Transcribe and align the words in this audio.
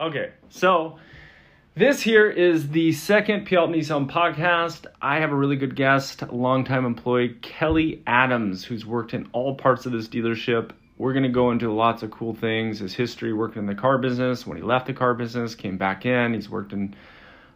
Okay, 0.00 0.30
so 0.48 0.96
this 1.74 2.00
here 2.00 2.30
is 2.30 2.68
the 2.68 2.92
second 2.92 3.48
Puyallup 3.48 3.74
Nissan 3.74 4.08
podcast. 4.08 4.86
I 5.02 5.18
have 5.18 5.32
a 5.32 5.34
really 5.34 5.56
good 5.56 5.74
guest, 5.74 6.22
longtime 6.30 6.84
employee 6.84 7.36
Kelly 7.42 8.00
Adams, 8.06 8.64
who's 8.64 8.86
worked 8.86 9.12
in 9.12 9.28
all 9.32 9.56
parts 9.56 9.86
of 9.86 9.92
this 9.92 10.06
dealership. 10.06 10.70
We're 10.98 11.14
going 11.14 11.24
to 11.24 11.28
go 11.28 11.50
into 11.50 11.72
lots 11.72 12.04
of 12.04 12.12
cool 12.12 12.32
things 12.32 12.78
his 12.78 12.94
history 12.94 13.32
working 13.32 13.62
in 13.62 13.66
the 13.66 13.74
car 13.74 13.98
business, 13.98 14.46
when 14.46 14.56
he 14.56 14.62
left 14.62 14.86
the 14.86 14.92
car 14.92 15.14
business, 15.14 15.56
came 15.56 15.76
back 15.76 16.06
in. 16.06 16.32
He's 16.32 16.48
worked 16.48 16.72
in 16.72 16.94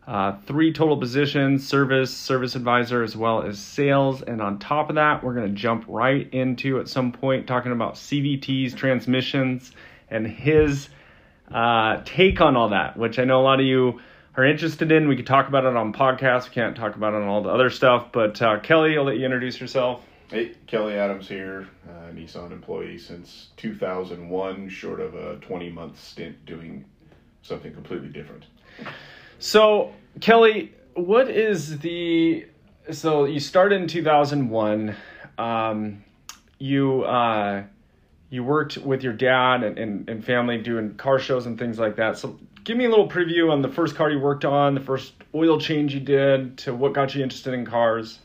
uh, 0.09 0.33
three 0.45 0.73
total 0.73 0.97
positions 0.97 1.65
service, 1.65 2.13
service 2.13 2.57
advisor, 2.57 3.05
as 3.05 3.17
well 3.17 3.45
as 3.45 3.61
sales. 3.61 4.21
And 4.21 4.43
on 4.43 4.59
top 4.59 4.89
of 4.89 4.97
that, 4.97 5.23
we're 5.23 5.35
going 5.35 5.49
to 5.49 5.55
jump 5.55 5.85
right 5.87 6.29
into 6.35 6.81
at 6.81 6.89
some 6.89 7.13
point 7.13 7.47
talking 7.47 7.71
about 7.71 7.95
CVTs, 7.95 8.75
transmissions, 8.75 9.71
and 10.11 10.27
his 10.27 10.89
uh, 11.53 12.03
take 12.05 12.41
on 12.41 12.57
all 12.57 12.71
that, 12.71 12.97
which 12.97 13.19
I 13.19 13.25
know 13.25 13.41
a 13.41 13.45
lot 13.45 13.61
of 13.61 13.67
you 13.67 14.01
are 14.37 14.45
interested 14.45 14.91
in. 14.91 15.09
We 15.09 15.17
could 15.17 15.27
talk 15.27 15.49
about 15.49 15.65
it 15.65 15.77
on 15.77 15.93
podcasts. 15.93 16.49
We 16.49 16.55
can't 16.55 16.77
talk 16.77 16.97
about 16.97 17.15
it 17.15 17.17
on 17.17 17.29
all 17.29 17.43
the 17.43 17.51
other 17.51 17.71
stuff. 17.71 18.09
But 18.13 18.41
uh, 18.41 18.61
Kelly, 18.61 18.97
I'll 18.97 19.05
let 19.05 19.19
you 19.19 19.25
introduce 19.25 19.61
yourself. 19.61 20.05
Hey, 20.29 20.53
Kelly 20.67 20.95
Adams 20.95 21.29
here, 21.29 21.69
uh, 21.87 22.11
Nissan 22.13 22.53
employee 22.53 22.97
since 22.97 23.49
2001, 23.59 24.71
short 24.71 25.01
of 25.01 25.15
a 25.15 25.37
20 25.37 25.69
month 25.71 26.03
stint 26.03 26.47
doing 26.47 26.87
something 27.43 27.75
completely 27.75 28.09
different. 28.09 28.47
So, 29.39 29.93
Kelly, 30.21 30.73
what 30.95 31.29
is 31.29 31.79
the. 31.81 32.47
So, 32.91 33.27
you 33.27 33.41
started 33.41 33.83
in 33.83 33.89
2001. 33.89 34.97
Um, 35.37 36.05
you. 36.59 37.03
Uh, 37.03 37.65
you 38.33 38.43
worked 38.43 38.79
with 38.79 39.03
your 39.03 39.13
dad 39.13 39.63
and, 39.63 39.79
and, 39.79 40.09
and 40.09 40.25
family 40.25 40.57
doing 40.57 40.95
car 40.95 41.19
shows 41.19 41.45
and 41.45 41.59
things 41.59 41.79
like 41.79 41.97
that. 41.97 42.17
So 42.17 42.41
give 42.65 42.79
me 42.79 42.87
a 42.87 42.89
little 42.89 43.07
preview 43.07 43.53
on 43.53 43.61
the 43.61 43.69
first 43.69 43.95
car 43.95 44.11
you 44.11 44.19
worked 44.19 44.47
on, 44.47 44.75
the 44.75 44.81
first 44.81 45.13
oil 45.35 45.61
change 45.61 45.93
you 45.93 46.01
did, 46.01 46.57
to 46.59 46.75
what 46.75 46.95
got 46.95 47.15
you 47.15 47.23
interested 47.23 47.53
in 47.53 47.67
cars. 47.67 48.21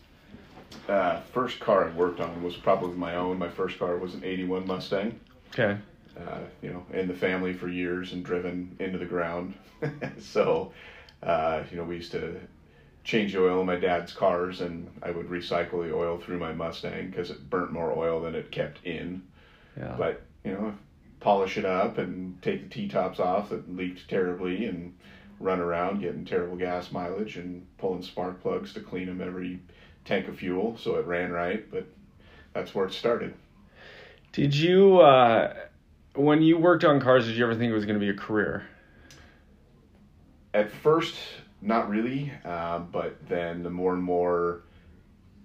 Uh, 0.88 1.20
first 1.34 1.60
car 1.60 1.90
I 1.90 1.92
worked 1.92 2.22
on 2.22 2.42
was 2.42 2.56
probably 2.56 2.96
my 2.96 3.18
own. 3.18 3.38
My 3.38 3.50
first 3.50 3.80
car 3.80 3.98
was 3.98 4.14
an 4.14 4.24
81 4.24 4.66
Mustang. 4.66 5.20
Okay. 5.50 5.78
Uh, 6.18 6.40
you 6.62 6.70
know, 6.70 6.86
in 6.94 7.10
the 7.10 7.14
family 7.14 7.52
for 7.52 7.68
years 7.68 8.14
and 8.14 8.24
driven 8.24 8.78
into 8.80 8.98
the 8.98 9.06
ground. 9.06 9.56
so, 10.20 10.72
uh, 11.22 11.64
you 11.70 11.76
know, 11.76 11.84
we 11.84 11.98
used 11.98 12.14
to 12.14 12.40
change 13.04 13.34
the 13.34 13.44
oil 13.44 13.60
in 13.60 13.66
my 13.66 13.76
dad's 13.76 14.14
cars 14.14 14.62
and 14.62 14.90
I 15.04 15.12
would 15.12 15.28
recycle 15.28 15.86
the 15.86 15.94
oil 15.94 16.18
through 16.18 16.40
my 16.40 16.54
Mustang 16.54 17.10
because 17.10 17.30
it 17.30 17.50
burnt 17.50 17.74
more 17.74 17.92
oil 17.92 18.22
than 18.22 18.36
it 18.36 18.52
kept 18.52 18.86
in. 18.86 19.22
Yeah. 19.78 19.96
But, 19.98 20.22
you 20.44 20.52
know, 20.52 20.74
polish 21.20 21.58
it 21.58 21.66
up 21.66 21.98
and 21.98 22.42
take 22.42 22.64
the 22.64 22.70
T 22.70 22.88
tops 22.88 23.20
off 23.20 23.50
that 23.50 23.76
leaked 23.76 24.10
terribly 24.10 24.66
and 24.66 24.96
run 25.40 25.60
around 25.60 26.02
getting 26.02 26.26
terrible 26.26 26.58
gas 26.58 26.92
mileage 26.92 27.38
and 27.38 27.66
pulling 27.78 28.02
spark 28.02 28.42
plugs 28.42 28.74
to 28.74 28.80
clean 28.80 29.08
them 29.08 29.22
every 29.22 29.60
tank 30.06 30.28
of 30.28 30.38
fuel 30.38 30.78
so 30.78 30.96
it 30.96 31.06
ran 31.06 31.32
right. 31.32 31.70
But 31.70 31.86
that's 32.54 32.74
where 32.74 32.86
it 32.86 32.94
started. 32.94 33.34
Did 34.32 34.56
you, 34.56 35.00
uh, 35.00 35.54
when 36.16 36.42
you 36.42 36.58
worked 36.58 36.84
on 36.84 37.00
cars, 37.00 37.26
did 37.26 37.36
you 37.36 37.44
ever 37.44 37.56
think 37.56 37.72
it 37.72 37.76
was 37.76 37.86
going 37.86 38.00
to 38.00 38.06
be 38.06 38.10
a 38.10 38.14
career? 38.14 38.66
At 40.54 40.72
first, 40.72 41.16
not 41.62 41.90
really. 41.90 42.32
Uh, 42.44 42.80
but 42.80 43.18
then 43.28 43.64
the 43.64 43.70
more 43.70 43.94
and 43.94 44.04
more 44.04 44.64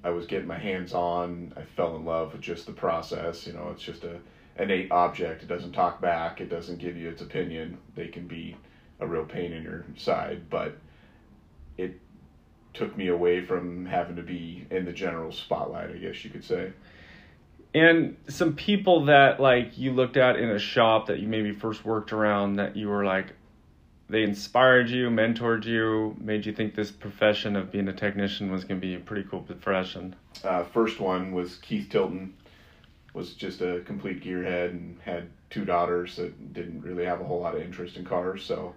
I 0.04 0.10
was 0.10 0.26
getting 0.26 0.48
my 0.48 0.58
hands 0.58 0.92
on, 0.92 1.52
I 1.56 1.62
fell 1.62 1.96
in 1.96 2.04
love 2.04 2.32
with 2.32 2.40
just 2.40 2.66
the 2.66 2.72
process. 2.72 3.46
You 3.46 3.52
know, 3.52 3.70
it's 3.72 3.82
just 3.82 4.04
a 4.04 4.18
innate 4.58 4.90
object. 4.90 5.42
It 5.42 5.46
doesn't 5.46 5.72
talk 5.72 6.00
back. 6.00 6.40
It 6.40 6.48
doesn't 6.48 6.78
give 6.78 6.96
you 6.96 7.08
its 7.08 7.22
opinion. 7.22 7.78
They 7.94 8.08
can 8.08 8.26
be 8.26 8.56
a 9.00 9.06
real 9.06 9.24
pain 9.24 9.52
in 9.52 9.62
your 9.62 9.84
side, 9.96 10.50
but 10.50 10.76
it 11.76 11.98
took 12.74 12.96
me 12.96 13.08
away 13.08 13.44
from 13.44 13.86
having 13.86 14.16
to 14.16 14.22
be 14.22 14.66
in 14.70 14.84
the 14.84 14.92
general 14.92 15.32
spotlight, 15.32 15.90
I 15.90 15.98
guess 15.98 16.24
you 16.24 16.30
could 16.30 16.44
say. 16.44 16.72
And 17.74 18.16
some 18.28 18.54
people 18.54 19.06
that 19.06 19.40
like 19.40 19.78
you 19.78 19.92
looked 19.92 20.16
at 20.16 20.36
in 20.36 20.50
a 20.50 20.58
shop 20.58 21.06
that 21.06 21.20
you 21.20 21.28
maybe 21.28 21.52
first 21.52 21.84
worked 21.84 22.12
around 22.12 22.56
that 22.56 22.76
you 22.76 22.88
were 22.88 23.04
like 23.04 23.28
they 24.12 24.22
inspired 24.22 24.90
you, 24.90 25.08
mentored 25.08 25.64
you, 25.64 26.14
made 26.20 26.44
you 26.44 26.52
think 26.52 26.74
this 26.74 26.90
profession 26.90 27.56
of 27.56 27.72
being 27.72 27.88
a 27.88 27.92
technician 27.94 28.52
was 28.52 28.62
going 28.62 28.78
to 28.78 28.86
be 28.86 28.94
a 28.94 29.00
pretty 29.00 29.26
cool 29.28 29.40
profession. 29.40 30.14
Uh, 30.44 30.64
first 30.64 31.00
one 31.00 31.32
was 31.32 31.56
Keith 31.56 31.88
Tilton 31.88 32.34
was 33.14 33.32
just 33.32 33.62
a 33.62 33.80
complete 33.86 34.22
gearhead 34.22 34.70
and 34.70 34.98
had 35.02 35.28
two 35.48 35.64
daughters 35.64 36.16
that 36.16 36.52
didn't 36.52 36.82
really 36.82 37.04
have 37.06 37.22
a 37.22 37.24
whole 37.24 37.40
lot 37.40 37.54
of 37.54 37.62
interest 37.62 37.96
in 37.96 38.04
cars. 38.04 38.44
So 38.44 38.74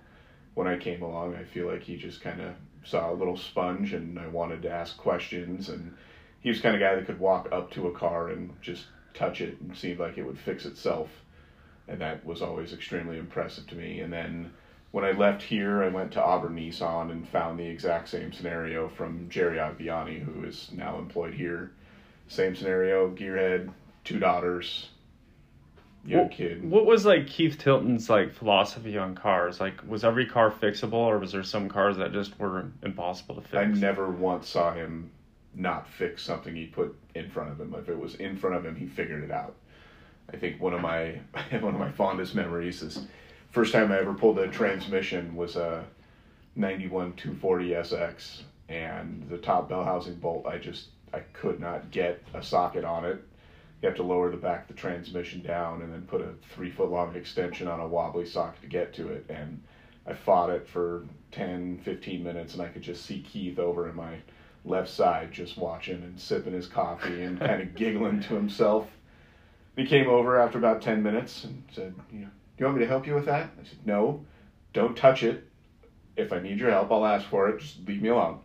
when 0.53 0.68
I 0.68 0.78
came 0.78 1.01
along, 1.01 1.35
I 1.35 1.44
feel 1.44 1.68
like 1.68 1.84
he 1.84 1.97
just 1.97 2.22
kind 2.22 2.40
of 2.40 2.53
saw 2.85 3.12
a 3.12 3.16
little 3.16 3.38
sponge 3.38 3.94
and 3.94 4.18
I 4.18 4.28
wanted 4.28 4.62
to 4.62 4.72
ask 4.72 4.95
questions. 4.97 5.68
And 5.68 5.94
he 6.40 6.50
was 6.50 6.62
kind 6.62 6.75
of 6.75 6.79
guy 6.79 6.95
that 6.95 7.06
could 7.06 7.19
walk 7.19 7.50
up 7.51 7.72
to 7.72 7.88
a 7.88 7.91
car 7.94 8.29
and 8.29 8.53
just 8.62 8.85
touch 9.13 9.41
it 9.41 9.59
and 9.59 9.75
seemed 9.75 10.00
like 10.00 10.18
it 10.18 10.24
would 10.24 10.40
fix 10.40 10.66
itself. 10.66 11.09
And 11.90 12.00
that 12.00 12.25
was 12.25 12.41
always 12.41 12.72
extremely 12.72 13.18
impressive 13.18 13.68
to 13.68 13.75
me. 13.75 14.00
And 14.00 14.13
then 14.13 14.51
when 14.95 15.03
I 15.03 15.11
left 15.11 15.44
here, 15.44 15.83
I 15.83 15.89
went 15.89 16.13
to 16.13 16.23
Auburn 16.23 16.56
Nissan 16.56 17.11
and 17.11 17.28
found 17.28 17.59
the 17.59 17.67
exact 17.67 18.07
same 18.07 18.31
scenario 18.31 18.88
from 18.88 19.28
Jerry 19.28 19.57
Agbiani, 19.57 20.23
who 20.23 20.45
is 20.45 20.69
now 20.72 20.97
employed 21.00 21.33
here. 21.33 21.73
Same 22.29 22.56
scenario, 22.56 23.13
gearhead, 23.13 23.73
two 24.06 24.19
daughters, 24.19 24.88
young 26.06 26.22
what, 26.22 26.31
kid. 26.31 26.63
What 26.63 26.85
was 26.85 27.06
like 27.06 27.28
Keith 27.28 27.57
Tilton's 27.57 28.09
like 28.09 28.33
philosophy 28.33 28.97
on 28.97 29.16
cars? 29.16 29.59
Like, 29.59 29.85
was 29.85 30.06
every 30.06 30.28
car 30.28 30.50
fixable, 30.50 30.94
or 30.94 31.19
was 31.19 31.33
there 31.33 31.44
some 31.44 31.67
cars 31.67 31.97
that 31.97 32.13
just 32.13 32.39
were 32.39 32.72
impossible 32.81 33.35
to 33.35 33.41
fix? 33.41 33.53
I 33.53 33.66
never 33.66 34.09
once 34.09 34.47
saw 34.47 34.73
him 34.73 35.12
not 35.53 35.89
fix 35.89 36.23
something 36.23 36.56
he 36.56 36.67
put 36.67 36.97
in 37.16 37.29
front 37.29 37.51
of 37.51 37.59
him. 37.59 37.75
If 37.77 37.89
it 37.89 38.00
was 38.00 38.16
in 38.16 38.38
front 38.38 38.56
of 38.56 38.66
him, 38.66 38.77
he 38.77 38.85
figured 38.85 39.25
it 39.25 39.31
out. 39.31 39.56
I 40.31 40.38
think 40.38 40.62
one 40.62 40.73
of 40.73 40.79
my 40.79 41.19
one 41.59 41.73
of 41.73 41.81
my 41.81 41.91
fondest 41.91 42.33
memories 42.33 42.81
is 42.81 43.06
first 43.56 43.74
time 43.74 43.92
I 43.92 44.00
ever 44.00 44.14
pulled 44.14 44.38
a 44.40 44.48
transmission 44.48 45.36
was 45.36 45.56
a 45.56 45.86
91 46.56 47.14
240 47.14 47.70
SX 47.70 48.42
and 48.70 49.28
the 49.30 49.38
top 49.38 49.70
bell 49.70 49.84
housing 49.84 50.16
bolt 50.16 50.46
I 50.46 50.58
just 50.58 50.90
I 51.14 51.20
could 51.34 51.60
not 51.60 51.92
get 51.92 52.22
a 52.34 52.44
socket 52.44 52.84
on 52.84 53.06
it 53.06 53.24
you 53.82 53.90
have 53.90 53.98
to 53.98 54.04
lower 54.04 54.32
the 54.32 54.38
back 54.38 54.64
of 54.64 54.68
the 54.70 54.74
transmission 54.74 55.42
down 55.42 55.82
and 55.82 55.94
then 55.94 56.02
put 56.04 56.22
a 56.22 56.34
three 56.54 56.72
foot 56.72 56.90
long 56.90 57.16
extension 57.16 57.68
on 57.68 57.80
a 57.80 57.88
wobbly 57.88 58.26
socket 58.26 58.62
to 58.62 58.68
get 58.68 58.94
to 58.96 59.10
it. 59.10 59.26
And 59.30 59.62
I 60.08 60.14
fought 60.14 60.50
it 60.50 60.68
for 60.68 61.06
10, 61.32 61.82
15 61.84 62.24
minutes, 62.24 62.54
and 62.54 62.64
I 62.64 62.68
could 62.68 62.82
just 62.82 63.06
see 63.06 63.22
Keith 63.22 63.60
over 63.60 63.88
in 63.88 63.96
my 63.96 64.16
left 64.64 64.90
side 64.90 65.32
just 65.32 65.58
watching 65.58 66.02
and 66.02 66.20
sipping 66.20 66.54
his 66.54 66.68
coffee 66.68 67.24
and 67.24 67.40
kind 67.40 67.62
of 67.62 67.76
giggling 67.76 68.22
to 68.22 68.34
himself. 68.34 68.88
He 69.76 69.86
came 69.86 70.10
over 70.10 70.40
after 70.40 70.58
about 70.58 70.82
10 70.82 71.04
minutes 71.04 71.44
and 71.44 71.64
said, 71.72 71.94
you 72.12 72.22
know, 72.22 72.30
do 72.58 72.64
you 72.64 72.66
want 72.66 72.78
me 72.78 72.84
to 72.84 72.90
help 72.90 73.08
you 73.08 73.16
with 73.16 73.26
that? 73.26 73.50
I 73.60 73.64
said, 73.64 73.86
no, 73.86 74.26
don't 74.74 74.96
touch 74.96 75.24
it. 75.24 75.48
If 76.16 76.32
I 76.32 76.40
need 76.40 76.60
your 76.60 76.72
help, 76.72 76.92
I'll 76.92 77.06
ask 77.06 77.28
for 77.28 77.50
it. 77.50 77.60
Just 77.60 77.86
leave 77.88 78.02
me 78.02 78.10
alone. 78.10 78.40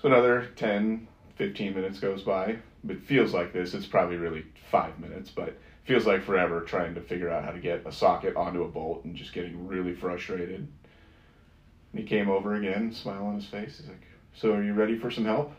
So 0.00 0.08
another 0.08 0.48
10, 0.56 1.06
15 1.36 1.74
minutes 1.74 2.00
goes 2.00 2.22
by 2.22 2.58
it 2.86 3.02
feels 3.02 3.34
like 3.34 3.52
this. 3.52 3.74
It's 3.74 3.86
probably 3.86 4.16
really 4.16 4.44
five 4.70 4.98
minutes, 4.98 5.30
but 5.30 5.56
feels 5.84 6.06
like 6.06 6.22
forever 6.22 6.60
trying 6.60 6.94
to 6.94 7.00
figure 7.00 7.30
out 7.30 7.44
how 7.44 7.50
to 7.50 7.58
get 7.58 7.86
a 7.86 7.92
socket 7.92 8.36
onto 8.36 8.62
a 8.62 8.68
bolt 8.68 9.04
and 9.04 9.16
just 9.16 9.32
getting 9.32 9.66
really 9.66 9.94
frustrated. 9.94 10.60
And 10.60 12.00
he 12.00 12.04
came 12.04 12.28
over 12.28 12.54
again, 12.54 12.92
smile 12.92 13.24
on 13.24 13.34
his 13.34 13.46
face. 13.46 13.78
He's 13.78 13.88
like, 13.88 14.06
"So 14.34 14.52
are 14.52 14.62
you 14.62 14.74
ready 14.74 14.98
for 14.98 15.10
some 15.10 15.24
help?" 15.24 15.52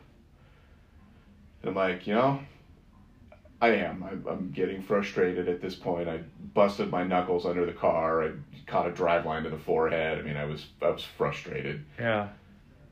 And 1.62 1.70
I'm 1.70 1.76
like, 1.76 2.06
you 2.08 2.14
know, 2.14 2.42
I 3.62 3.70
am. 3.70 4.04
I'm, 4.04 4.26
I'm 4.30 4.52
getting 4.52 4.82
frustrated 4.82 5.50
at 5.50 5.62
this 5.62 5.76
point. 5.76 6.08
I 6.08 6.22
busted 6.54 6.90
my 6.90 7.04
knuckles 7.04 7.46
under 7.46 7.66
the 7.66 7.74
car. 7.74 8.24
I 8.24 8.32
caught 8.68 8.88
a 8.88 8.92
drive 8.92 9.26
line 9.26 9.44
to 9.44 9.50
the 9.50 9.58
forehead. 9.58 10.18
I 10.18 10.22
mean, 10.22 10.38
I 10.38 10.46
was 10.46 10.68
I 10.82 10.90
was 10.90 11.04
frustrated. 11.04 11.86
Yeah. 11.98 12.30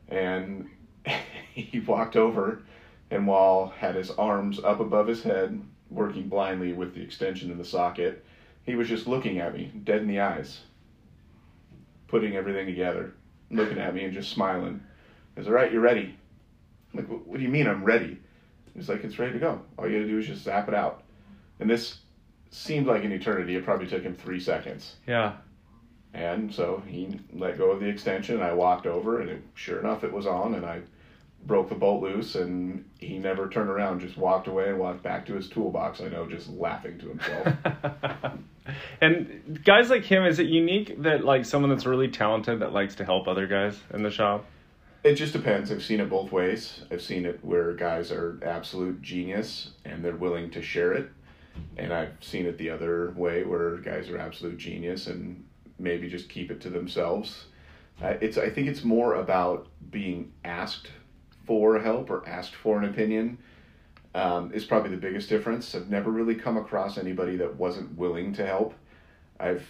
And 0.10 0.70
he 1.54 1.80
walked 1.80 2.16
over 2.16 2.64
and 3.10 3.26
while 3.26 3.74
had 3.78 3.96
his 3.96 4.12
arms 4.12 4.60
up 4.64 4.80
above 4.80 5.08
his 5.08 5.24
head, 5.24 5.62
working 5.90 6.28
blindly 6.28 6.74
with 6.74 6.94
the 6.94 7.02
extension 7.02 7.52
in 7.52 7.58
the 7.58 7.66
socket, 7.66 8.26
he 8.64 8.76
was 8.76 8.90
just 8.90 9.08
looking 9.08 9.40
at 9.40 9.54
me, 9.54 9.72
dead 9.84 10.02
in 10.02 10.08
the 10.08 10.20
eyes, 10.20 10.60
putting 12.08 12.36
everything 12.36 12.66
together, 12.66 13.14
looking 13.50 13.78
at 13.78 13.96
me 13.96 14.04
and 14.04 14.14
just 14.14 14.32
smiling. 14.32 14.82
I 15.38 15.42
said, 15.42 15.48
all 15.48 15.54
right, 15.54 15.72
you're 15.72 15.82
ready. 15.82 16.18
I'm 16.94 17.00
like, 17.00 17.08
what 17.26 17.38
do 17.38 17.44
you 17.44 17.50
mean 17.50 17.68
I'm 17.68 17.86
ready? 17.86 18.20
He's 18.78 18.88
like, 18.88 19.04
it's 19.04 19.20
ready 19.20 19.34
to 19.34 19.40
go. 19.40 19.62
All 19.78 19.88
you 19.88 19.98
gotta 19.98 20.08
do 20.08 20.20
is 20.20 20.28
just 20.28 20.44
zap 20.44 20.70
it 20.70 20.74
out. 20.74 21.04
And 21.60 21.70
this 21.70 21.98
seemed 22.52 22.88
like 22.88 23.04
an 23.04 23.12
eternity. 23.12 23.56
It 23.56 23.66
probably 23.66 23.88
took 23.88 24.04
him 24.04 24.16
three 24.16 24.40
seconds. 24.40 24.96
Yeah. 25.06 25.34
And 26.14 26.54
so 26.54 26.82
he 26.88 27.20
let 27.34 27.58
go 27.58 27.72
of 27.72 27.82
the 27.82 27.88
extension, 27.88 28.36
and 28.36 28.44
I 28.44 28.54
walked 28.54 28.88
over, 28.88 29.20
and 29.20 29.30
it, 29.30 29.42
sure 29.56 29.80
enough, 29.80 30.06
it 30.06 30.14
was 30.14 30.26
on, 30.26 30.56
and 30.56 30.66
I 30.66 30.82
broke 31.46 31.70
the 31.70 31.76
bolt 31.76 32.02
loose 32.02 32.36
and 32.36 32.84
he 33.00 33.20
never 33.20 33.48
turned 33.48 33.70
around 33.70 34.02
just 34.02 34.18
walked 34.18 34.48
away 34.48 34.70
and 34.70 34.80
walked 34.80 35.04
back 35.04 35.24
to 35.24 35.34
his 35.34 35.48
toolbox 35.48 36.02
i 36.02 36.08
know 36.10 36.28
just 36.28 36.50
laughing 36.50 36.98
to 36.98 37.08
himself 37.08 37.54
And 39.02 39.62
guys 39.64 39.90
like 39.90 40.04
him, 40.04 40.26
is 40.26 40.40
it 40.40 40.48
unique 40.48 41.02
that 41.04 41.24
like 41.24 41.46
someone 41.46 41.70
that's 41.70 41.86
really 41.86 42.08
talented 42.08 42.60
that 42.60 42.74
likes 42.74 42.96
to 42.96 43.06
help 43.06 43.28
other 43.28 43.48
guys 43.48 43.80
in 43.94 44.04
the 44.04 44.12
shop? 44.12 44.46
It 45.04 45.16
just 45.16 45.34
depends. 45.34 45.72
I've 45.72 45.84
seen 45.84 46.00
it 46.00 46.10
both 46.10 46.32
ways. 46.32 46.82
I've 46.92 47.02
seen 47.02 47.26
it 47.26 47.44
where 47.44 47.74
guys 47.74 48.12
are 48.12 48.40
absolute 48.44 49.02
genius 49.02 49.72
and 49.86 50.04
they're 50.04 50.16
willing 50.16 50.50
to 50.52 50.62
share 50.62 50.94
it. 50.94 51.10
And 51.78 51.94
I've 51.94 52.16
seen 52.22 52.46
it 52.46 52.58
the 52.58 52.70
other 52.70 53.12
way 53.16 53.44
where 53.44 53.78
guys 53.78 54.10
are 54.10 54.18
absolute 54.18 54.58
genius 54.58 55.08
and 55.08 55.46
maybe 55.80 56.10
just 56.10 56.30
keep 56.30 56.52
it 56.52 56.62
to 56.62 56.70
themselves. 56.70 57.46
Uh, 58.02 58.16
it's 58.22 58.38
I 58.38 58.50
think 58.50 58.68
it's 58.68 58.84
more 58.84 59.16
about 59.16 59.68
being 59.90 60.34
asked 60.44 60.92
for 61.46 61.80
help 61.80 62.10
or 62.10 62.28
asked 62.28 62.56
for 62.56 62.78
an 62.78 62.84
opinion 62.84 63.38
um, 64.14 64.52
is 64.54 64.66
probably 64.66 64.92
the 64.92 64.98
biggest 64.98 65.30
difference. 65.30 65.74
I've 65.74 65.90
never 65.90 66.12
really 66.12 66.36
come 66.36 66.58
across 66.58 66.98
anybody 66.98 67.38
that 67.38 67.56
wasn't 67.56 67.98
willing 67.98 68.34
to 68.34 68.46
help. 68.46 68.74
I've 69.40 69.66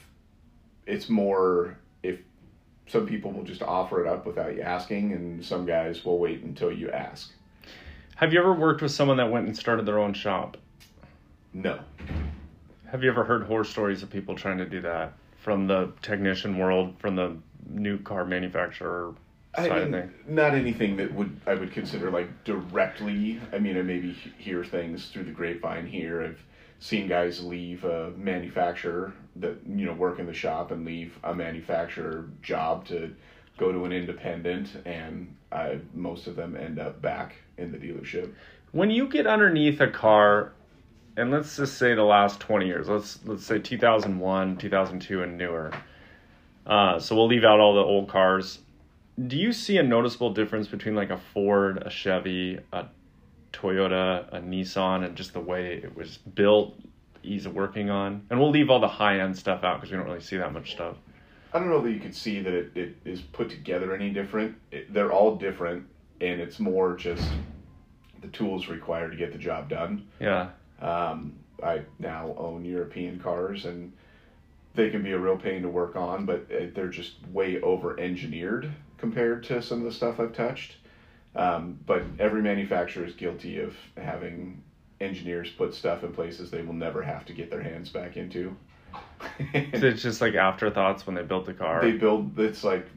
it's 0.85 1.09
more 1.09 1.77
some 2.87 3.05
people 3.05 3.31
will 3.31 3.43
just 3.43 3.61
offer 3.61 4.03
it 4.03 4.07
up 4.07 4.25
without 4.25 4.55
you 4.55 4.61
asking, 4.61 5.13
and 5.13 5.43
some 5.43 5.65
guys 5.65 6.03
will 6.05 6.19
wait 6.19 6.41
until 6.43 6.71
you 6.71 6.89
ask. 6.89 7.31
Have 8.15 8.33
you 8.33 8.39
ever 8.39 8.53
worked 8.53 8.81
with 8.81 8.91
someone 8.91 9.17
that 9.17 9.29
went 9.29 9.45
and 9.45 9.55
started 9.55 9.85
their 9.85 9.99
own 9.99 10.13
shop? 10.13 10.57
No. 11.53 11.79
Have 12.89 13.03
you 13.03 13.09
ever 13.11 13.23
heard 13.23 13.43
horror 13.43 13.65
stories 13.65 14.01
of 14.01 14.09
people 14.09 14.35
trying 14.35 14.57
to 14.57 14.65
do 14.65 14.81
that 14.81 15.13
from 15.37 15.67
the 15.67 15.91
technician 16.01 16.57
world, 16.57 16.95
from 16.99 17.15
the 17.15 17.37
new 17.69 17.99
car 17.99 18.25
manufacturer 18.25 19.13
side 19.55 19.71
I 19.71 19.83
mean, 19.83 19.91
things? 19.91 20.13
not 20.27 20.53
anything 20.53 20.97
that 20.97 21.13
would 21.13 21.39
I 21.45 21.55
would 21.55 21.71
consider 21.71 22.09
like 22.09 22.43
directly. 22.43 23.39
I 23.51 23.59
mean, 23.59 23.77
I 23.77 23.81
maybe 23.81 24.13
hear 24.37 24.63
things 24.63 25.09
through 25.09 25.25
the 25.25 25.31
grapevine 25.31 25.85
here. 25.85 26.23
I've 26.23 26.41
seen 26.79 27.07
guys 27.07 27.43
leave 27.43 27.83
a 27.83 28.11
manufacturer 28.15 29.13
that 29.39 29.57
you 29.67 29.85
know 29.85 29.93
work 29.93 30.19
in 30.19 30.25
the 30.25 30.33
shop 30.33 30.71
and 30.71 30.85
leave 30.85 31.17
a 31.23 31.33
manufacturer 31.33 32.29
job 32.41 32.85
to 32.87 33.13
go 33.57 33.71
to 33.71 33.85
an 33.85 33.91
independent, 33.91 34.69
and 34.85 35.35
I, 35.51 35.79
most 35.93 36.27
of 36.27 36.35
them 36.35 36.55
end 36.55 36.79
up 36.79 37.01
back 37.01 37.35
in 37.57 37.71
the 37.71 37.77
dealership. 37.77 38.33
When 38.71 38.91
you 38.91 39.07
get 39.07 39.25
underneath 39.25 39.81
a 39.81 39.87
car, 39.87 40.53
and 41.15 41.31
let's 41.31 41.57
just 41.57 41.77
say 41.77 41.95
the 41.95 42.03
last 42.03 42.39
twenty 42.39 42.67
years, 42.67 42.87
let's 42.87 43.19
let's 43.25 43.45
say 43.45 43.59
two 43.59 43.77
thousand 43.77 44.19
one, 44.19 44.57
two 44.57 44.69
thousand 44.69 45.01
two, 45.01 45.23
and 45.23 45.37
newer. 45.37 45.71
Uh, 46.65 46.99
so 46.99 47.15
we'll 47.15 47.27
leave 47.27 47.43
out 47.43 47.59
all 47.59 47.75
the 47.75 47.81
old 47.81 48.09
cars. 48.09 48.59
Do 49.27 49.37
you 49.37 49.51
see 49.51 49.77
a 49.77 49.83
noticeable 49.83 50.33
difference 50.33 50.67
between 50.67 50.93
like 50.93 51.09
a 51.09 51.17
Ford, 51.17 51.81
a 51.83 51.89
Chevy, 51.89 52.59
a 52.71 52.85
Toyota, 53.51 54.27
a 54.31 54.39
Nissan, 54.39 55.03
and 55.03 55.15
just 55.15 55.33
the 55.33 55.39
way 55.39 55.81
it 55.83 55.95
was 55.95 56.17
built, 56.17 56.77
ease 57.27 57.45
of 57.45 57.53
working 57.53 57.89
on? 57.89 58.25
And 58.29 58.39
we'll 58.39 58.51
leave 58.51 58.69
all 58.69 58.79
the 58.79 58.87
high 58.87 59.19
end 59.19 59.37
stuff 59.37 59.63
out 59.63 59.77
because 59.77 59.91
we 59.91 59.97
don't 59.97 60.07
really 60.07 60.21
see 60.21 60.37
that 60.37 60.53
much 60.53 60.71
stuff. 60.71 60.95
I 61.53 61.59
don't 61.59 61.69
know 61.69 61.81
that 61.81 61.91
you 61.91 61.99
could 61.99 62.15
see 62.15 62.41
that 62.41 62.53
it, 62.53 62.71
it 62.75 62.95
is 63.05 63.21
put 63.21 63.49
together 63.49 63.95
any 63.95 64.09
different. 64.09 64.55
It, 64.71 64.93
they're 64.93 65.11
all 65.11 65.35
different, 65.35 65.85
and 66.21 66.41
it's 66.41 66.59
more 66.59 66.95
just 66.95 67.27
the 68.21 68.27
tools 68.27 68.67
required 68.67 69.11
to 69.11 69.17
get 69.17 69.31
the 69.31 69.37
job 69.37 69.69
done. 69.69 70.07
Yeah. 70.19 70.49
Um, 70.81 71.33
I 71.63 71.81
now 71.99 72.35
own 72.37 72.65
European 72.65 73.19
cars, 73.19 73.65
and 73.65 73.93
they 74.75 74.89
can 74.89 75.03
be 75.03 75.11
a 75.11 75.19
real 75.19 75.37
pain 75.37 75.61
to 75.63 75.69
work 75.69 75.95
on, 75.95 76.25
but 76.25 76.47
uh, 76.51 76.67
they're 76.73 76.89
just 76.89 77.15
way 77.31 77.59
over 77.61 77.99
engineered 77.99 78.71
compared 78.97 79.43
to 79.45 79.61
some 79.61 79.79
of 79.79 79.85
the 79.85 79.91
stuff 79.91 80.19
I've 80.19 80.33
touched. 80.33 80.75
Um, 81.35 81.79
but 81.85 82.03
every 82.19 82.41
manufacturer 82.41 83.05
is 83.05 83.13
guilty 83.13 83.59
of 83.59 83.75
having 83.95 84.63
engineers 84.99 85.49
put 85.51 85.73
stuff 85.73 86.03
in 86.03 86.11
places 86.11 86.49
they 86.49 86.61
will 86.61 86.73
never 86.73 87.01
have 87.01 87.25
to 87.25 87.33
get 87.33 87.49
their 87.49 87.61
hands 87.61 87.89
back 87.89 88.17
into. 88.17 88.55
So 89.51 89.87
it's 89.87 90.01
just 90.01 90.21
like 90.21 90.35
afterthoughts 90.35 91.05
when 91.05 91.15
they 91.15 91.23
built 91.23 91.45
the 91.45 91.53
car. 91.53 91.81
they 91.81 91.91
build 91.91 92.39
it's 92.39 92.63
like 92.63 92.87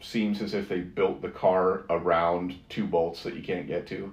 seems 0.00 0.40
as 0.40 0.54
if 0.54 0.68
they 0.68 0.80
built 0.80 1.20
the 1.20 1.28
car 1.28 1.84
around 1.90 2.54
two 2.68 2.86
bolts 2.86 3.22
that 3.24 3.34
you 3.34 3.42
can't 3.42 3.66
get 3.66 3.86
to. 3.88 4.12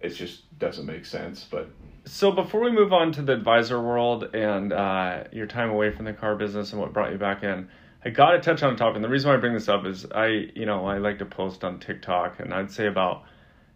It 0.00 0.10
just 0.10 0.58
doesn't 0.58 0.86
make 0.86 1.04
sense, 1.06 1.44
but 1.48 1.70
So 2.04 2.32
before 2.32 2.60
we 2.60 2.70
move 2.70 2.92
on 2.92 3.12
to 3.12 3.22
the 3.22 3.32
advisor 3.32 3.80
world 3.80 4.34
and 4.34 4.72
uh, 4.72 5.24
your 5.32 5.46
time 5.46 5.70
away 5.70 5.90
from 5.90 6.04
the 6.04 6.12
car 6.12 6.36
business 6.36 6.72
and 6.72 6.80
what 6.80 6.92
brought 6.92 7.12
you 7.12 7.18
back 7.18 7.42
in, 7.42 7.68
I 8.04 8.10
got 8.10 8.32
to 8.32 8.40
touch 8.40 8.62
on 8.62 8.74
a 8.74 8.76
topic. 8.76 8.96
And 8.96 9.04
the 9.04 9.08
reason 9.08 9.28
why 9.28 9.36
I 9.36 9.40
bring 9.40 9.54
this 9.54 9.68
up 9.68 9.84
is 9.84 10.06
I, 10.06 10.50
you 10.54 10.66
know, 10.66 10.86
I 10.86 10.98
like 10.98 11.18
to 11.18 11.26
post 11.26 11.64
on 11.64 11.80
TikTok, 11.80 12.40
and 12.40 12.54
I'd 12.54 12.70
say 12.70 12.86
about, 12.86 13.24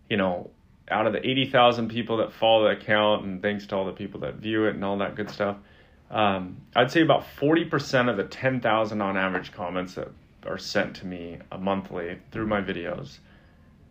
you 0.09 0.17
know, 0.17 0.51
out 0.93 1.07
of 1.09 1.13
the 1.15 1.27
eighty 1.29 1.51
thousand 1.51 1.89
people 1.89 2.19
that 2.19 2.33
follow 2.33 2.65
the 2.65 2.79
account, 2.81 3.25
and 3.25 3.43
thanks 3.43 3.67
to 3.69 3.77
all 3.77 3.87
the 3.87 3.93
people 3.93 4.21
that 4.21 4.37
view 4.37 4.67
it 4.67 4.75
and 4.75 4.85
all 4.85 4.99
that 4.99 5.17
good 5.17 5.31
stuff, 5.31 5.57
um, 6.11 6.59
I'd 6.77 6.91
say 6.93 7.03
about 7.03 7.27
forty 7.27 7.65
percent 7.65 8.09
of 8.09 8.17
the 8.17 8.25
ten 8.25 8.61
thousand 8.61 9.03
on 9.03 9.17
average 9.17 9.53
comments 9.53 9.95
that 9.95 10.09
are 10.47 10.59
sent 10.59 10.97
to 10.97 11.07
me 11.07 11.39
a 11.51 11.59
monthly 11.59 12.19
through 12.31 12.47
my 12.47 12.61
videos 12.61 13.19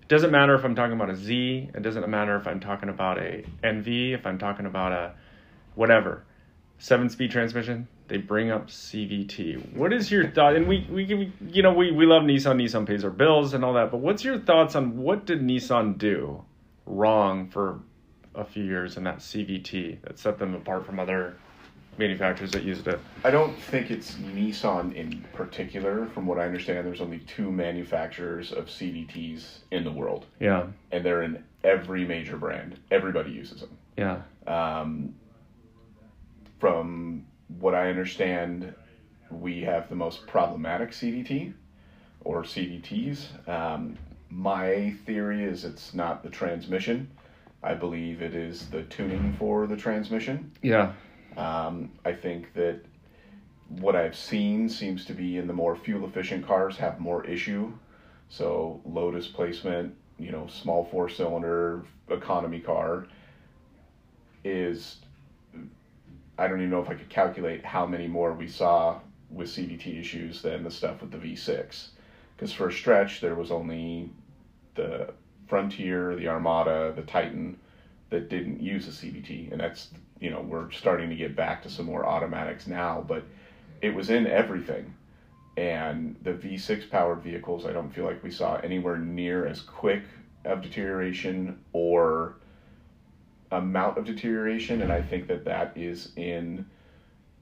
it 0.02 0.08
doesn't 0.10 0.32
matter 0.32 0.56
if 0.56 0.66
I'm 0.66 0.76
talking 0.76 0.94
about 0.94 1.10
a 1.10 1.16
Z. 1.16 1.70
It 1.74 1.82
doesn't 1.84 2.10
matter 2.10 2.36
if 2.36 2.46
I'm 2.48 2.60
talking 2.60 2.90
about 2.90 3.18
a 3.18 3.46
NV. 3.64 4.14
If 4.14 4.26
I'm 4.26 4.38
talking 4.38 4.66
about 4.66 4.92
a 4.92 5.14
whatever 5.76 6.24
seven-speed 6.80 7.32
transmission, 7.32 7.88
they 8.08 8.18
bring 8.18 8.52
up 8.52 8.68
CVT. 8.68 9.76
What 9.76 9.94
is 9.94 10.12
your 10.12 10.30
thought? 10.30 10.56
And 10.58 10.68
we 10.68 10.86
we- 10.92 11.32
you 11.50 11.64
know 11.64 11.74
we 11.74 11.92
we 11.92 12.06
love 12.06 12.24
Nissan. 12.24 12.62
Nissan 12.62 12.86
pays 12.86 13.06
our 13.06 13.10
bills 13.12 13.54
and 13.54 13.64
all 13.64 13.74
that. 13.76 13.92
But 13.92 14.00
what's 14.00 14.24
your 14.26 14.40
thoughts 14.40 14.76
on 14.76 14.98
what 14.98 15.26
did 15.26 15.42
Nissan 15.42 15.98
do 15.98 16.44
wrong 16.86 17.48
for 17.50 17.80
a 18.36 18.44
few 18.46 18.64
years 18.64 18.98
in 18.98 19.04
that 19.04 19.18
CVT 19.18 20.02
that 20.04 20.18
set 20.20 20.40
them 20.40 20.56
apart 20.56 20.86
from 20.86 21.00
other 21.00 21.36
manufacturers 21.98 22.52
that 22.52 22.64
used 22.64 22.88
it? 22.88 23.00
I 23.24 23.32
don't 23.32 23.56
think 23.58 23.92
it's 23.92 24.16
Nissan 24.16 24.94
in 24.96 25.24
particular. 25.34 26.06
From 26.08 26.26
what 26.26 26.40
I 26.40 26.46
understand, 26.46 26.86
there's 26.88 27.02
only 27.02 27.20
two 27.20 27.52
manufacturers 27.52 28.52
of 28.54 28.66
CVTs 28.68 29.60
in 29.72 29.84
the 29.84 29.92
world, 29.92 30.26
Yeah, 30.40 30.68
and 30.92 31.04
they're 31.06 31.24
in 31.24 31.44
every 31.64 32.06
major 32.06 32.38
brand. 32.38 32.80
Everybody 32.90 33.32
uses 33.32 33.62
them. 33.62 33.78
yeah, 33.98 34.22
Um, 34.48 35.14
from 36.60 37.26
what 37.60 37.76
I 37.76 37.90
understand, 37.90 38.74
we 39.30 39.62
have 39.62 39.90
the 39.90 39.96
most 39.96 40.26
problematic 40.28 40.92
CVT 40.92 41.54
or 42.22 42.44
CVTs. 42.44 43.48
Um, 43.48 43.98
my 44.32 44.96
theory 45.06 45.44
is 45.44 45.66
it's 45.66 45.94
not 45.94 46.24
the 46.24 46.30
transmission. 46.30 47.10
I 47.62 47.76
believe 47.76 48.22
it 48.22 48.34
is 48.34 48.70
the 48.70 48.84
tuning 48.84 49.34
for 49.38 49.68
the 49.68 49.78
transmission. 49.78 50.52
yeah, 50.64 50.94
Um, 51.38 51.92
I 52.04 52.14
think 52.14 52.54
that 52.54 52.80
what 53.68 53.96
I've 53.96 54.16
seen 54.16 54.68
seems 54.68 55.06
to 55.06 55.14
be 55.14 55.38
in 55.38 55.48
the 55.48 55.54
more 55.54 55.76
fuel 55.76 56.06
efficient 56.06 56.46
cars 56.46 56.78
have 56.78 57.00
more 57.00 57.24
issue. 57.26 57.72
So 58.30 58.82
low 58.86 59.12
displacement, 59.12 59.96
you 60.18 60.32
know, 60.32 60.48
small 60.48 60.86
four 60.86 61.08
cylinder 61.10 61.84
economy 62.10 62.60
car 62.60 63.06
is 64.44 64.98
I 66.38 66.48
don't 66.48 66.58
even 66.60 66.72
know 66.72 66.82
if 66.82 66.90
I 66.90 66.96
could 66.96 67.10
calculate 67.10 67.64
how 67.64 67.86
many 67.86 68.08
more 68.08 68.34
we 68.34 68.48
saw 68.48 69.00
with 69.30 69.50
CVT 69.50 70.00
issues 70.00 70.42
than 70.42 70.64
the 70.64 70.72
stuff 70.72 71.02
with 71.02 71.12
the 71.12 71.18
V6. 71.18 71.90
Because 72.36 72.52
for 72.52 72.70
a 72.70 72.74
stretch 72.74 73.22
there 73.22 73.36
was 73.36 73.52
only 73.52 74.10
the 74.76 75.14
Frontier, 75.48 76.16
the 76.16 76.28
Armada, 76.28 76.94
the 76.96 77.02
Titan 77.02 77.58
that 78.10 78.30
didn't 78.30 78.62
use 78.62 78.88
a 78.88 78.92
CVT, 78.92 79.52
and 79.52 79.60
that's 79.60 79.90
you 80.20 80.30
know 80.30 80.42
we're 80.42 80.72
starting 80.72 81.10
to 81.10 81.16
get 81.16 81.36
back 81.36 81.64
to 81.64 81.70
some 81.70 81.86
more 81.86 82.06
automatics 82.06 82.68
now, 82.68 83.04
but 83.08 83.24
it 83.82 83.94
was 83.94 84.10
in 84.10 84.28
everything. 84.28 84.94
And 85.58 86.16
the 86.24 86.32
V6 86.32 86.90
powered 86.90 87.22
vehicles, 87.22 87.66
I 87.66 87.74
don't 87.74 87.90
feel 87.90 88.06
like 88.06 88.24
we 88.24 88.32
saw 88.32 88.56
anywhere 88.58 88.98
near 88.98 89.46
as 89.46 89.62
quick 89.62 90.04
of 90.46 90.62
deterioration 90.62 91.60
or 91.74 92.36
amount 93.52 93.98
of 93.98 94.06
deterioration, 94.06 94.82
and 94.82 94.92
I 94.92 95.02
think 95.02 95.28
that 95.28 95.44
that 95.46 95.74
is 95.76 96.14
in 96.16 96.66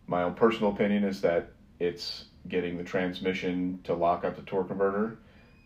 my 0.07 0.23
own 0.23 0.33
personal 0.33 0.71
opinion 0.71 1.03
is 1.03 1.21
that 1.21 1.51
it's 1.79 2.25
getting 2.47 2.77
the 2.77 2.83
transmission 2.83 3.79
to 3.83 3.93
lock 3.93 4.23
up 4.23 4.35
the 4.35 4.41
torque 4.41 4.69
converter 4.69 5.19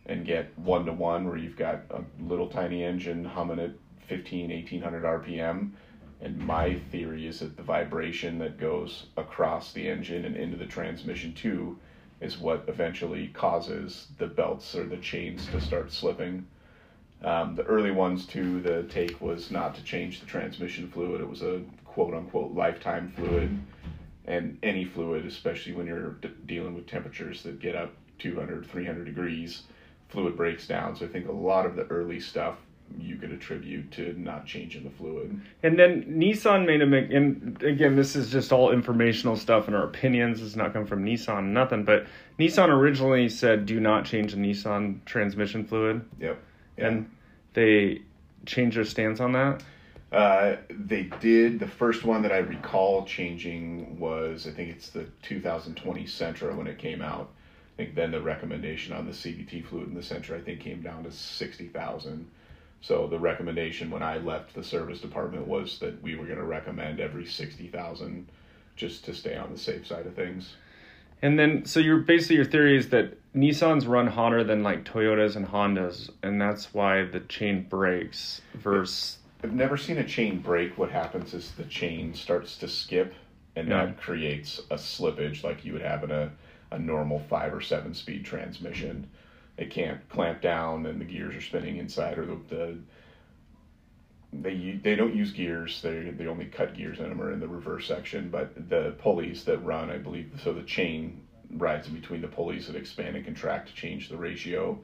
and 0.06 0.26
get 0.26 0.58
one 0.58 0.86
to 0.86 0.94
one 0.94 1.28
where 1.28 1.38
you've 1.38 1.58
got 1.58 1.82
a 1.92 2.02
little 2.22 2.48
tiny 2.48 2.84
engine 2.84 3.24
humming 3.24 3.60
at 3.60 3.72
15 4.08 4.50
1800 4.50 5.04
rpm 5.04 5.72
and 6.24 6.40
my 6.40 6.76
theory 6.90 7.28
is 7.28 7.42
that 7.42 7.58
the 7.58 7.64
vibration 7.64 8.40
that 8.40 8.58
goes 8.58 9.08
across 9.18 9.74
the 9.74 9.90
engine 9.90 10.24
and 10.24 10.38
into 10.38 10.56
the 10.56 10.66
transmission 10.66 11.34
too 11.34 11.78
is 12.22 12.38
what 12.38 12.64
eventually 12.68 13.28
causes 13.28 14.08
the 14.18 14.28
belts 14.28 14.74
or 14.74 14.86
the 14.86 14.98
chains 14.98 15.46
to 15.48 15.60
start 15.60 15.92
slipping. 15.92 16.46
Um, 17.26 17.56
the 17.56 17.64
early 17.64 17.92
ones 17.92 18.26
too 18.26 18.62
the 18.62 18.84
take 18.84 19.20
was 19.20 19.52
not 19.52 19.76
to 19.76 19.84
change 19.84 20.22
the 20.22 20.26
transmission 20.26 20.88
fluid. 20.88 21.20
It 21.20 21.30
was 21.30 21.42
a 21.42 21.62
quote 21.84 22.14
unquote 22.14 22.54
lifetime 22.54 23.12
fluid. 23.18 23.60
And 24.26 24.58
any 24.64 24.86
fluid 24.86 25.26
especially 25.26 25.74
when 25.74 25.88
you're 25.88 26.12
d- 26.12 26.30
dealing 26.46 26.74
with 26.74 26.88
temperatures 26.88 27.44
that 27.44 27.60
get 27.60 27.76
up 27.76 27.92
200 28.20 28.66
300 28.66 29.04
degrees 29.04 29.64
fluid 30.14 30.38
breaks 30.38 30.66
down 30.68 30.96
so 30.96 31.06
i 31.06 31.08
think 31.10 31.28
a 31.28 31.32
lot 31.32 31.66
of 31.66 31.76
the 31.76 31.84
early 31.88 32.20
stuff 32.20 32.56
you 33.00 33.16
could 33.16 33.32
attribute 33.32 33.92
to 33.92 34.14
not 34.20 34.46
changing 34.46 34.84
the 34.84 34.90
fluid. 34.90 35.40
And 35.64 35.80
then 35.80 36.04
Nissan 36.04 36.66
made 36.66 36.82
a 36.82 36.86
make, 36.86 37.12
and 37.12 37.62
again, 37.64 37.96
this 37.96 38.16
is 38.16 38.32
just 38.32 38.52
all 38.52 38.72
informational 38.72 39.36
stuff 39.36 39.68
and 39.68 39.76
our 39.76 39.86
opinions. 39.86 40.42
It's 40.42 40.56
not 40.56 40.74
come 40.74 40.86
from 40.86 41.04
Nissan, 41.04 41.46
nothing. 41.46 41.86
But 41.86 42.06
Nissan 42.40 42.70
originally 42.70 43.30
said, 43.30 43.66
"Do 43.66 43.80
not 43.80 44.06
change 44.06 44.34
the 44.34 44.38
Nissan 44.38 45.04
transmission 45.06 45.66
fluid," 45.66 46.02
Yep. 46.20 46.40
and 46.78 47.10
they 47.54 48.02
changed 48.46 48.78
their 48.78 48.86
stance 48.86 49.20
on 49.20 49.32
that. 49.32 49.64
Uh, 50.12 50.58
they 50.70 51.04
did. 51.20 51.60
The 51.60 51.68
first 51.68 52.04
one 52.04 52.22
that 52.22 52.32
I 52.32 52.40
recall 52.40 53.06
changing 53.06 53.98
was 54.00 54.46
I 54.46 54.52
think 54.52 54.70
it's 54.70 54.90
the 54.90 55.06
2020 55.24 56.04
Sentra 56.04 56.56
when 56.56 56.68
it 56.68 56.78
came 56.78 57.02
out. 57.02 57.32
I 57.74 57.76
think 57.78 57.96
then 57.96 58.12
the 58.12 58.22
recommendation 58.22 58.94
on 58.94 59.06
the 59.06 59.12
CVT 59.12 59.66
fluid 59.66 59.88
in 59.88 59.96
the 59.96 60.02
Sentra, 60.02 60.38
I 60.38 60.42
think 60.42 60.60
came 60.60 60.82
down 60.82 61.04
to 61.04 61.12
sixty 61.12 61.68
thousand. 61.68 62.30
So 62.82 63.08
the 63.08 63.18
recommendation 63.18 63.90
when 63.90 64.04
I 64.04 64.18
left 64.18 64.54
the 64.54 64.64
service 64.64 65.00
department 65.00 65.48
was 65.48 65.80
that 65.80 66.02
we 66.04 66.16
were 66.16 66.26
going 66.26 66.38
to 66.38 66.44
recommend 66.44 67.00
every 67.00 67.26
sixty 67.26 67.68
thousand, 67.68 68.28
just 68.76 69.06
to 69.06 69.14
stay 69.16 69.36
on 69.36 69.52
the 69.52 69.58
safe 69.58 69.88
side 69.88 70.06
of 70.06 70.14
things. 70.14 70.54
And 71.24 71.40
then, 71.40 71.66
so 71.66 71.80
your 71.80 72.00
basically 72.00 72.36
your 72.36 72.46
theory 72.46 72.78
is 72.78 72.90
that 72.90 73.18
Nissans 73.34 73.88
run 73.88 74.08
hotter 74.08 74.44
than 74.44 74.62
like 74.62 74.84
Toyotas 74.84 75.36
and 75.36 75.48
Hondas, 75.48 76.12
and 76.22 76.40
that's 76.40 76.74
why 76.74 77.06
the 77.06 77.22
chain 77.22 77.66
breaks. 77.68 78.42
Versus, 78.56 79.18
I've 79.44 79.54
never 79.54 79.78
seen 79.78 79.98
a 79.98 80.04
chain 80.04 80.40
break. 80.40 80.78
What 80.78 80.92
happens 80.92 81.34
is 81.34 81.52
the 81.52 81.64
chain 81.64 82.14
starts 82.14 82.58
to 82.58 82.68
skip, 82.68 83.16
and 83.56 83.70
Yeah. 83.70 83.86
that 83.86 83.98
creates 84.00 84.60
a 84.70 84.76
slippage 84.76 85.44
like 85.44 85.66
you 85.66 85.74
would 85.74 85.82
have 85.82 86.04
in 86.04 86.12
a, 86.12 86.30
a 86.74 86.80
normal 86.80 87.20
five 87.20 87.54
or 87.54 87.62
seven 87.62 87.94
speed 87.94 88.26
transmission. 88.26 89.08
It 89.58 89.70
can't 89.70 90.08
clamp 90.10 90.42
down, 90.42 90.86
and 90.88 91.00
the 91.00 91.06
gears 91.06 91.36
are 91.36 91.42
spinning 91.42 91.78
inside, 91.78 92.18
or 92.18 92.26
the, 92.26 92.40
the 92.50 92.78
they 94.34 94.80
they 94.84 94.96
don't 94.96 95.16
use 95.16 95.32
gears. 95.32 95.82
They 95.82 96.10
they 96.10 96.26
only 96.28 96.46
cut 96.46 96.76
gears 96.76 97.00
in 97.00 97.10
them 97.10 97.22
or 97.22 97.32
in 97.32 97.40
the 97.40 97.48
reverse 97.48 97.88
section. 97.88 98.30
But 98.30 98.70
the 98.70 98.96
pulleys 98.98 99.44
that 99.46 99.60
run, 99.60 99.92
I 99.92 99.98
believe, 99.98 100.32
so 100.44 100.54
the 100.54 100.64
chain 100.64 101.22
rides 101.52 101.88
in 101.88 101.94
between 101.94 102.22
the 102.22 102.28
pulleys 102.28 102.68
that 102.68 102.76
expand 102.76 103.16
and 103.16 103.24
contract 103.24 103.70
to 103.70 103.76
change 103.76 104.10
the 104.10 104.18
ratio. 104.18 104.80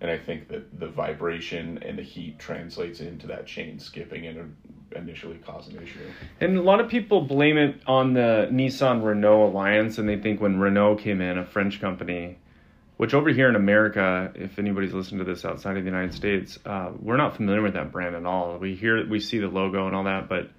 And 0.00 0.10
I 0.10 0.18
think 0.18 0.48
that 0.48 0.78
the 0.78 0.88
vibration 0.88 1.82
and 1.82 1.98
the 1.98 2.02
heat 2.02 2.38
translates 2.38 3.00
into 3.00 3.26
that 3.28 3.46
chain 3.46 3.78
skipping 3.78 4.26
and 4.26 4.54
initially 4.94 5.36
cause 5.38 5.68
an 5.68 5.82
issue. 5.82 5.98
and 6.40 6.56
a 6.56 6.62
lot 6.62 6.80
of 6.80 6.88
people 6.88 7.22
blame 7.22 7.58
it 7.58 7.80
on 7.86 8.14
the 8.14 8.48
Nissan 8.50 9.04
Renault 9.04 9.48
alliance, 9.48 9.98
and 9.98 10.08
they 10.08 10.16
think 10.16 10.40
when 10.40 10.58
Renault 10.58 10.96
came 10.96 11.20
in, 11.20 11.36
a 11.36 11.44
French 11.44 11.80
company, 11.80 12.38
which 12.96 13.12
over 13.12 13.30
here 13.30 13.48
in 13.48 13.56
America, 13.56 14.32
if 14.34 14.58
anybody's 14.58 14.92
listened 14.92 15.18
to 15.18 15.24
this 15.24 15.44
outside 15.44 15.76
of 15.76 15.84
the 15.84 15.90
United 15.90 16.14
States, 16.14 16.58
uh, 16.64 16.90
we're 17.00 17.16
not 17.16 17.36
familiar 17.36 17.62
with 17.62 17.74
that 17.74 17.92
brand 17.92 18.14
at 18.14 18.24
all. 18.24 18.56
We 18.58 18.74
hear, 18.74 19.06
we 19.06 19.20
see 19.20 19.38
the 19.38 19.48
logo 19.48 19.86
and 19.86 19.94
all 19.94 20.04
that, 20.04 20.28
but 20.28 20.50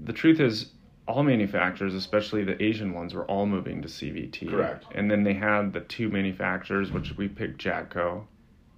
the 0.00 0.12
truth 0.12 0.40
is, 0.40 0.70
all 1.06 1.22
manufacturers, 1.22 1.94
especially 1.94 2.44
the 2.44 2.62
Asian 2.62 2.94
ones, 2.94 3.14
were 3.14 3.24
all 3.24 3.46
moving 3.46 3.82
to 3.82 3.88
CVT. 3.88 4.48
Correct. 4.48 4.84
And 4.94 5.10
then 5.10 5.24
they 5.24 5.34
had 5.34 5.72
the 5.72 5.80
two 5.80 6.08
manufacturers, 6.08 6.92
which 6.92 7.16
we 7.16 7.28
picked 7.28 7.58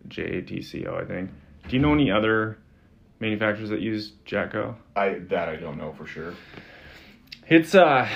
Jatco, 0.08 1.02
I 1.02 1.04
think. 1.06 1.30
Do 1.68 1.76
you 1.76 1.82
know 1.82 1.92
any 1.92 2.10
other 2.10 2.58
manufacturers 3.20 3.70
that 3.70 3.80
use 3.80 4.12
Jatco? 4.26 4.74
I 4.96 5.20
that 5.28 5.48
I 5.48 5.56
don't 5.56 5.78
know 5.78 5.92
for 5.92 6.06
sure. 6.06 6.34
It's 7.48 7.74
uh 7.74 8.08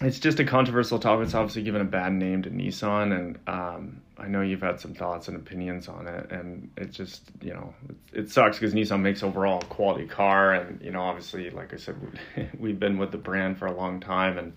it's 0.00 0.20
just 0.20 0.38
a 0.38 0.44
controversial 0.44 0.98
topic. 0.98 1.26
It's 1.26 1.34
obviously 1.34 1.62
given 1.62 1.80
a 1.80 1.84
bad 1.84 2.12
name 2.12 2.42
to 2.42 2.50
Nissan, 2.50 3.12
and 3.12 3.38
um, 3.48 4.00
I 4.16 4.28
know 4.28 4.42
you've 4.42 4.60
had 4.60 4.78
some 4.78 4.94
thoughts 4.94 5.26
and 5.26 5.36
opinions 5.36 5.88
on 5.88 6.06
it. 6.06 6.30
And 6.30 6.70
it 6.76 6.92
just, 6.92 7.22
you 7.40 7.52
know, 7.52 7.74
it, 7.88 8.20
it 8.20 8.30
sucks 8.30 8.58
because 8.58 8.74
Nissan 8.74 9.00
makes 9.00 9.24
overall 9.24 9.58
a 9.60 9.64
quality 9.64 10.06
car, 10.06 10.54
and 10.54 10.80
you 10.80 10.92
know, 10.92 11.02
obviously, 11.02 11.50
like 11.50 11.74
I 11.74 11.78
said, 11.78 11.96
we've 12.58 12.78
been 12.78 12.98
with 12.98 13.10
the 13.10 13.18
brand 13.18 13.58
for 13.58 13.66
a 13.66 13.74
long 13.74 13.98
time, 13.98 14.38
and 14.38 14.56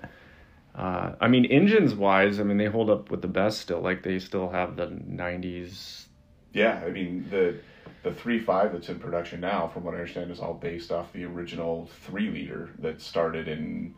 uh, 0.76 1.14
I 1.20 1.28
mean, 1.28 1.46
engines 1.46 1.94
wise, 1.94 2.40
I 2.40 2.44
mean, 2.44 2.58
they 2.58 2.66
hold 2.66 2.90
up 2.90 3.12
with 3.12 3.22
the 3.22 3.28
best 3.28 3.60
still. 3.60 3.82
Like 3.82 4.04
they 4.04 4.20
still 4.20 4.50
have 4.50 4.76
the 4.78 4.88
'90s. 4.88 6.06
Yeah, 6.54 6.82
I 6.86 6.90
mean 6.92 7.28
the 7.30 7.58
the 8.04 8.14
three 8.14 8.40
five 8.40 8.74
that's 8.74 8.90
in 8.90 9.00
production 9.00 9.42
now, 9.42 9.68
from 9.68 9.84
what 9.84 9.94
I 9.94 9.98
understand, 9.98 10.32
is 10.32 10.40
all 10.40 10.54
based 10.54 10.92
off 10.92 11.12
the 11.14 11.26
original 11.26 11.90
three 12.06 12.30
liter 12.30 12.70
that 12.80 13.02
started 13.02 13.48
in 13.48 13.94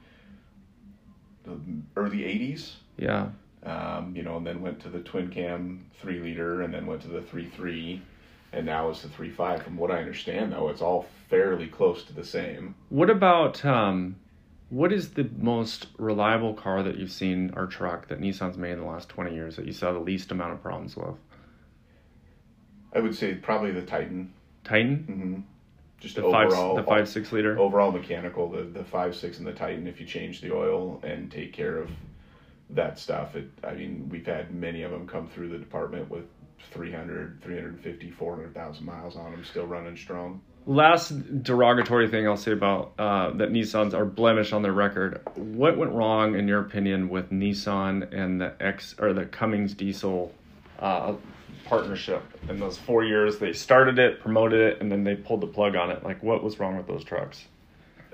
the 1.43 1.59
early 1.95 2.19
'80s. 2.19 2.71
Yeah, 2.97 3.29
Um, 3.63 4.15
you 4.15 4.23
know, 4.23 4.37
and 4.37 4.45
then 4.45 4.61
went 4.61 4.79
to 4.81 4.89
the 4.89 4.99
twin 4.99 5.29
cam 5.29 5.85
three 6.01 6.19
liter, 6.19 6.61
and 6.63 6.73
then 6.73 6.85
went 6.85 7.01
to 7.03 7.07
the 7.07 7.21
three 7.21 7.47
three, 7.55 8.01
and 8.51 8.65
now 8.65 8.89
it's 8.89 9.01
the 9.03 9.09
three 9.09 9.29
five. 9.31 9.61
From 9.63 9.77
what 9.77 9.91
I 9.91 9.99
understand, 9.99 10.53
though, 10.53 10.69
it's 10.69 10.81
all 10.81 11.05
fairly 11.29 11.67
close 11.67 12.03
to 12.05 12.13
the 12.13 12.23
same. 12.25 12.75
What 12.89 13.09
about 13.09 13.63
um, 13.65 14.15
what 14.73 14.91
is 14.91 15.11
the 15.11 15.29
most 15.37 15.87
reliable 15.99 16.55
car 16.55 16.81
that 16.81 16.97
you've 16.97 17.11
seen 17.11 17.53
or 17.55 17.67
truck 17.67 18.07
that 18.07 18.19
Nissan's 18.19 18.57
made 18.57 18.71
in 18.71 18.79
the 18.79 18.85
last 18.85 19.07
twenty 19.07 19.35
years 19.35 19.55
that 19.55 19.65
you 19.65 19.71
saw 19.71 19.93
the 19.93 19.99
least 19.99 20.31
amount 20.31 20.53
of 20.53 20.63
problems 20.63 20.97
with? 20.97 21.15
I 22.91 22.99
would 22.99 23.15
say 23.15 23.35
probably 23.35 23.71
the 23.71 23.83
Titan. 23.83 24.33
Titan, 24.63 25.05
Mm-hmm. 25.09 25.41
Just 25.99 26.15
the 26.15 26.23
overall, 26.23 26.75
five, 26.75 26.85
the 26.85 26.89
five 26.89 27.07
six 27.07 27.31
liter. 27.31 27.57
overall 27.57 27.91
mechanical, 27.91 28.49
the 28.49 28.63
the 28.63 28.83
five 28.83 29.15
six 29.15 29.37
and 29.37 29.47
the 29.47 29.53
Titan. 29.53 29.87
If 29.87 30.01
you 30.01 30.05
change 30.05 30.41
the 30.41 30.53
oil 30.53 30.99
and 31.03 31.31
take 31.31 31.53
care 31.53 31.77
of 31.77 31.89
that 32.71 32.99
stuff, 32.99 33.35
it. 33.35 33.49
I 33.63 33.73
mean, 33.73 34.09
we've 34.09 34.25
had 34.25 34.53
many 34.53 34.81
of 34.81 34.91
them 34.91 35.07
come 35.07 35.29
through 35.29 35.49
the 35.49 35.57
department 35.57 36.09
with 36.09 36.25
300, 36.71 37.41
350, 37.41 38.11
400,000 38.11 38.85
miles 38.85 39.15
on 39.15 39.31
them, 39.31 39.45
still 39.45 39.65
running 39.65 39.95
strong. 39.95 40.41
Last 40.65 41.43
derogatory 41.43 42.07
thing 42.07 42.25
I'll 42.25 42.37
say 42.37 42.53
about 42.53 42.93
uh, 42.97 43.31
that 43.31 43.51
Nissans 43.51 43.93
are 43.93 44.05
blemish 44.05 44.53
on 44.53 44.61
their 44.61 44.71
record. 44.71 45.21
What 45.35 45.77
went 45.77 45.91
wrong 45.91 46.35
in 46.35 46.47
your 46.47 46.61
opinion 46.61 47.09
with 47.09 47.31
Nissan 47.31 48.13
and 48.13 48.39
the 48.39 48.53
X 48.61 48.95
or 48.97 49.11
the 49.11 49.25
Cummins 49.25 49.73
diesel 49.73 50.33
uh, 50.79 51.15
partnership 51.65 52.23
in 52.47 52.61
those 52.61 52.77
four 52.77 53.03
years? 53.03 53.39
They 53.39 53.51
started 53.51 53.99
it, 53.99 54.21
promoted 54.21 54.61
it, 54.61 54.81
and 54.81 54.89
then 54.89 55.03
they 55.03 55.15
pulled 55.15 55.41
the 55.41 55.47
plug 55.47 55.75
on 55.75 55.91
it. 55.91 56.01
Like, 56.01 56.23
what 56.23 56.41
was 56.41 56.57
wrong 56.59 56.77
with 56.77 56.87
those 56.87 57.03
trucks? 57.03 57.43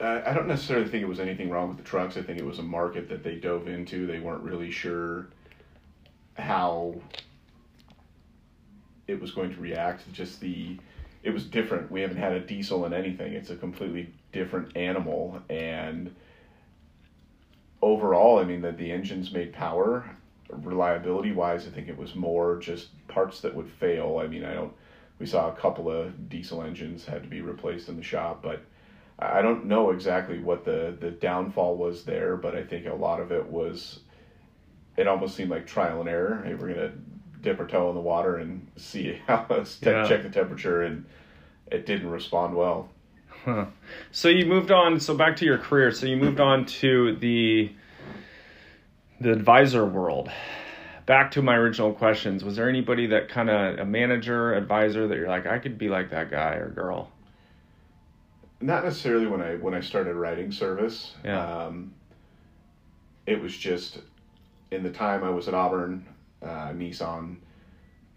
Uh, 0.01 0.21
I 0.25 0.33
don't 0.33 0.47
necessarily 0.47 0.87
think 0.87 1.03
it 1.03 1.07
was 1.07 1.19
anything 1.19 1.51
wrong 1.51 1.67
with 1.67 1.77
the 1.77 1.83
trucks. 1.83 2.17
I 2.17 2.23
think 2.23 2.39
it 2.39 2.45
was 2.45 2.57
a 2.57 2.63
market 2.63 3.09
that 3.09 3.23
they 3.23 3.35
dove 3.35 3.67
into. 3.67 4.07
They 4.07 4.19
weren't 4.19 4.41
really 4.41 4.71
sure 4.71 5.27
how 6.35 6.95
it 9.07 9.21
was 9.21 9.31
going 9.31 9.53
to 9.53 9.59
react. 9.59 10.11
Just 10.13 10.39
the, 10.39 10.77
it 11.23 11.31
was 11.31 11.45
different. 11.45 11.91
We 11.91 12.01
haven't 12.01 12.17
had 12.17 12.33
a 12.33 12.39
diesel 12.39 12.85
in 12.85 12.93
anything. 12.93 13.33
It's 13.33 13.49
a 13.49 13.55
completely 13.55 14.13
different 14.31 14.75
animal, 14.77 15.41
and 15.49 16.15
overall, 17.81 18.39
I 18.39 18.43
mean 18.43 18.61
that 18.61 18.77
the 18.77 18.91
engines 18.91 19.31
made 19.31 19.53
power. 19.53 20.15
Reliability 20.51 21.31
wise, 21.31 21.67
I 21.67 21.69
think 21.69 21.89
it 21.89 21.97
was 21.97 22.15
more 22.15 22.57
just 22.57 22.87
parts 23.07 23.41
that 23.41 23.53
would 23.53 23.69
fail. 23.69 24.19
I 24.23 24.27
mean, 24.27 24.43
I 24.43 24.53
don't. 24.53 24.73
We 25.19 25.25
saw 25.25 25.49
a 25.49 25.55
couple 25.55 25.91
of 25.91 26.29
diesel 26.29 26.63
engines 26.63 27.05
had 27.05 27.23
to 27.23 27.29
be 27.29 27.41
replaced 27.41 27.89
in 27.89 27.97
the 27.97 28.03
shop, 28.03 28.41
but 28.41 28.63
I 29.19 29.41
don't 29.41 29.65
know 29.65 29.91
exactly 29.91 30.39
what 30.39 30.63
the 30.65 30.95
the 30.99 31.11
downfall 31.11 31.75
was 31.75 32.03
there. 32.05 32.35
But 32.37 32.55
I 32.55 32.63
think 32.63 32.87
a 32.87 32.93
lot 32.93 33.19
of 33.19 33.31
it 33.31 33.45
was. 33.45 33.99
It 34.97 35.07
almost 35.07 35.35
seemed 35.35 35.51
like 35.51 35.67
trial 35.67 35.99
and 35.99 36.09
error. 36.09 36.41
Hey, 36.43 36.55
we're 36.55 36.73
gonna 36.73 36.93
dip 37.41 37.59
our 37.59 37.67
toe 37.67 37.89
in 37.89 37.95
the 37.95 38.01
water 38.01 38.37
and 38.37 38.67
see 38.75 39.19
how 39.27 39.45
Yeah. 39.81 40.07
check 40.07 40.23
the 40.23 40.29
temperature, 40.29 40.83
and 40.83 41.05
it 41.71 41.85
didn't 41.85 42.09
respond 42.09 42.55
well. 42.55 42.89
Huh. 43.45 43.65
So 44.11 44.27
you 44.27 44.45
moved 44.45 44.71
on. 44.71 44.99
So 44.99 45.15
back 45.15 45.37
to 45.37 45.45
your 45.45 45.57
career. 45.57 45.91
So 45.91 46.05
you 46.05 46.17
moved 46.17 46.39
on 46.39 46.65
to 46.65 47.15
the 47.15 47.71
the 49.21 49.31
advisor 49.31 49.85
world. 49.85 50.29
Back 51.05 51.31
to 51.31 51.41
my 51.41 51.55
original 51.55 51.93
questions. 51.93 52.43
Was 52.43 52.55
there 52.55 52.69
anybody 52.69 53.07
that 53.07 53.29
kind 53.29 53.49
of 53.49 53.79
a 53.79 53.85
manager, 53.85 54.53
advisor 54.53 55.07
that 55.07 55.17
you're 55.17 55.27
like, 55.27 55.47
I 55.47 55.57
could 55.57 55.77
be 55.77 55.89
like 55.89 56.11
that 56.11 56.29
guy 56.29 56.55
or 56.55 56.69
girl? 56.69 57.11
not 58.61 58.83
necessarily 58.83 59.25
when 59.25 59.41
I 59.41 59.55
when 59.55 59.73
I 59.73 59.79
started 59.79 60.15
writing 60.15 60.51
service. 60.51 61.13
Yeah. 61.23 61.65
Um, 61.65 61.93
it 63.25 63.41
was 63.41 63.55
just 63.55 63.99
in 64.71 64.83
the 64.83 64.89
time 64.89 65.23
I 65.23 65.29
was 65.29 65.47
at 65.47 65.53
Auburn, 65.53 66.05
uh, 66.41 66.69
Nissan, 66.69 67.37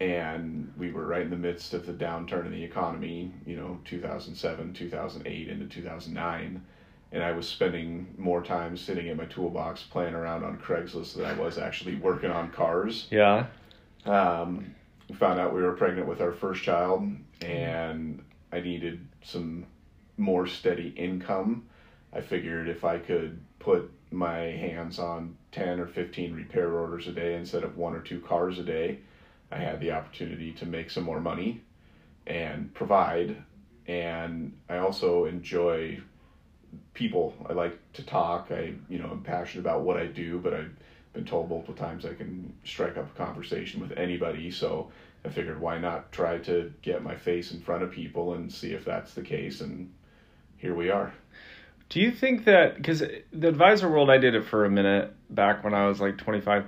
and 0.00 0.72
we 0.76 0.90
were 0.90 1.06
right 1.06 1.22
in 1.22 1.30
the 1.30 1.36
midst 1.36 1.74
of 1.74 1.86
the 1.86 1.92
downturn 1.92 2.46
in 2.46 2.52
the 2.52 2.64
economy. 2.64 3.32
You 3.46 3.56
know, 3.56 3.78
two 3.84 4.00
thousand 4.00 4.34
seven, 4.34 4.72
two 4.72 4.88
thousand 4.88 5.26
eight, 5.26 5.48
into 5.48 5.66
two 5.66 5.82
thousand 5.82 6.14
nine. 6.14 6.62
And 7.12 7.22
I 7.22 7.32
was 7.32 7.46
spending 7.46 8.14
more 8.16 8.42
time 8.42 8.74
sitting 8.74 9.08
in 9.08 9.18
my 9.18 9.26
toolbox 9.26 9.82
playing 9.82 10.14
around 10.14 10.44
on 10.44 10.56
Craigslist 10.56 11.14
than 11.14 11.26
I 11.26 11.34
was 11.34 11.58
actually 11.58 11.96
working 11.96 12.30
on 12.30 12.50
cars. 12.50 13.06
Yeah. 13.10 13.46
Um, 14.06 14.74
we 15.10 15.16
found 15.16 15.38
out 15.38 15.52
we 15.52 15.60
were 15.60 15.72
pregnant 15.72 16.08
with 16.08 16.22
our 16.22 16.32
first 16.32 16.62
child, 16.62 17.06
and 17.42 18.24
I 18.50 18.60
needed 18.60 19.06
some 19.22 19.66
more 20.16 20.46
steady 20.46 20.88
income. 20.96 21.66
I 22.14 22.22
figured 22.22 22.68
if 22.68 22.82
I 22.82 22.98
could 22.98 23.40
put 23.62 23.90
my 24.10 24.36
hands 24.38 24.98
on 24.98 25.36
10 25.52 25.80
or 25.80 25.86
15 25.86 26.34
repair 26.34 26.72
orders 26.72 27.06
a 27.08 27.12
day 27.12 27.34
instead 27.34 27.64
of 27.64 27.76
one 27.76 27.94
or 27.94 28.00
two 28.00 28.20
cars 28.20 28.58
a 28.58 28.62
day, 28.64 28.98
I 29.50 29.56
had 29.58 29.80
the 29.80 29.92
opportunity 29.92 30.52
to 30.54 30.66
make 30.66 30.90
some 30.90 31.04
more 31.04 31.20
money. 31.20 31.62
and 32.26 32.72
provide. 32.74 33.36
And 33.86 34.52
I 34.68 34.78
also 34.78 35.24
enjoy 35.26 36.00
people. 36.94 37.34
I 37.48 37.52
like 37.52 37.78
to 37.94 38.02
talk. 38.04 38.48
I, 38.50 38.74
you 38.88 38.98
know, 38.98 39.08
I'm 39.10 39.22
passionate 39.22 39.62
about 39.62 39.82
what 39.82 39.96
I 39.96 40.06
do, 40.06 40.38
but 40.38 40.54
I've 40.54 40.74
been 41.12 41.24
told 41.24 41.50
multiple 41.50 41.74
times 41.74 42.04
I 42.04 42.14
can 42.14 42.52
strike 42.64 42.96
up 42.96 43.10
a 43.14 43.18
conversation 43.18 43.80
with 43.80 43.92
anybody. 43.98 44.50
So 44.50 44.90
I 45.24 45.28
figured 45.30 45.60
why 45.60 45.78
not 45.78 46.12
try 46.12 46.38
to 46.38 46.72
get 46.82 47.02
my 47.02 47.16
face 47.16 47.52
in 47.52 47.60
front 47.60 47.82
of 47.82 47.90
people 47.90 48.34
and 48.34 48.52
see 48.52 48.72
if 48.72 48.84
that's 48.84 49.14
the 49.14 49.22
case. 49.22 49.60
And 49.60 49.92
here 50.58 50.74
we 50.74 50.90
are. 50.90 51.12
Do 51.92 52.00
you 52.00 52.10
think 52.10 52.46
that 52.46 52.76
because 52.76 53.00
the 53.34 53.48
advisor 53.48 53.86
world, 53.86 54.08
I 54.08 54.16
did 54.16 54.34
it 54.34 54.46
for 54.46 54.64
a 54.64 54.70
minute 54.70 55.14
back 55.28 55.62
when 55.62 55.74
I 55.74 55.88
was 55.88 56.00
like 56.00 56.16
25. 56.16 56.64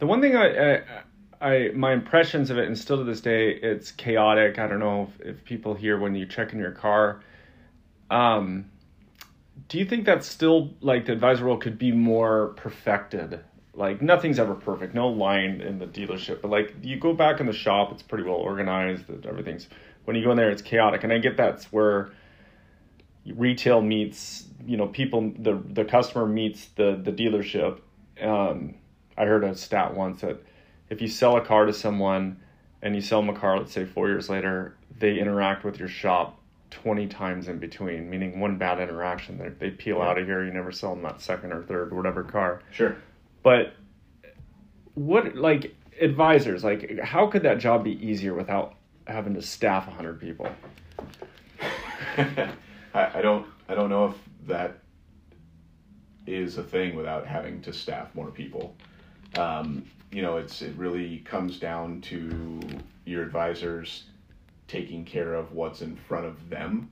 The 0.00 0.06
one 0.06 0.20
thing 0.20 0.36
I, 0.36 0.74
I, 0.74 0.82
I 1.40 1.70
my 1.70 1.94
impressions 1.94 2.50
of 2.50 2.58
it, 2.58 2.66
and 2.66 2.76
still 2.76 2.98
to 2.98 3.04
this 3.04 3.22
day, 3.22 3.52
it's 3.52 3.90
chaotic. 3.90 4.58
I 4.58 4.66
don't 4.66 4.78
know 4.78 5.10
if, 5.18 5.26
if 5.28 5.44
people 5.44 5.72
hear 5.72 5.98
when 5.98 6.14
you 6.14 6.26
check 6.26 6.52
in 6.52 6.58
your 6.58 6.72
car. 6.72 7.22
Um, 8.10 8.66
do 9.68 9.78
you 9.78 9.86
think 9.86 10.04
that's 10.04 10.26
still 10.26 10.74
like 10.82 11.06
the 11.06 11.12
advisor 11.12 11.46
role 11.46 11.56
could 11.56 11.78
be 11.78 11.90
more 11.90 12.48
perfected? 12.58 13.40
Like 13.72 14.02
nothing's 14.02 14.38
ever 14.38 14.54
perfect, 14.54 14.94
no 14.94 15.08
line 15.08 15.62
in 15.62 15.78
the 15.78 15.86
dealership, 15.86 16.42
but 16.42 16.50
like 16.50 16.74
you 16.82 17.00
go 17.00 17.14
back 17.14 17.40
in 17.40 17.46
the 17.46 17.54
shop, 17.54 17.92
it's 17.92 18.02
pretty 18.02 18.24
well 18.24 18.36
organized. 18.36 19.04
Everything's 19.24 19.68
when 20.04 20.16
you 20.16 20.22
go 20.22 20.32
in 20.32 20.36
there, 20.36 20.50
it's 20.50 20.60
chaotic, 20.60 21.02
and 21.02 21.14
I 21.14 21.16
get 21.16 21.38
that's 21.38 21.72
where 21.72 22.10
retail 23.34 23.80
meets 23.80 24.44
you 24.66 24.76
know 24.76 24.88
people 24.88 25.32
the 25.38 25.62
the 25.70 25.84
customer 25.84 26.26
meets 26.26 26.66
the 26.76 27.00
the 27.02 27.12
dealership. 27.12 27.80
Um, 28.20 28.74
I 29.16 29.24
heard 29.24 29.44
a 29.44 29.54
stat 29.54 29.94
once 29.94 30.20
that 30.20 30.42
if 30.90 31.00
you 31.00 31.08
sell 31.08 31.36
a 31.36 31.44
car 31.44 31.66
to 31.66 31.72
someone 31.72 32.40
and 32.82 32.94
you 32.94 33.00
sell 33.00 33.20
them 33.20 33.34
a 33.34 33.38
car, 33.38 33.58
let's 33.58 33.72
say 33.72 33.84
four 33.84 34.08
years 34.08 34.28
later, 34.28 34.76
they 34.98 35.18
interact 35.18 35.64
with 35.64 35.78
your 35.78 35.88
shop 35.88 36.38
20 36.70 37.06
times 37.06 37.48
in 37.48 37.58
between, 37.58 38.08
meaning 38.08 38.38
one 38.38 38.58
bad 38.58 38.78
interaction, 38.80 39.38
they, 39.38 39.48
they 39.48 39.70
peel 39.70 39.98
yeah. 39.98 40.08
out 40.08 40.18
of 40.18 40.26
here, 40.26 40.44
you 40.44 40.52
never 40.52 40.72
sell 40.72 40.94
them 40.94 41.02
that 41.02 41.20
second 41.20 41.52
or 41.52 41.62
third, 41.64 41.92
or 41.92 41.96
whatever 41.96 42.22
car. 42.22 42.62
Sure. 42.70 42.96
But 43.42 43.74
what, 44.94 45.36
like, 45.36 45.74
advisors, 46.00 46.64
like, 46.64 46.98
how 47.00 47.26
could 47.28 47.42
that 47.44 47.58
job 47.58 47.84
be 47.84 47.92
easier 48.06 48.34
without 48.34 48.74
having 49.06 49.34
to 49.34 49.42
staff 49.42 49.86
100 49.86 50.20
people? 50.20 50.48
I, 52.96 53.18
I 53.18 53.22
don't, 53.22 53.46
I 53.68 53.74
don't 53.74 53.90
know 53.90 54.06
if 54.06 54.14
that 54.46 54.78
is 56.26 56.58
a 56.58 56.62
thing 56.62 56.96
without 56.96 57.26
having 57.26 57.60
to 57.62 57.72
staff 57.72 58.14
more 58.14 58.30
people. 58.30 58.74
Um, 59.36 59.84
you 60.10 60.22
know, 60.22 60.38
it's 60.38 60.62
it 60.62 60.74
really 60.76 61.18
comes 61.18 61.58
down 61.58 62.00
to 62.02 62.60
your 63.04 63.22
advisors 63.22 64.04
taking 64.66 65.04
care 65.04 65.34
of 65.34 65.52
what's 65.52 65.82
in 65.82 65.96
front 65.96 66.26
of 66.26 66.48
them. 66.48 66.90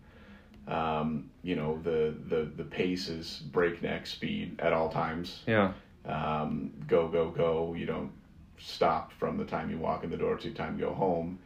Um, 0.69 1.31
you 1.43 1.57
know, 1.57 1.81
the, 1.83 2.15
the 2.29 2.51
the 2.57 2.65
pace 2.65 3.09
is 3.09 3.43
breakneck 3.53 4.07
speed 4.07 4.61
at 4.61 4.73
all 4.73 4.89
times. 4.89 5.43
Yeah. 5.47 5.73
Um, 6.07 6.73
go 6.87 7.09
go 7.09 7.31
go. 7.31 7.75
You 7.75 7.87
don't 7.87 8.13
stop 8.59 9.13
from 9.13 9.37
the 9.37 9.45
time 9.45 9.71
you 9.71 9.79
walk 9.79 10.05
in 10.05 10.11
the 10.11 10.17
door 10.17 10.37
to 10.37 10.49
the 10.49 10.55
time 10.55 10.79
you 10.79 10.87
go 10.87 10.95
home. 10.95 11.39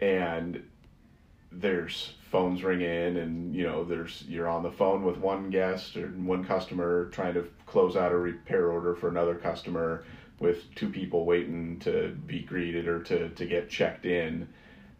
And 0.00 0.62
there's 1.50 2.12
phones 2.30 2.62
ring 2.62 2.82
in 2.82 3.16
and 3.16 3.54
you 3.54 3.64
know 3.64 3.84
there's 3.84 4.22
you're 4.28 4.48
on 4.48 4.62
the 4.62 4.70
phone 4.70 5.02
with 5.02 5.16
one 5.16 5.48
guest 5.48 5.96
or 5.96 6.08
one 6.08 6.44
customer 6.44 7.08
trying 7.10 7.34
to 7.34 7.48
close 7.66 7.96
out 7.96 8.12
a 8.12 8.16
repair 8.16 8.70
order 8.70 8.94
for 8.94 9.08
another 9.08 9.34
customer 9.34 10.04
with 10.40 10.72
two 10.74 10.88
people 10.88 11.24
waiting 11.24 11.78
to 11.80 12.16
be 12.26 12.40
greeted 12.40 12.86
or 12.86 13.02
to, 13.02 13.28
to 13.30 13.44
get 13.44 13.68
checked 13.68 14.06
in. 14.06 14.48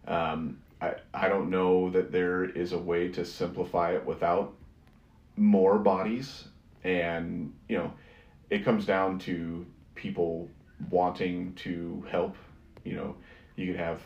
Um, 0.07 0.59
I, 0.81 0.95
I 1.15 1.29
don't 1.29 1.51
know 1.51 1.91
that 1.91 2.11
there 2.11 2.45
is 2.45 2.73
a 2.73 2.79
way 2.79 3.09
to 3.11 3.25
simplify 3.25 3.93
it 3.93 4.05
without 4.05 4.55
more 5.37 5.79
bodies. 5.79 6.45
And 6.85 7.53
you 7.69 7.79
know 7.79 7.93
it 8.51 8.65
comes 8.65 8.87
down 8.87 9.19
to 9.21 9.67
people 9.95 10.49
wanting 10.91 11.55
to 11.57 12.05
help. 12.11 12.37
You 12.85 12.97
know 12.97 13.17
you 13.57 13.67
could 13.67 13.81
have 13.81 14.01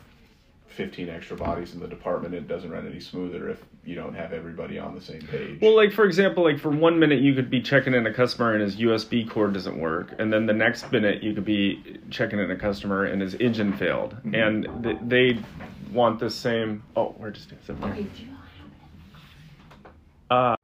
15 0.73 1.09
extra 1.09 1.37
bodies 1.37 1.73
in 1.73 1.79
the 1.79 1.87
department 1.87 2.33
it 2.33 2.47
doesn't 2.47 2.71
run 2.71 2.87
any 2.87 2.99
smoother 2.99 3.49
if 3.49 3.63
you 3.85 3.95
don't 3.95 4.13
have 4.15 4.33
everybody 4.33 4.79
on 4.79 4.95
the 4.95 5.01
same 5.01 5.21
page. 5.21 5.59
Well 5.61 5.75
like 5.75 5.91
for 5.91 6.05
example 6.05 6.43
like 6.43 6.59
for 6.59 6.69
one 6.69 6.99
minute 6.99 7.21
you 7.21 7.33
could 7.33 7.49
be 7.49 7.61
checking 7.61 7.93
in 7.93 8.05
a 8.05 8.13
customer 8.13 8.53
and 8.53 8.61
his 8.61 8.75
usb 8.77 9.29
cord 9.29 9.53
doesn't 9.53 9.79
work 9.79 10.13
and 10.19 10.31
then 10.31 10.45
the 10.45 10.53
next 10.53 10.91
minute 10.91 11.21
you 11.23 11.33
could 11.33 11.45
be 11.45 11.99
checking 12.09 12.39
in 12.39 12.49
a 12.51 12.57
customer 12.57 13.05
and 13.05 13.21
his 13.21 13.35
engine 13.35 13.73
failed. 13.73 14.15
Mm-hmm. 14.25 14.35
and 14.35 14.83
th- 14.83 14.97
they 15.01 15.39
want 15.91 16.19
the 16.19 16.29
same 16.29 16.83
oh 16.95 17.15
we're 17.19 17.31
just 17.31 17.53
okay, 17.69 18.07
uh, 20.31 20.55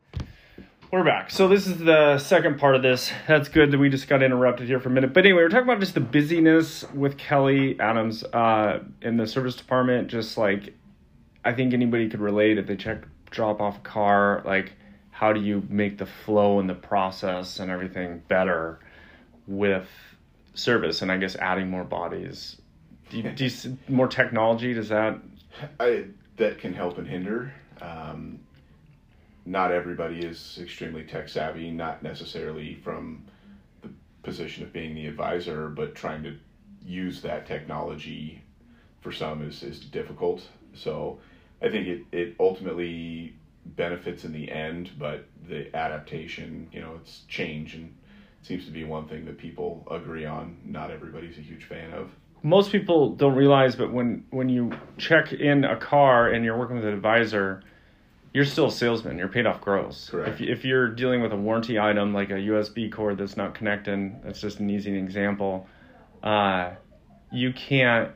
we're 0.91 1.04
back. 1.04 1.30
So 1.30 1.47
this 1.47 1.67
is 1.67 1.78
the 1.78 2.17
second 2.17 2.60
part 2.60 2.75
of 2.75 2.82
this. 2.82 3.12
That's 3.28 3.47
good 3.47 3.71
that 3.71 3.78
we 3.78 3.89
just 3.89 4.08
got 4.08 4.23
interrupted 4.23 4.67
here 4.67 4.80
for 4.80 4.89
a 4.89 4.91
minute. 4.91 5.13
But 5.13 5.25
anyway, 5.25 5.43
we're 5.43 5.49
talking 5.49 5.69
about 5.69 5.80
just 5.80 5.93
the 5.93 5.99
busyness 5.99 6.84
with 6.93 7.17
Kelly 7.17 7.80
Adams 7.80 8.23
uh, 8.23 8.84
in 9.02 9.17
the 9.17 9.28
service 9.28 9.56
department. 9.56 10.08
Just 10.08 10.38
like 10.38 10.73
I 11.45 11.54
think 11.54 11.73
anybody 11.73 12.10
could 12.10 12.21
relate 12.21 12.58
if 12.58 12.65
they 12.65 12.75
check 12.75 13.04
drop 13.30 13.62
off 13.62 13.78
a 13.78 13.82
car. 13.82 14.41
Like 14.45 14.73
how 15.12 15.34
do 15.34 15.41
you 15.41 15.63
make 15.69 15.97
the 15.97 16.06
flow 16.06 16.60
and 16.60 16.69
the 16.69 16.75
process 16.75 17.60
and 17.60 17.69
everything 17.69 18.23
better 18.28 18.80
with 19.47 19.88
service? 20.56 21.02
And 21.02 21.12
I 21.12 21.17
guess 21.17 21.36
adding 21.36 21.69
more 21.69 21.84
bodies. 21.84 22.60
Do 23.10 23.17
you, 23.17 23.23
do 23.32 23.45
you 23.45 23.78
more 23.88 24.08
technology? 24.08 24.73
Does 24.73 24.89
that? 24.89 25.19
I 25.80 26.06
that 26.38 26.58
can 26.58 26.73
help 26.73 26.97
and 26.97 27.08
hinder. 27.08 27.54
Um, 27.82 28.39
not 29.49 29.71
everybody 29.71 30.19
is 30.19 30.59
extremely 30.62 31.03
tech 31.03 31.27
savvy, 31.27 31.71
not 31.71 32.03
necessarily 32.03 32.75
from 32.75 33.25
the 33.81 33.89
position 34.21 34.63
of 34.63 34.71
being 34.71 34.93
the 34.93 35.07
advisor, 35.07 35.69
but 35.69 35.95
trying 35.95 36.21
to 36.21 36.35
use 36.85 37.19
that 37.23 37.47
technology 37.47 38.43
for 39.01 39.12
some 39.12 39.41
is, 39.41 39.63
is 39.63 39.79
difficult. 39.79 40.47
So 40.75 41.17
I 41.63 41.69
think 41.69 41.88
it, 41.88 42.01
it 42.12 42.35
ultimately 42.39 43.33
benefits 43.65 44.23
in 44.23 44.33
the 44.33 44.51
end, 44.51 44.91
but 44.99 45.25
the 45.47 45.75
adaptation, 45.75 46.69
you 46.71 46.81
know, 46.81 46.99
it's 47.01 47.21
change 47.27 47.73
and 47.73 47.85
it 47.85 48.45
seems 48.45 48.65
to 48.65 48.71
be 48.71 48.83
one 48.83 49.07
thing 49.07 49.25
that 49.25 49.39
people 49.39 49.88
agree 49.89 50.25
on. 50.25 50.57
Not 50.63 50.91
everybody's 50.91 51.39
a 51.39 51.41
huge 51.41 51.63
fan 51.63 51.91
of. 51.91 52.12
Most 52.43 52.71
people 52.71 53.15
don't 53.15 53.35
realize, 53.35 53.75
but 53.75 53.91
when, 53.91 54.25
when 54.29 54.47
you 54.47 54.71
check 54.99 55.33
in 55.33 55.63
a 55.63 55.75
car 55.75 56.29
and 56.29 56.45
you're 56.45 56.57
working 56.57 56.75
with 56.75 56.85
an 56.85 56.93
advisor, 56.93 57.63
you're 58.34 58.46
still 58.46 58.68
a 58.68 58.72
salesman. 58.72 59.18
You're 59.18 59.28
paid 59.28 59.46
off 59.46 59.62
gross. 59.62 60.10
Correct. 60.10 60.42
If, 60.42 60.60
if 60.60 60.65
you're 60.65 60.88
dealing 60.88 61.22
with 61.22 61.32
a 61.32 61.36
warranty 61.36 61.80
item 61.80 62.13
like 62.13 62.30
a 62.30 62.36
USB 62.36 62.92
cord 62.92 63.18
that's 63.18 63.36
not 63.36 63.56
connecting, 63.56 64.20
that's 64.24 64.39
just 64.39 64.60
an 64.60 64.70
easy 64.70 64.96
example. 64.98 65.68
Uh, 66.22 66.72
you 67.32 67.54
can't. 67.54 68.12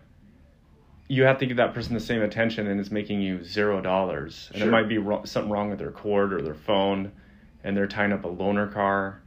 You 1.07 1.23
have 1.23 1.39
to 1.39 1.45
give 1.45 1.57
that 1.57 1.73
person 1.73 1.93
the 1.93 1.99
same 1.99 2.21
attention, 2.21 2.67
and 2.67 2.79
it's 2.79 2.91
making 2.91 3.21
you 3.21 3.43
zero 3.43 3.81
dollars. 3.81 4.49
And 4.51 4.59
sure. 4.59 4.67
it 4.67 4.71
might 4.71 4.87
be 4.87 4.97
ro- 4.97 5.25
something 5.25 5.51
wrong 5.51 5.69
with 5.69 5.79
their 5.79 5.91
cord 5.91 6.33
or 6.33 6.41
their 6.41 6.55
phone, 6.55 7.11
and 7.63 7.75
they're 7.75 7.87
tying 7.87 8.13
up 8.13 8.23
a 8.23 8.29
loaner 8.29 8.71
car, 8.71 9.21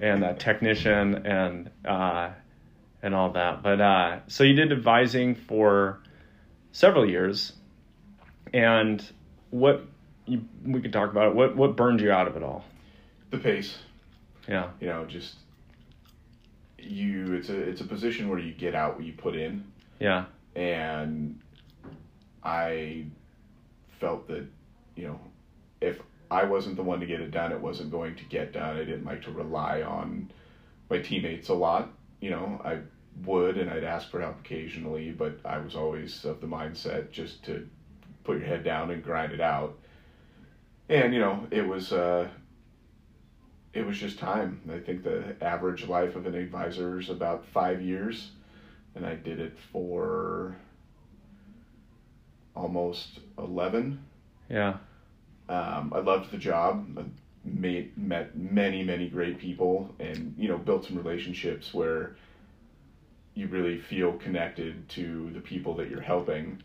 and 0.00 0.24
a 0.24 0.34
technician, 0.34 1.26
and 1.26 1.70
uh, 1.84 2.30
and 3.02 3.14
all 3.14 3.30
that. 3.32 3.62
But 3.62 3.80
uh, 3.80 4.18
so 4.28 4.44
you 4.44 4.54
did 4.54 4.72
advising 4.72 5.34
for 5.34 6.00
several 6.72 7.08
years, 7.08 7.52
and 8.52 9.04
what 9.50 9.86
you, 10.28 10.44
we 10.64 10.80
could 10.80 10.92
talk 10.92 11.10
about 11.10 11.28
it. 11.28 11.34
What 11.34 11.56
what 11.56 11.76
burned 11.76 12.00
you 12.00 12.10
out 12.10 12.28
of 12.28 12.36
it 12.36 12.42
all? 12.42 12.64
The 13.30 13.38
pace. 13.38 13.78
Yeah. 14.46 14.70
You 14.80 14.88
know, 14.88 15.04
just 15.04 15.36
you. 16.78 17.34
It's 17.34 17.48
a 17.48 17.60
it's 17.60 17.80
a 17.80 17.84
position 17.84 18.28
where 18.28 18.38
you 18.38 18.52
get 18.52 18.74
out 18.74 18.96
what 18.96 19.04
you 19.04 19.12
put 19.12 19.36
in. 19.36 19.64
Yeah. 19.98 20.26
And 20.54 21.40
I 22.42 23.06
felt 24.00 24.28
that 24.28 24.46
you 24.96 25.08
know 25.08 25.20
if 25.80 26.00
I 26.30 26.44
wasn't 26.44 26.76
the 26.76 26.82
one 26.82 27.00
to 27.00 27.06
get 27.06 27.20
it 27.20 27.30
done, 27.30 27.52
it 27.52 27.60
wasn't 27.60 27.90
going 27.90 28.16
to 28.16 28.24
get 28.24 28.52
done. 28.52 28.76
I 28.76 28.84
didn't 28.84 29.04
like 29.04 29.22
to 29.22 29.30
rely 29.30 29.82
on 29.82 30.30
my 30.90 30.98
teammates 30.98 31.48
a 31.48 31.54
lot. 31.54 31.90
You 32.20 32.30
know, 32.30 32.60
I 32.64 32.78
would 33.24 33.56
and 33.56 33.70
I'd 33.70 33.84
ask 33.84 34.10
for 34.10 34.20
help 34.20 34.40
occasionally, 34.40 35.10
but 35.10 35.38
I 35.44 35.58
was 35.58 35.74
always 35.74 36.24
of 36.24 36.40
the 36.40 36.46
mindset 36.46 37.10
just 37.10 37.44
to 37.44 37.68
put 38.24 38.38
your 38.38 38.46
head 38.46 38.64
down 38.64 38.90
and 38.90 39.02
grind 39.02 39.32
it 39.32 39.40
out 39.40 39.78
and 40.88 41.12
you 41.12 41.20
know 41.20 41.46
it 41.50 41.66
was 41.66 41.92
uh, 41.92 42.28
it 43.72 43.86
was 43.86 43.98
just 43.98 44.18
time. 44.18 44.60
I 44.72 44.78
think 44.78 45.04
the 45.04 45.36
average 45.40 45.86
life 45.86 46.16
of 46.16 46.26
an 46.26 46.34
advisor 46.34 46.98
is 46.98 47.10
about 47.10 47.44
five 47.46 47.82
years, 47.82 48.30
and 48.94 49.06
I 49.06 49.14
did 49.14 49.40
it 49.40 49.56
for 49.72 50.56
almost 52.54 53.20
eleven. 53.38 54.04
Yeah. 54.48 54.78
Um, 55.48 55.92
I 55.94 56.00
loved 56.00 56.30
the 56.30 56.38
job. 56.38 56.86
I 56.98 57.04
made 57.44 57.96
met 57.96 58.36
many 58.36 58.82
many 58.82 59.08
great 59.08 59.38
people, 59.38 59.94
and 59.98 60.34
you 60.38 60.48
know 60.48 60.58
built 60.58 60.86
some 60.86 60.96
relationships 60.96 61.72
where 61.74 62.16
you 63.34 63.46
really 63.46 63.78
feel 63.78 64.14
connected 64.14 64.88
to 64.88 65.30
the 65.32 65.40
people 65.40 65.74
that 65.76 65.88
you're 65.88 66.00
helping. 66.00 66.60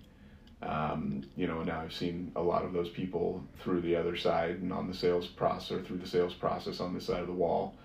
Um, 0.66 1.24
you 1.36 1.48
know, 1.48 1.64
now 1.64 1.82
I've 1.82 1.94
seen 1.94 2.32
a 2.36 2.42
lot 2.42 2.64
of 2.64 2.74
those 2.74 2.90
people 2.90 3.44
through 3.60 3.82
the 3.82 3.96
other 3.96 4.16
side 4.16 4.62
and 4.62 4.72
on 4.72 4.88
the 4.88 4.94
sales 4.94 5.28
process 5.28 5.72
or 5.72 5.82
through 5.82 5.98
the 5.98 6.08
sales 6.08 6.34
process 6.34 6.80
on 6.80 6.94
this 6.94 7.06
side 7.06 7.22
of 7.22 7.28
the 7.28 7.34
wall. 7.34 7.76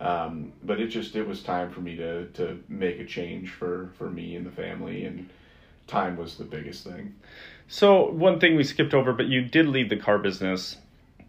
Um, 0.00 0.52
but 0.62 0.80
it 0.80 0.88
just 0.88 1.14
it 1.14 1.26
was 1.26 1.42
time 1.42 1.70
for 1.70 1.80
me 1.80 1.96
to 1.96 2.26
to 2.28 2.62
make 2.68 3.00
a 3.00 3.04
change 3.04 3.50
for 3.50 3.90
for 3.98 4.10
me 4.10 4.34
and 4.34 4.46
the 4.46 4.50
family, 4.50 5.04
and 5.04 5.28
time 5.86 6.16
was 6.16 6.36
the 6.36 6.44
biggest 6.44 6.84
thing. 6.84 7.14
So 7.68 8.10
one 8.10 8.40
thing 8.40 8.56
we 8.56 8.64
skipped 8.64 8.94
over, 8.94 9.12
but 9.12 9.26
you 9.26 9.42
did 9.42 9.66
leave 9.66 9.90
the 9.90 9.96
car 9.96 10.18
business 10.18 10.78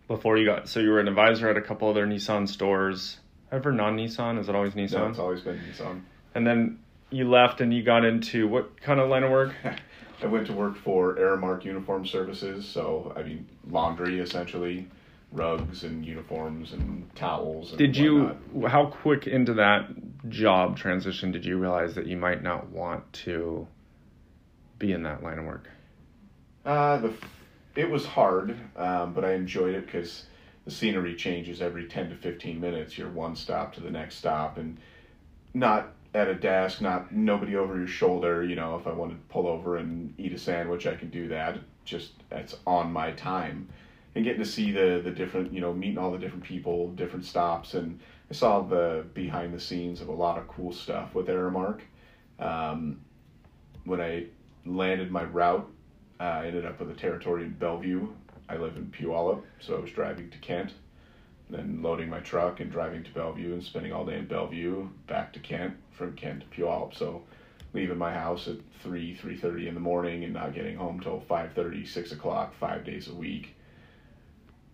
before 0.07 0.37
you 0.37 0.45
got. 0.45 0.69
So 0.69 0.79
you 0.79 0.89
were 0.89 0.99
an 0.99 1.07
advisor 1.07 1.49
at 1.49 1.57
a 1.57 1.61
couple 1.61 1.89
other 1.89 2.07
Nissan 2.07 2.47
stores. 2.47 3.17
Ever 3.51 3.73
non 3.73 3.97
Nissan? 3.97 4.39
Is 4.39 4.47
it 4.47 4.55
always 4.55 4.73
Nissan? 4.73 4.93
No, 4.93 5.07
it's 5.09 5.19
always 5.19 5.41
been 5.41 5.59
Nissan. 5.59 6.01
And 6.33 6.47
then 6.47 6.79
you 7.09 7.29
left 7.29 7.59
and 7.59 7.73
you 7.73 7.83
got 7.83 8.05
into 8.05 8.47
what 8.47 8.81
kind 8.81 8.99
of 8.99 9.09
line 9.09 9.23
of 9.23 9.31
work? 9.31 9.53
I 10.21 10.27
went 10.27 10.47
to 10.47 10.53
work 10.53 10.77
for 10.77 11.15
Aramark 11.15 11.65
Uniform 11.65 12.05
Services, 12.05 12.67
so 12.67 13.13
I 13.15 13.23
mean 13.23 13.47
laundry 13.69 14.19
essentially, 14.19 14.87
rugs 15.31 15.83
and 15.83 16.05
uniforms 16.05 16.73
and 16.73 17.13
towels. 17.15 17.69
And 17.71 17.77
did 17.77 17.97
you? 17.97 18.35
How 18.67 18.87
quick 18.87 19.27
into 19.27 19.53
that 19.55 19.89
job 20.29 20.77
transition 20.77 21.31
did 21.31 21.45
you 21.45 21.57
realize 21.57 21.95
that 21.95 22.05
you 22.05 22.17
might 22.17 22.43
not 22.43 22.69
want 22.69 23.11
to 23.13 23.67
be 24.77 24.91
in 24.91 25.03
that 25.03 25.23
line 25.23 25.39
of 25.39 25.45
work? 25.45 25.69
Uh, 26.65 26.97
the 26.97 27.13
it 27.75 27.89
was 27.89 28.05
hard, 28.05 28.57
um, 28.75 29.13
but 29.13 29.23
I 29.23 29.33
enjoyed 29.33 29.75
it 29.75 29.85
because 29.85 30.25
the 30.65 30.71
scenery 30.71 31.15
changes 31.15 31.61
every 31.61 31.87
ten 31.87 32.09
to 32.09 32.15
fifteen 32.15 32.59
minutes. 32.59 32.97
You're 32.97 33.09
one 33.09 33.35
stop 33.35 33.73
to 33.75 33.81
the 33.81 33.91
next 33.91 34.17
stop, 34.17 34.57
and 34.57 34.77
not 35.53 35.93
at 36.13 36.27
a 36.27 36.35
desk, 36.35 36.81
not 36.81 37.11
nobody 37.11 37.55
over 37.55 37.77
your 37.77 37.87
shoulder. 37.87 38.43
You 38.43 38.55
know, 38.55 38.75
if 38.75 38.87
I 38.87 38.91
wanted 38.91 39.15
to 39.15 39.33
pull 39.33 39.47
over 39.47 39.77
and 39.77 40.13
eat 40.17 40.33
a 40.33 40.37
sandwich, 40.37 40.87
I 40.87 40.95
can 40.95 41.09
do 41.09 41.27
that. 41.29 41.57
Just 41.85 42.11
that's 42.29 42.55
on 42.67 42.91
my 42.91 43.11
time, 43.11 43.67
and 44.15 44.23
getting 44.23 44.41
to 44.41 44.49
see 44.49 44.71
the 44.71 45.01
the 45.03 45.11
different, 45.11 45.53
you 45.53 45.61
know, 45.61 45.73
meeting 45.73 45.97
all 45.97 46.11
the 46.11 46.17
different 46.17 46.43
people, 46.43 46.89
different 46.89 47.25
stops, 47.25 47.73
and 47.73 47.99
I 48.29 48.33
saw 48.33 48.61
the 48.61 49.05
behind 49.13 49.53
the 49.53 49.59
scenes 49.59 49.99
of 50.01 50.07
a 50.07 50.13
lot 50.13 50.37
of 50.37 50.47
cool 50.47 50.71
stuff 50.71 51.15
with 51.15 51.27
Aramark. 51.27 51.81
Um, 52.39 53.01
when 53.83 53.99
I 53.99 54.25
landed 54.65 55.11
my 55.11 55.23
route, 55.23 55.69
I 56.19 56.47
ended 56.47 56.65
up 56.65 56.79
with 56.79 56.91
a 56.91 56.93
territory 56.93 57.43
in 57.43 57.51
Bellevue. 57.51 58.07
I 58.47 58.57
live 58.57 58.75
in 58.75 58.87
Puyallup, 58.87 59.41
so 59.59 59.75
I 59.75 59.79
was 59.79 59.91
driving 59.91 60.29
to 60.29 60.37
Kent, 60.37 60.73
then 61.51 61.81
loading 61.81 62.09
my 62.09 62.19
truck 62.19 62.59
and 62.59 62.71
driving 62.71 63.03
to 63.03 63.11
Bellevue 63.11 63.53
and 63.53 63.63
spending 63.63 63.91
all 63.91 64.05
day 64.05 64.17
in 64.17 64.25
Bellevue, 64.25 64.87
back 65.07 65.33
to 65.33 65.39
Kent, 65.39 65.75
from 65.91 66.13
Kent 66.13 66.41
to 66.41 66.61
Puyallup. 66.61 66.97
So 66.97 67.23
leaving 67.73 67.97
my 67.97 68.13
house 68.13 68.47
at 68.47 68.57
3, 68.83 69.15
3.30 69.15 69.67
in 69.67 69.73
the 69.73 69.79
morning 69.79 70.23
and 70.23 70.33
not 70.33 70.53
getting 70.53 70.75
home 70.77 70.99
till 70.99 71.23
5.30, 71.29 71.87
6 71.87 72.11
o'clock, 72.11 72.53
five 72.55 72.83
days 72.83 73.07
a 73.07 73.13
week. 73.13 73.55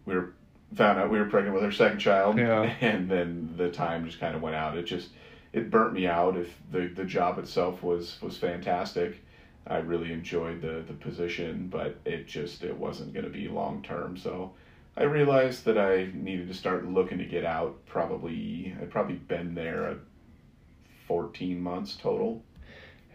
We 0.05 0.15
were 0.15 0.33
found 0.75 0.99
out 0.99 1.09
we 1.09 1.19
were 1.19 1.25
pregnant 1.25 1.55
with 1.55 1.63
our 1.63 1.71
second 1.71 1.99
child, 1.99 2.37
Yeah. 2.37 2.73
and 2.81 3.09
then 3.09 3.53
the 3.57 3.69
time 3.69 4.05
just 4.05 4.19
kind 4.19 4.35
of 4.35 4.41
went 4.41 4.55
out. 4.55 4.77
It 4.77 4.83
just 4.83 5.09
it 5.53 5.69
burnt 5.71 5.93
me 5.93 6.07
out. 6.07 6.37
If 6.37 6.53
the 6.71 6.87
the 6.87 7.05
job 7.05 7.39
itself 7.39 7.81
was 7.83 8.21
was 8.21 8.37
fantastic, 8.37 9.23
I 9.65 9.77
really 9.77 10.11
enjoyed 10.11 10.61
the 10.61 10.83
the 10.85 10.93
position, 10.93 11.67
but 11.69 11.97
it 12.05 12.27
just 12.27 12.63
it 12.63 12.77
wasn't 12.77 13.13
going 13.13 13.25
to 13.25 13.31
be 13.31 13.47
long 13.47 13.81
term. 13.81 14.17
So 14.17 14.51
I 14.97 15.03
realized 15.03 15.65
that 15.65 15.77
I 15.77 16.09
needed 16.13 16.47
to 16.47 16.53
start 16.55 16.85
looking 16.85 17.19
to 17.19 17.25
get 17.25 17.45
out. 17.45 17.85
Probably 17.85 18.75
I'd 18.81 18.89
probably 18.89 19.15
been 19.15 19.53
there 19.53 19.85
at 19.91 19.97
fourteen 21.07 21.61
months 21.61 21.95
total. 21.95 22.43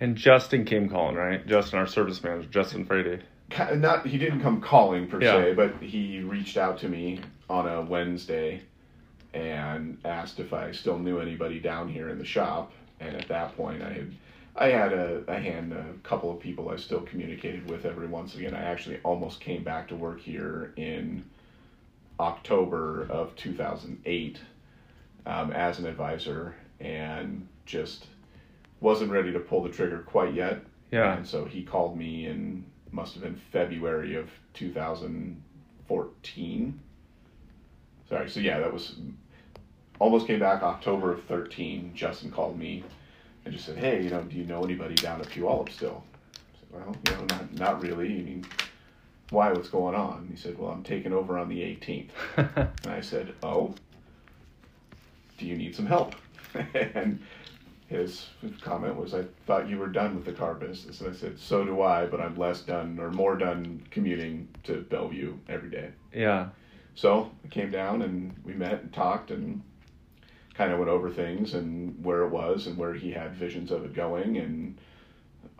And 0.01 0.17
Justin 0.17 0.65
came 0.65 0.89
calling, 0.89 1.17
right? 1.17 1.47
Justin, 1.47 1.79
our 1.79 1.87
service 1.87 2.23
manager, 2.23 2.49
Justin 2.49 2.85
Friday. 2.85 3.21
Not 3.75 4.07
he 4.07 4.17
didn't 4.17 4.41
come 4.41 4.61
calling 4.61 5.09
per 5.09 5.21
Yeah. 5.21 5.33
se, 5.33 5.55
but 5.55 5.75
he 5.83 6.21
reached 6.21 6.57
out 6.57 6.79
to 6.79 6.89
me 6.89 7.21
on 7.51 7.69
a 7.69 7.83
Wednesday 7.83 8.63
and 9.35 9.99
asked 10.05 10.41
if 10.41 10.53
I 10.53 10.73
still 10.73 10.99
knew 10.99 11.19
anybody 11.19 11.59
down 11.59 11.89
here 11.89 12.09
in 12.09 12.19
the 12.19 12.25
shop. 12.25 12.73
And 13.01 13.17
at 13.17 13.29
that 13.29 13.57
point, 13.57 13.83
I 13.83 13.93
had 13.93 14.15
I 14.55 14.69
had 14.69 14.93
a, 14.93 15.25
a 15.29 15.39
hand 15.39 15.73
a 15.73 15.85
couple 16.03 16.31
of 16.31 16.39
people 16.39 16.69
I 16.69 16.77
still 16.77 17.01
communicated 17.01 17.69
with 17.69 17.85
every 17.87 18.07
once 18.07 18.37
again. 18.37 18.55
I 18.55 18.63
actually 18.63 19.01
almost 19.03 19.41
came 19.41 19.65
back 19.65 19.89
to 19.89 19.97
work 19.97 20.21
here 20.21 20.73
in 20.77 21.25
October 22.23 23.07
of 23.11 23.37
2008 23.37 24.41
um, 25.27 25.53
as 25.53 25.79
an 25.79 25.87
advisor 25.87 26.55
and 26.81 27.47
just 27.67 28.07
wasn't 28.81 29.11
ready 29.11 29.31
to 29.33 29.41
pull 29.41 29.63
the 29.63 29.69
trigger 29.69 29.99
quite 29.99 30.33
yet. 30.35 30.63
Yeah. 30.91 31.17
And 31.17 31.27
so 31.27 31.45
he 31.45 31.63
called 31.63 31.97
me 31.97 32.27
in 32.27 32.65
must 32.93 33.15
have 33.15 33.23
been 33.23 33.41
February 33.51 34.17
of 34.17 34.29
2014. 34.55 36.81
Sorry, 38.09 38.29
so 38.29 38.41
yeah, 38.41 38.59
that 38.61 38.73
was 38.73 38.97
almost 39.99 40.27
came 40.27 40.41
back 40.41 40.63
October 40.63 41.13
of 41.13 41.23
13. 41.25 41.93
Justin 41.95 42.31
called 42.31 42.59
me 42.59 42.83
and 43.45 43.55
just 43.55 43.67
said, 43.67 43.77
"Hey, 43.79 44.03
you 44.03 44.11
know, 44.11 44.23
do 44.23 44.37
you 44.37 44.45
know 44.45 44.63
anybody 44.63 44.95
down 44.95 45.21
at 45.21 45.29
Puyallup 45.29 45.69
still?" 45.71 46.05
I 46.35 46.39
said, 46.61 46.69
"Well, 46.71 46.95
you 47.09 47.15
know, 47.15 47.25
not 47.25 47.53
not 47.55 47.83
really. 47.83 48.19
I 48.19 48.23
mean, 48.23 48.47
why? 49.33 49.53
What's 49.53 49.69
going 49.69 49.95
on?" 49.95 50.29
He 50.31 50.37
said, 50.37 50.59
"Well, 50.59 50.71
I'm 50.71 50.83
taking 50.83 51.13
over 51.13 51.39
on 51.39 51.49
the 51.49 51.61
18th." 51.61 52.11
And 52.85 52.93
I 52.93 53.01
said, 53.01 53.35
"Oh, 53.43 53.75
do 55.39 55.47
you 55.47 55.57
need 55.57 55.75
some 55.75 55.87
help?" 55.87 56.15
and 56.95 57.21
his 57.89 58.29
comment 58.61 58.97
was, 58.97 59.15
"I 59.15 59.25
thought 59.47 59.69
you 59.69 59.79
were 59.79 59.89
done 59.89 60.15
with 60.15 60.25
the 60.25 60.33
car 60.33 60.55
business." 60.55 61.01
And 61.01 61.11
I 61.11 61.17
said, 61.17 61.39
"So 61.39 61.65
do 61.65 61.83
I, 61.83 62.07
but 62.07 62.21
I'm 62.21 62.37
less 62.37 62.61
done 62.61 62.99
or 62.99 63.11
more 63.11 63.37
done 63.37 63.83
commuting 63.91 64.49
to 64.65 64.83
Bellevue 64.83 65.37
every 65.49 65.71
day." 65.71 65.91
yeah. 66.15 66.49
So 66.95 67.31
I 67.45 67.49
came 67.49 67.71
down 67.71 68.03
and 68.03 68.35
we 68.45 68.53
met 68.53 68.83
and 68.83 68.93
talked 68.93 69.31
and 69.31 69.63
kind 70.55 70.73
of 70.73 70.79
went 70.79 70.91
over 70.91 71.11
things 71.11 71.55
and 71.55 72.05
where 72.05 72.23
it 72.23 72.29
was 72.29 72.67
and 72.67 72.77
where 72.77 72.93
he 72.93 73.11
had 73.11 73.35
visions 73.35 73.71
of 73.71 73.85
it 73.85 73.95
going 73.95 74.37
and 74.37 74.79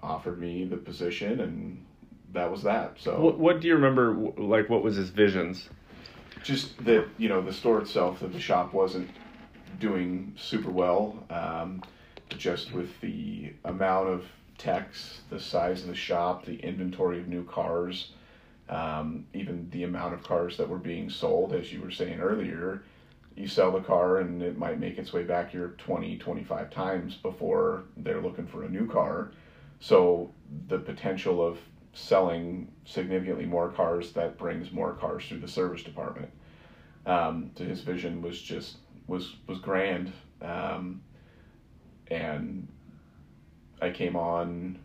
offered 0.03 0.39
me 0.39 0.65
the 0.65 0.77
position 0.77 1.41
and 1.41 1.85
that 2.33 2.51
was 2.51 2.63
that. 2.63 2.97
So 2.99 3.21
What, 3.21 3.39
what 3.39 3.61
do 3.61 3.69
you 3.69 3.75
remember? 3.75 4.15
Like, 4.37 4.69
what 4.69 4.83
was 4.83 4.97
his 4.97 5.11
visions? 5.11 5.69
just 6.43 6.85
that 6.85 7.07
you 7.19 7.29
know 7.29 7.41
the 7.41 7.53
store 7.53 7.81
itself 7.81 8.21
that 8.21 8.33
the 8.33 8.41
shop 8.41 8.73
wasn't 8.73 9.09
doing 9.79 10.35
super 10.37 10.71
well 10.71 11.25
um, 11.31 11.83
just 12.37 12.73
with 12.73 13.01
the 13.01 13.53
amount 13.65 14.09
of 14.09 14.25
techs 14.59 15.21
the 15.31 15.41
size 15.41 15.83
of 15.83 15.89
the 15.89 15.95
shop 15.95 16.45
the 16.45 16.57
inventory 16.57 17.19
of 17.19 17.29
new 17.29 17.45
cars 17.45 18.13
um, 18.69 19.25
even 19.35 19.69
the 19.71 19.85
amount 19.85 20.15
of 20.15 20.23
cars 20.23 20.57
that 20.57 20.69
were 20.69 20.79
being 20.79 21.09
sold 21.09 21.53
as 21.53 21.73
you 21.73 21.81
were 21.81 21.91
saying 21.91 22.21
earlier 22.21 22.83
you 23.35 23.47
sell 23.47 23.73
the 23.73 23.81
car 23.81 24.19
and 24.19 24.43
it 24.43 24.59
might 24.59 24.79
make 24.79 24.99
its 24.99 25.13
way 25.13 25.23
back 25.23 25.51
here 25.51 25.75
20 25.79 26.19
25 26.19 26.71
times 26.71 27.15
before 27.17 27.85
they're 27.99 28.21
looking 28.21 28.47
for 28.47 28.65
a 28.65 28.69
new 28.69 28.87
car 28.87 29.31
so 29.81 30.31
the 30.69 30.79
potential 30.79 31.45
of 31.45 31.59
selling 31.95 32.69
significantly 32.85 33.45
more 33.45 33.71
cars 33.71 34.13
that 34.13 34.39
brings 34.39 34.73
more 34.73 34.95
cars 34.95 35.27
through 35.27 35.41
the 35.41 35.49
service 35.49 35.83
department. 35.83 36.31
Um, 37.05 37.51
to 37.57 37.65
his 37.65 37.81
vision 37.81 38.23
was 38.23 38.41
just 38.41 38.77
was 39.07 39.37
was 39.47 39.59
grand. 39.59 40.13
Um, 40.41 41.03
and 42.11 42.69
I 43.81 43.91
came 43.91 44.17
on 44.17 44.79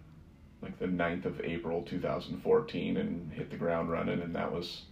like 0.62 0.80
the 0.80 0.88
9th 0.88 1.26
of 1.26 1.42
April 1.42 1.84
2014 1.84 2.98
and 2.98 3.32
hit 3.32 3.52
the 3.52 3.58
ground 3.58 3.92
running 3.92 4.22
and 4.22 4.36
that 4.36 4.52
was 4.52 4.84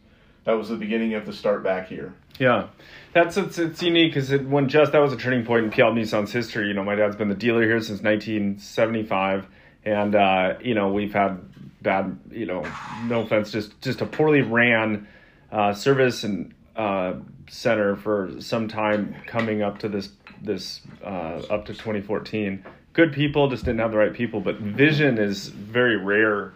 that 0.46 0.54
was 0.54 0.70
the 0.70 0.76
beginning 0.76 1.16
of 1.16 1.26
the 1.26 1.34
start 1.34 1.64
back 1.64 1.88
here. 1.88 2.14
Yeah, 2.40 2.68
that's 3.14 3.36
it's, 3.36 3.58
it's 3.58 3.82
unique 3.82 4.14
because 4.14 4.32
it, 4.32 4.48
when 4.48 4.70
just 4.70 4.92
that 4.92 5.00
was 5.00 5.12
a 5.12 5.18
turning 5.18 5.44
point 5.44 5.66
in 5.66 5.72
Puyallup 5.72 6.00
Nissan's 6.00 6.32
history. 6.32 6.68
You 6.68 6.74
know, 6.74 6.84
my 6.84 6.96
dad's 6.96 7.16
been 7.16 7.30
the 7.30 7.36
dealer 7.36 7.64
here 7.64 7.80
since 7.80 8.02
1975, 8.02 9.48
and 9.86 10.16
uh, 10.16 10.56
you 10.62 10.74
know 10.74 10.92
we've 10.92 11.14
had 11.14 11.40
bad, 11.86 12.20
you 12.32 12.46
know, 12.46 12.68
no 13.06 13.22
offense, 13.22 13.52
just 13.52 13.80
just 13.82 14.02
a 14.02 14.06
poorly 14.06 14.42
ran 14.42 15.08
uh, 15.52 15.74
service 15.74 16.26
and 16.26 16.54
uh, 16.76 17.14
center 17.50 17.96
for 17.96 18.42
some 18.42 18.68
time 18.68 19.16
coming 19.28 19.62
up 19.62 19.80
to 19.80 19.88
this 19.88 20.10
this 20.42 20.82
uh, 21.04 21.42
up 21.50 21.66
to 21.66 21.74
2014. 21.74 22.66
Good 22.92 23.14
people 23.14 23.50
just 23.50 23.66
didn't 23.66 23.80
have 23.80 23.92
the 23.92 23.98
right 23.98 24.14
people, 24.14 24.42
but 24.42 24.58
vision 24.58 25.18
is 25.18 25.48
very 25.48 25.98
rare 25.98 26.54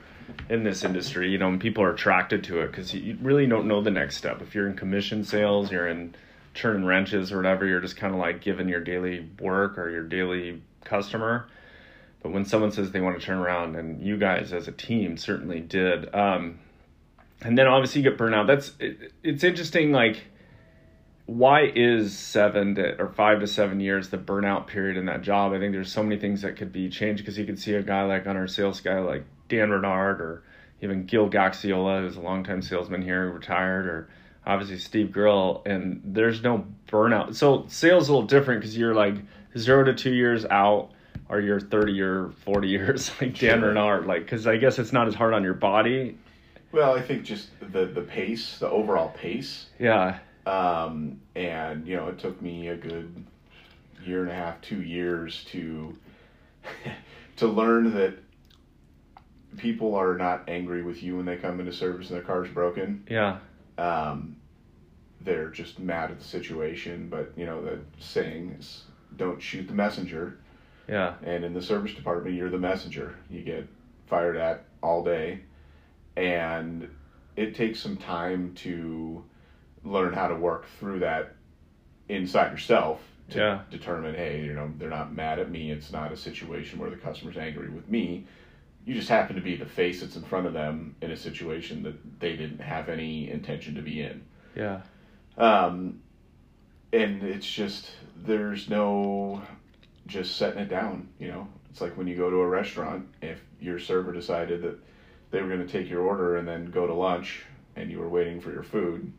in 0.50 0.64
this 0.64 0.84
industry, 0.84 1.30
you 1.30 1.38
know, 1.38 1.48
and 1.48 1.60
people 1.60 1.84
are 1.84 1.94
attracted 1.94 2.44
to 2.46 2.62
it 2.62 2.68
because 2.68 2.94
you 2.94 3.18
really 3.22 3.46
don't 3.46 3.68
know 3.68 3.82
the 3.82 3.92
next 3.92 4.18
step. 4.18 4.42
If 4.42 4.56
you're 4.56 4.68
in 4.68 4.76
commission 4.76 5.24
sales, 5.24 5.72
you're 5.72 5.88
in 5.88 6.16
turning 6.54 6.86
wrenches 6.86 7.32
or 7.32 7.38
whatever, 7.38 7.66
you're 7.66 7.82
just 7.82 7.98
kind 7.98 8.14
of 8.14 8.20
like 8.20 8.42
given 8.42 8.68
your 8.68 8.80
daily 8.80 9.28
work 9.40 9.78
or 9.78 9.90
your 9.90 10.04
daily 10.04 10.62
customer. 10.84 11.48
But 12.22 12.32
when 12.32 12.46
someone 12.46 12.72
says 12.72 12.92
they 12.92 13.02
want 13.02 13.20
to 13.20 13.26
turn 13.26 13.38
around, 13.38 13.76
and 13.76 14.02
you 14.02 14.18
guys 14.18 14.52
as 14.52 14.68
a 14.68 14.72
team 14.72 15.18
certainly 15.18 15.62
did, 15.62 16.14
um, 16.14 16.60
and 17.42 17.58
then 17.58 17.68
obviously 17.68 18.02
you 18.02 18.10
get 18.10 18.20
burnout. 18.20 18.48
That's 18.48 18.74
it, 18.80 19.14
it's 19.24 19.44
interesting. 19.44 19.92
Like, 19.92 20.24
why 21.26 21.72
is 21.74 22.18
seven 22.18 22.76
to 22.76 23.00
or 23.02 23.10
five 23.10 23.40
to 23.40 23.48
seven 23.48 23.80
years 23.80 24.10
the 24.10 24.18
burnout 24.18 24.68
period 24.68 24.98
in 24.98 25.06
that 25.06 25.22
job? 25.22 25.54
I 25.54 25.60
think 25.60 25.72
there's 25.72 25.92
so 25.92 26.04
many 26.04 26.20
things 26.20 26.42
that 26.42 26.58
could 26.58 26.74
be 26.74 26.90
changed 26.90 27.24
because 27.24 27.38
you 27.38 27.46
could 27.46 27.60
see 27.60 27.74
a 27.74 27.84
guy 27.84 28.04
like 28.04 28.28
on 28.28 28.36
our 28.36 28.48
sales 28.48 28.82
guy 28.82 29.00
like 29.00 29.24
Dan 29.48 29.70
Renard 29.70 30.20
or 30.20 30.44
even 30.82 31.06
Gil 31.06 31.30
Gaxiola, 31.30 32.02
who's 32.02 32.16
a 32.16 32.22
longtime 32.22 32.62
salesman 32.62 33.02
here, 33.02 33.30
retired, 33.30 33.86
or 33.86 34.10
obviously 34.46 34.78
Steve 34.78 35.12
Grill, 35.12 35.62
and 35.66 36.02
there's 36.04 36.42
no 36.42 36.66
burnout. 36.88 37.36
So 37.36 37.66
sales 37.68 38.10
a 38.10 38.14
little 38.14 38.28
different 38.28 38.62
because 38.62 38.78
you're 38.78 38.96
like 38.96 39.16
zero 39.58 39.84
to 39.84 39.94
two 39.94 40.14
years 40.14 40.46
out, 40.46 40.92
or 41.30 41.40
you're 41.40 41.60
30 41.60 42.02
or 42.02 42.30
40 42.46 42.68
years, 42.68 43.12
like 43.22 43.38
Dan 43.38 43.60
Sure. 43.60 43.68
Renard. 43.70 44.06
Like, 44.08 44.22
because 44.24 44.48
I 44.48 44.58
guess 44.58 44.80
it's 44.80 44.92
not 44.94 45.08
as 45.08 45.14
hard 45.16 45.34
on 45.34 45.44
your 45.44 45.54
body. 45.54 46.18
Well, 46.72 46.96
I 46.96 47.02
think 47.02 47.24
just 47.24 47.50
the 47.72 47.86
the 47.86 48.02
pace, 48.02 48.60
the 48.60 48.70
overall 48.70 49.10
pace, 49.10 49.68
Yeah, 49.80 50.20
um, 50.46 51.20
and 51.36 51.88
you 51.88 51.96
know, 51.96 52.08
it 52.10 52.20
took 52.20 52.40
me 52.44 52.68
a 52.68 52.76
good 52.78 53.26
year 54.06 54.22
and 54.22 54.30
a 54.32 54.36
half, 54.36 54.62
two 54.62 54.82
years 54.84 55.44
to 55.46 55.98
to 57.38 57.48
learn 57.48 57.94
that 57.96 58.14
people 59.58 59.96
are 59.96 60.16
not 60.16 60.44
angry 60.48 60.84
with 60.84 61.02
you 61.02 61.18
when 61.18 61.26
they 61.26 61.38
come 61.38 61.60
into 61.60 61.74
service 61.74 62.10
and 62.10 62.18
their 62.18 62.24
car's 62.26 62.50
broken. 62.50 63.04
yeah, 63.10 63.40
Um, 63.80 64.36
they're 65.22 65.50
just 65.50 65.80
mad 65.80 66.12
at 66.12 66.20
the 66.20 66.24
situation. 66.26 67.08
But 67.10 67.34
you 67.36 67.48
know, 67.48 67.64
the 67.64 67.80
saying 68.00 68.56
is, 68.60 68.84
"Don't 69.18 69.42
shoot 69.42 69.68
the 69.68 69.74
messenger." 69.74 70.38
Yeah, 70.90 71.14
And 71.24 71.44
in 71.44 71.54
the 71.54 71.62
service 71.62 71.94
department, 71.94 72.36
you're 72.36 72.50
the 72.50 72.58
messenger. 72.58 73.16
You 73.30 73.42
get 73.44 73.68
fired 74.08 74.36
at 74.38 74.66
all 74.82 75.04
day. 75.04 75.42
And 76.18 76.90
it 77.36 77.56
takes 77.56 77.80
some 77.80 77.96
time 77.98 78.54
to 78.56 79.24
learn 79.84 80.14
how 80.14 80.28
to 80.28 80.36
work 80.36 80.66
through 80.80 81.00
that 81.00 81.36
inside 82.10 82.52
yourself 82.52 83.02
to 83.30 83.38
Yeah. 83.38 83.60
determine, 83.70 84.16
hey, 84.16 84.44
you 84.44 84.54
know, 84.54 84.72
they're 84.78 84.90
not 84.90 85.14
mad 85.14 85.40
at 85.40 85.52
me. 85.52 85.72
It's 85.72 85.92
not 85.92 86.12
a 86.12 86.18
situation 86.18 86.80
where 86.80 86.90
the 86.90 86.98
customer's 86.98 87.38
angry 87.38 87.70
with 87.70 87.88
me. 87.88 88.26
You 88.86 88.96
just 88.96 89.10
happen 89.10 89.36
to 89.36 89.42
be 89.42 89.56
the 89.56 89.66
face 89.68 90.02
that's 90.02 90.16
in 90.16 90.24
front 90.24 90.48
of 90.48 90.54
them 90.54 90.96
in 91.02 91.12
a 91.12 91.16
situation 91.16 91.84
that 91.84 92.20
they 92.20 92.36
didn't 92.36 92.60
have 92.60 92.90
any 92.90 93.30
intention 93.30 93.76
to 93.76 93.82
be 93.84 94.02
in. 94.02 94.24
yeah, 94.56 94.82
Um, 95.38 96.02
and 96.92 97.22
it's 97.24 97.50
just 97.50 97.92
there's 98.26 98.68
no 98.70 99.42
just 100.10 100.38
setting 100.38 100.60
it 100.60 100.70
down. 100.70 101.08
You 101.20 101.30
know, 101.30 101.48
it's 101.70 101.82
like 101.82 101.96
when 101.96 102.08
you 102.08 102.16
go 102.16 102.30
to 102.30 102.38
a 102.38 102.48
restaurant. 102.48 103.08
If 103.22 103.40
your 103.62 103.80
server 103.80 104.12
decided 104.12 104.62
that 104.64 104.80
they 105.32 105.42
were 105.42 105.48
going 105.48 105.66
to 105.66 105.72
take 105.72 105.90
your 105.90 106.02
order 106.02 106.38
and 106.38 106.48
then 106.48 106.72
go 106.72 106.88
to 106.88 106.94
lunch, 106.94 107.44
and 107.76 107.90
you 107.90 108.00
were 108.00 108.10
waiting 108.10 108.42
for 108.42 108.52
your 108.52 108.64
food, 108.64 109.12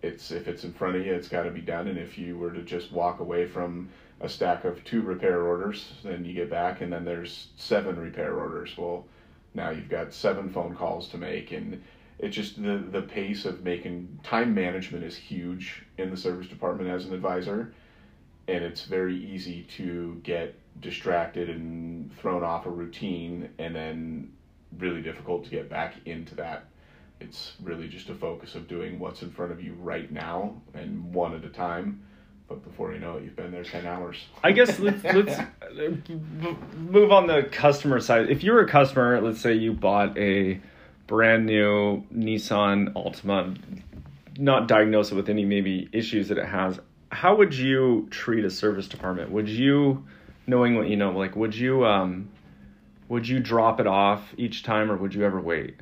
it's 0.00 0.32
if 0.32 0.48
it's 0.48 0.64
in 0.64 0.72
front 0.72 0.96
of 0.96 1.06
you, 1.06 1.14
it's 1.14 1.28
got 1.28 1.44
to 1.44 1.50
be 1.50 1.60
done. 1.60 1.86
And 1.86 1.98
if 1.98 2.18
you 2.18 2.36
were 2.38 2.50
to 2.50 2.62
just 2.62 2.90
walk 2.90 3.20
away 3.20 3.46
from 3.46 3.90
a 4.20 4.28
stack 4.28 4.64
of 4.64 4.82
two 4.84 5.02
repair 5.02 5.42
orders, 5.42 5.92
then 6.02 6.24
you 6.24 6.32
get 6.32 6.50
back, 6.50 6.80
and 6.80 6.92
then 6.92 7.04
there's 7.04 7.48
seven 7.56 7.98
repair 7.98 8.34
orders. 8.34 8.76
Well, 8.76 9.04
now 9.54 9.70
you've 9.70 9.88
got 9.88 10.14
seven 10.14 10.48
phone 10.48 10.74
calls 10.74 11.08
to 11.08 11.18
make, 11.18 11.52
and 11.52 11.82
it's 12.18 12.34
just 12.34 12.60
the 12.62 12.78
the 12.78 13.02
pace 13.02 13.44
of 13.44 13.62
making 13.62 14.18
time 14.22 14.54
management 14.54 15.04
is 15.04 15.16
huge 15.16 15.84
in 15.98 16.10
the 16.10 16.16
service 16.16 16.48
department 16.48 16.88
as 16.88 17.04
an 17.04 17.12
advisor 17.12 17.74
and 18.52 18.62
it's 18.62 18.84
very 18.84 19.16
easy 19.16 19.62
to 19.76 20.20
get 20.22 20.54
distracted 20.80 21.48
and 21.48 22.14
thrown 22.18 22.44
off 22.44 22.66
a 22.66 22.70
routine 22.70 23.48
and 23.58 23.74
then 23.74 24.30
really 24.78 25.00
difficult 25.00 25.44
to 25.44 25.50
get 25.50 25.70
back 25.70 25.94
into 26.04 26.34
that. 26.34 26.66
It's 27.18 27.52
really 27.62 27.88
just 27.88 28.10
a 28.10 28.14
focus 28.14 28.54
of 28.54 28.68
doing 28.68 28.98
what's 28.98 29.22
in 29.22 29.30
front 29.30 29.52
of 29.52 29.62
you 29.62 29.74
right 29.80 30.10
now 30.12 30.60
and 30.74 31.14
one 31.14 31.34
at 31.34 31.44
a 31.44 31.48
time. 31.48 32.02
But 32.46 32.62
before 32.62 32.92
you 32.92 32.98
know 32.98 33.16
it 33.16 33.24
you've 33.24 33.36
been 33.36 33.52
there 33.52 33.64
10 33.64 33.86
hours. 33.86 34.18
I 34.44 34.52
guess 34.52 34.78
let's 34.78 35.02
let's 35.04 35.38
uh, 35.38 35.44
move 36.76 37.10
on 37.10 37.26
the 37.26 37.44
customer 37.44 38.00
side. 38.00 38.28
If 38.28 38.42
you're 38.42 38.60
a 38.60 38.68
customer, 38.68 39.18
let's 39.22 39.40
say 39.40 39.54
you 39.54 39.72
bought 39.72 40.18
a 40.18 40.60
brand 41.06 41.46
new 41.46 42.04
Nissan 42.14 42.92
Altima, 42.92 43.56
not 44.36 44.68
diagnosed 44.68 45.12
with 45.12 45.30
any 45.30 45.46
maybe 45.46 45.88
issues 45.92 46.28
that 46.28 46.36
it 46.36 46.46
has, 46.46 46.78
how 47.12 47.36
would 47.36 47.54
you 47.54 48.08
treat 48.10 48.44
a 48.44 48.50
service 48.50 48.88
department? 48.88 49.30
Would 49.30 49.48
you, 49.48 50.04
knowing 50.46 50.74
what 50.74 50.88
you 50.88 50.96
know, 50.96 51.10
like 51.10 51.36
would 51.36 51.54
you 51.54 51.84
um, 51.84 52.30
would 53.08 53.28
you 53.28 53.38
drop 53.38 53.78
it 53.78 53.86
off 53.86 54.34
each 54.38 54.62
time, 54.62 54.90
or 54.90 54.96
would 54.96 55.14
you 55.14 55.22
ever 55.24 55.40
wait? 55.40 55.76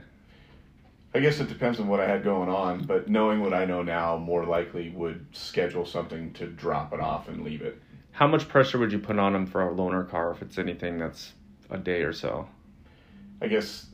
I 1.14 1.21
guess 1.21 1.40
it 1.40 1.49
depends 1.49 1.81
on 1.81 1.88
what 1.88 2.01
I 2.01 2.09
had 2.09 2.23
going 2.23 2.49
on, 2.49 2.85
but 2.85 3.09
knowing 3.09 3.40
what 3.40 3.53
I 3.53 3.64
know 3.64 3.83
now, 3.83 4.16
more 4.16 4.45
likely 4.45 4.90
would 4.90 5.25
schedule 5.33 5.87
something 5.87 6.33
to 6.35 6.47
drop 6.47 6.93
it 6.93 7.01
off 7.01 7.29
and 7.29 7.43
leave 7.43 7.62
it. 7.62 7.81
How 8.12 8.27
much 8.27 8.49
pressure 8.49 8.79
would 8.79 8.93
you 8.93 8.99
put 8.99 9.19
on 9.19 9.33
them 9.33 9.47
for 9.47 9.69
a 9.69 9.73
loaner 9.73 10.09
car 10.09 10.31
if 10.31 10.43
it's 10.43 10.59
anything 10.59 10.99
that's 10.99 11.33
a 11.71 11.79
day 11.79 12.03
or 12.03 12.12
so? 12.12 12.49
I 13.40 13.49
guess 13.49 13.87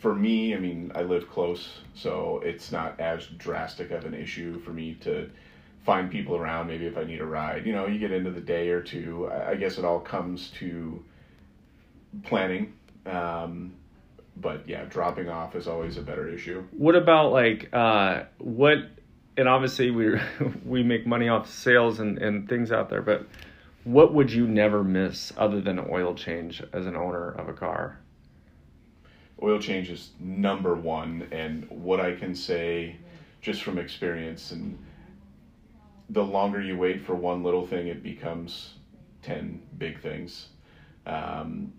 for 0.00 0.14
me, 0.14 0.54
I 0.54 0.58
mean, 0.58 0.92
I 0.94 1.02
live 1.02 1.30
close, 1.30 1.80
so 1.94 2.40
it's 2.44 2.72
not 2.72 2.98
as 3.00 3.26
drastic 3.26 3.90
of 3.90 4.04
an 4.04 4.14
issue 4.14 4.58
for 4.60 4.70
me 4.70 4.94
to 5.02 5.30
find 5.90 6.08
people 6.08 6.36
around. 6.36 6.68
Maybe 6.68 6.86
if 6.86 6.96
I 6.96 7.02
need 7.02 7.20
a 7.20 7.26
ride, 7.26 7.66
you 7.66 7.72
know, 7.72 7.88
you 7.88 7.98
get 7.98 8.12
into 8.12 8.30
the 8.30 8.40
day 8.40 8.68
or 8.68 8.80
two. 8.80 9.28
I 9.28 9.56
guess 9.56 9.76
it 9.76 9.84
all 9.84 9.98
comes 9.98 10.50
to 10.60 11.02
planning. 12.22 12.74
Um, 13.06 13.72
but 14.36 14.68
yeah, 14.68 14.84
dropping 14.84 15.28
off 15.28 15.56
is 15.56 15.66
always 15.66 15.96
a 15.96 16.02
better 16.02 16.28
issue. 16.28 16.62
What 16.70 16.94
about 16.94 17.32
like 17.32 17.70
uh, 17.72 18.22
what? 18.38 18.78
And 19.36 19.48
obviously 19.48 19.90
we 19.90 20.16
we 20.64 20.84
make 20.84 21.08
money 21.08 21.28
off 21.28 21.50
sales 21.50 21.98
and 21.98 22.18
and 22.18 22.48
things 22.48 22.70
out 22.70 22.88
there, 22.88 23.02
but 23.02 23.26
what 23.82 24.14
would 24.14 24.30
you 24.30 24.46
never 24.46 24.84
miss 24.84 25.32
other 25.36 25.60
than 25.60 25.80
an 25.80 25.88
oil 25.90 26.14
change 26.14 26.62
as 26.72 26.86
an 26.86 26.94
owner 26.94 27.32
of 27.32 27.48
a 27.48 27.52
car? 27.52 27.98
Oil 29.42 29.58
change 29.58 29.90
is 29.90 30.10
number 30.20 30.76
one, 30.76 31.26
and 31.32 31.68
what 31.68 31.98
I 31.98 32.14
can 32.14 32.32
say 32.32 32.94
just 33.40 33.64
from 33.64 33.76
experience 33.76 34.52
and 34.52 34.78
the 36.10 36.22
longer 36.22 36.60
you 36.60 36.76
wait 36.76 37.04
for 37.04 37.14
one 37.14 37.42
little 37.42 37.66
thing, 37.66 37.86
it 37.86 38.02
becomes 38.02 38.74
10 39.22 39.62
big 39.78 40.00
things. 40.00 40.48
Um, 41.06 41.72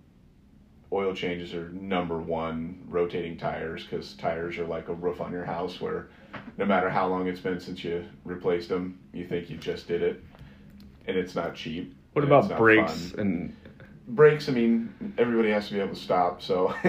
oil 0.92 1.14
changes 1.14 1.54
are 1.54 1.70
number 1.70 2.18
one, 2.18 2.84
rotating 2.88 3.38
tires, 3.38 3.84
because 3.84 4.14
tires 4.14 4.58
are 4.58 4.66
like 4.66 4.90
a 4.90 4.94
roof 4.94 5.22
on 5.22 5.32
your 5.32 5.46
house 5.46 5.80
where 5.80 6.10
no 6.58 6.66
matter 6.66 6.90
how 6.90 7.08
long 7.08 7.28
it's 7.28 7.40
been 7.40 7.60
since 7.60 7.84
you 7.84 8.06
replaced 8.24 8.70
them, 8.70 9.00
you 9.14 9.26
think 9.26 9.50
you 9.50 9.58
just 9.58 9.88
did 9.88 10.02
it. 10.02 10.24
And 11.08 11.18
it's 11.18 11.36
not 11.36 11.56
cheap. 11.56 11.96
What 12.14 12.24
about 12.24 12.58
brakes 12.58 13.12
fun. 13.12 13.20
and 13.20 13.56
Brakes, 14.08 14.50
I 14.50 14.52
mean, 14.52 15.14
everybody 15.18 15.52
has 15.52 15.68
to 15.68 15.74
be 15.74 15.80
able 15.80 15.94
to 15.94 16.00
stop. 16.00 16.42
So 16.42 16.76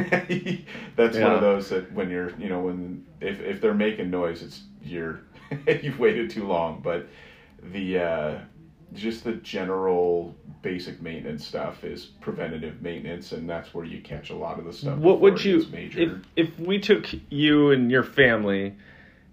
that's 0.96 1.16
one 1.16 1.32
of 1.32 1.40
those 1.40 1.68
that 1.68 1.92
when 1.92 2.10
you're, 2.10 2.30
you 2.38 2.48
know, 2.48 2.60
when 2.60 3.06
if, 3.20 3.40
if 3.40 3.60
they're 3.60 3.74
making 3.74 4.10
noise, 4.10 4.42
it's 4.42 4.62
you're 4.82 5.20
you've 5.82 5.98
waited 6.00 6.30
too 6.30 6.46
long. 6.46 6.80
But 6.82 7.06
the 7.62 7.98
uh, 7.98 8.38
just 8.92 9.24
the 9.24 9.34
general 9.34 10.34
basic 10.62 11.00
maintenance 11.00 11.46
stuff 11.46 11.84
is 11.84 12.06
preventative 12.20 12.82
maintenance, 12.82 13.32
and 13.32 13.48
that's 13.48 13.72
where 13.72 13.84
you 13.84 14.00
catch 14.00 14.30
a 14.30 14.34
lot 14.34 14.58
of 14.58 14.64
the 14.64 14.72
stuff. 14.72 14.98
what 14.98 15.20
would 15.20 15.42
you 15.44 15.66
major. 15.70 16.22
if 16.36 16.48
if 16.48 16.58
we 16.58 16.78
took 16.78 17.06
you 17.30 17.70
and 17.70 17.90
your 17.90 18.02
family 18.02 18.74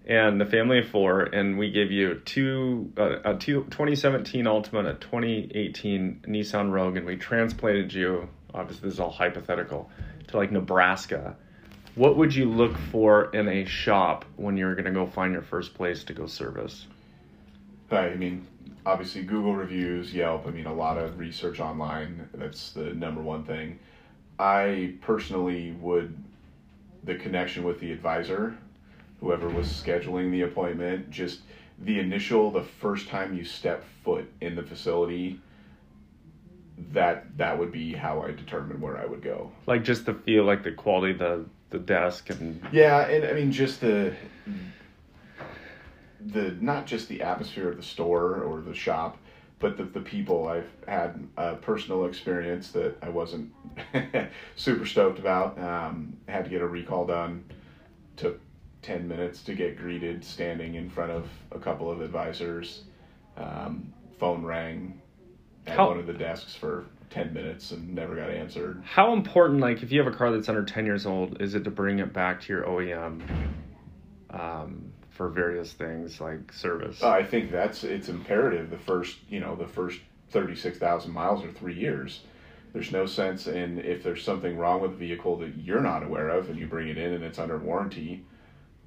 and 0.06 0.40
the 0.40 0.46
family 0.46 0.78
of 0.78 0.88
four 0.88 1.22
and 1.22 1.58
we 1.58 1.70
give 1.70 1.90
you 1.90 2.14
two 2.24 2.92
uh, 2.96 3.18
a 3.24 3.36
two, 3.36 3.64
2017 3.70 4.44
Altima 4.44 4.80
and 4.80 4.88
a 4.88 4.94
2018 4.94 6.24
Nissan 6.26 6.72
Rogue 6.72 6.96
and 6.96 7.06
we 7.06 7.16
transplanted 7.16 7.92
you 7.92 8.28
obviously 8.54 8.88
this 8.88 8.94
is 8.94 9.00
all 9.00 9.10
hypothetical 9.10 9.90
to 10.28 10.36
like 10.36 10.50
Nebraska 10.50 11.36
what 11.96 12.16
would 12.16 12.34
you 12.34 12.46
look 12.46 12.76
for 12.90 13.30
in 13.34 13.46
a 13.46 13.64
shop 13.66 14.24
when 14.36 14.56
you're 14.56 14.74
going 14.74 14.86
to 14.86 14.90
go 14.90 15.06
find 15.06 15.32
your 15.32 15.42
first 15.42 15.74
place 15.74 16.02
to 16.04 16.14
go 16.14 16.26
service 16.26 16.86
I 17.92 18.14
mean, 18.14 18.46
obviously 18.86 19.22
Google 19.22 19.54
reviews, 19.54 20.14
Yelp. 20.14 20.46
I 20.46 20.50
mean, 20.50 20.66
a 20.66 20.74
lot 20.74 20.98
of 20.98 21.18
research 21.18 21.60
online. 21.60 22.28
That's 22.34 22.72
the 22.72 22.94
number 22.94 23.20
one 23.20 23.44
thing. 23.44 23.78
I 24.38 24.94
personally 25.00 25.72
would 25.72 26.16
the 27.04 27.14
connection 27.14 27.64
with 27.64 27.80
the 27.80 27.92
advisor, 27.92 28.56
whoever 29.20 29.48
was 29.48 29.66
scheduling 29.66 30.30
the 30.30 30.42
appointment, 30.42 31.10
just 31.10 31.40
the 31.78 31.98
initial, 31.98 32.50
the 32.50 32.62
first 32.62 33.08
time 33.08 33.36
you 33.36 33.44
step 33.44 33.84
foot 34.04 34.30
in 34.40 34.54
the 34.54 34.62
facility. 34.62 35.40
That 36.92 37.36
that 37.36 37.58
would 37.58 37.72
be 37.72 37.92
how 37.92 38.22
I 38.22 38.28
determine 38.30 38.80
where 38.80 38.96
I 38.96 39.04
would 39.04 39.22
go. 39.22 39.52
like 39.66 39.84
just 39.84 40.06
the 40.06 40.14
feel 40.14 40.44
like 40.44 40.62
the 40.62 40.72
quality 40.72 41.12
of 41.12 41.18
the 41.18 41.44
the 41.68 41.78
desk 41.78 42.30
and 42.30 42.60
Yeah, 42.72 43.06
and 43.06 43.24
I 43.24 43.32
mean 43.34 43.52
just 43.52 43.82
the 43.82 44.14
the 46.26 46.56
not 46.60 46.86
just 46.86 47.08
the 47.08 47.22
atmosphere 47.22 47.68
of 47.70 47.76
the 47.76 47.82
store 47.82 48.42
or 48.42 48.60
the 48.60 48.74
shop, 48.74 49.18
but 49.58 49.76
the 49.76 49.84
the 49.84 50.00
people. 50.00 50.48
I've 50.48 50.68
had 50.86 51.26
a 51.36 51.56
personal 51.56 52.06
experience 52.06 52.70
that 52.72 52.96
I 53.02 53.08
wasn't 53.08 53.52
super 54.56 54.86
stoked 54.86 55.18
about. 55.18 55.58
Um, 55.58 56.16
had 56.28 56.44
to 56.44 56.50
get 56.50 56.62
a 56.62 56.66
recall 56.66 57.06
done. 57.06 57.44
Took 58.16 58.40
ten 58.82 59.06
minutes 59.08 59.42
to 59.44 59.54
get 59.54 59.76
greeted, 59.78 60.24
standing 60.24 60.74
in 60.74 60.90
front 60.90 61.10
of 61.12 61.28
a 61.52 61.58
couple 61.58 61.90
of 61.90 62.00
advisors. 62.00 62.82
Um, 63.36 63.92
phone 64.18 64.44
rang 64.44 65.00
at 65.66 65.76
How- 65.76 65.88
one 65.88 65.98
of 65.98 66.06
the 66.06 66.12
desks 66.12 66.54
for 66.54 66.84
ten 67.08 67.32
minutes 67.32 67.70
and 67.72 67.94
never 67.94 68.14
got 68.16 68.30
answered. 68.30 68.82
How 68.84 69.12
important, 69.14 69.60
like, 69.60 69.82
if 69.82 69.90
you 69.90 70.02
have 70.02 70.12
a 70.12 70.16
car 70.16 70.30
that's 70.30 70.48
under 70.48 70.64
ten 70.64 70.84
years 70.86 71.06
old, 71.06 71.40
is 71.40 71.54
it 71.54 71.64
to 71.64 71.70
bring 71.70 71.98
it 71.98 72.12
back 72.12 72.40
to 72.42 72.52
your 72.52 72.64
OEM 72.64 73.22
um, 74.30 74.89
for 75.20 75.28
various 75.28 75.74
things 75.74 76.18
like 76.18 76.50
service? 76.50 77.02
I 77.02 77.22
think 77.22 77.50
that's 77.50 77.84
it's 77.84 78.08
imperative. 78.08 78.70
The 78.70 78.78
first, 78.78 79.18
you 79.28 79.38
know, 79.38 79.54
the 79.54 79.66
first 79.66 80.00
thirty 80.30 80.56
six 80.56 80.78
thousand 80.78 81.12
miles 81.12 81.44
or 81.44 81.52
three 81.52 81.74
years. 81.74 82.22
There's 82.72 82.90
no 82.90 83.04
sense 83.04 83.46
in 83.46 83.80
if 83.80 84.02
there's 84.02 84.24
something 84.24 84.56
wrong 84.56 84.80
with 84.80 84.92
the 84.92 84.96
vehicle 84.96 85.36
that 85.40 85.58
you're 85.58 85.82
not 85.82 86.02
aware 86.02 86.30
of 86.30 86.48
and 86.48 86.58
you 86.58 86.66
bring 86.66 86.88
it 86.88 86.96
in 86.96 87.12
and 87.12 87.22
it's 87.22 87.38
under 87.38 87.58
warranty. 87.58 88.24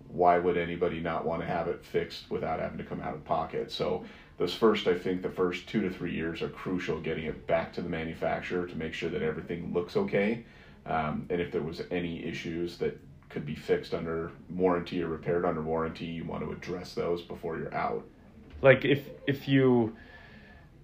Why 0.08 0.40
would 0.40 0.58
anybody 0.58 1.00
not 1.00 1.24
want 1.24 1.44
to 1.44 1.48
have 1.48 1.68
it 1.68 1.86
fixed 1.86 2.32
without 2.32 2.60
having 2.60 2.80
to 2.80 2.84
come 2.84 3.02
out 3.02 3.14
of 3.14 3.24
pocket? 3.26 3.72
So 3.72 4.04
those 4.40 4.56
first, 4.56 4.88
I 4.88 4.98
think, 4.98 5.22
the 5.22 5.30
first 5.30 5.68
two 5.68 5.82
to 5.82 5.92
three 5.92 6.16
years 6.16 6.42
are 6.42 6.50
crucial. 6.50 7.00
Getting 7.00 7.26
it 7.26 7.46
back 7.46 7.74
to 7.74 7.84
the 7.84 7.90
manufacturer 7.90 8.66
to 8.66 8.76
make 8.76 8.96
sure 8.96 9.12
that 9.12 9.22
everything 9.22 9.72
looks 9.72 9.96
okay, 9.96 10.46
um, 10.88 11.28
and 11.30 11.40
if 11.40 11.52
there 11.52 11.62
was 11.62 11.84
any 11.92 12.26
issues 12.26 12.80
that 12.80 13.00
could 13.34 13.46
be 13.46 13.56
fixed 13.56 13.94
under 13.94 14.32
warranty 14.50 15.02
or 15.02 15.08
repaired 15.08 15.44
under 15.44 15.62
warranty, 15.62 16.06
you 16.06 16.24
want 16.24 16.44
to 16.44 16.52
address 16.52 16.94
those 16.94 17.22
before 17.22 17.58
you're 17.58 17.74
out. 17.74 18.06
like 18.62 18.86
if 18.86 19.10
if 19.28 19.48
you, 19.48 19.96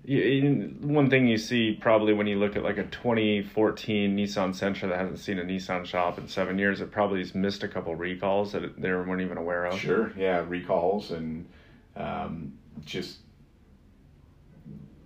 you 0.03 0.75
one 0.81 1.09
thing 1.09 1.27
you 1.27 1.37
see 1.37 1.77
probably 1.79 2.13
when 2.13 2.25
you 2.27 2.39
look 2.39 2.55
at 2.55 2.63
like 2.63 2.77
a 2.77 2.85
2014 2.85 4.17
Nissan 4.17 4.49
Sentra 4.49 4.89
that 4.89 4.97
hasn't 4.97 5.19
seen 5.19 5.37
a 5.37 5.43
Nissan 5.43 5.85
shop 5.85 6.17
in 6.17 6.27
seven 6.27 6.57
years, 6.57 6.81
it 6.81 6.91
probably 6.91 7.19
has 7.19 7.35
missed 7.35 7.63
a 7.63 7.67
couple 7.67 7.95
recalls 7.95 8.51
that 8.53 8.81
they 8.81 8.91
weren't 8.91 9.21
even 9.21 9.37
aware 9.37 9.65
of. 9.65 9.79
Sure, 9.79 10.11
yeah, 10.17 10.43
recalls 10.47 11.11
and 11.11 11.47
um, 11.95 12.53
just 12.83 13.19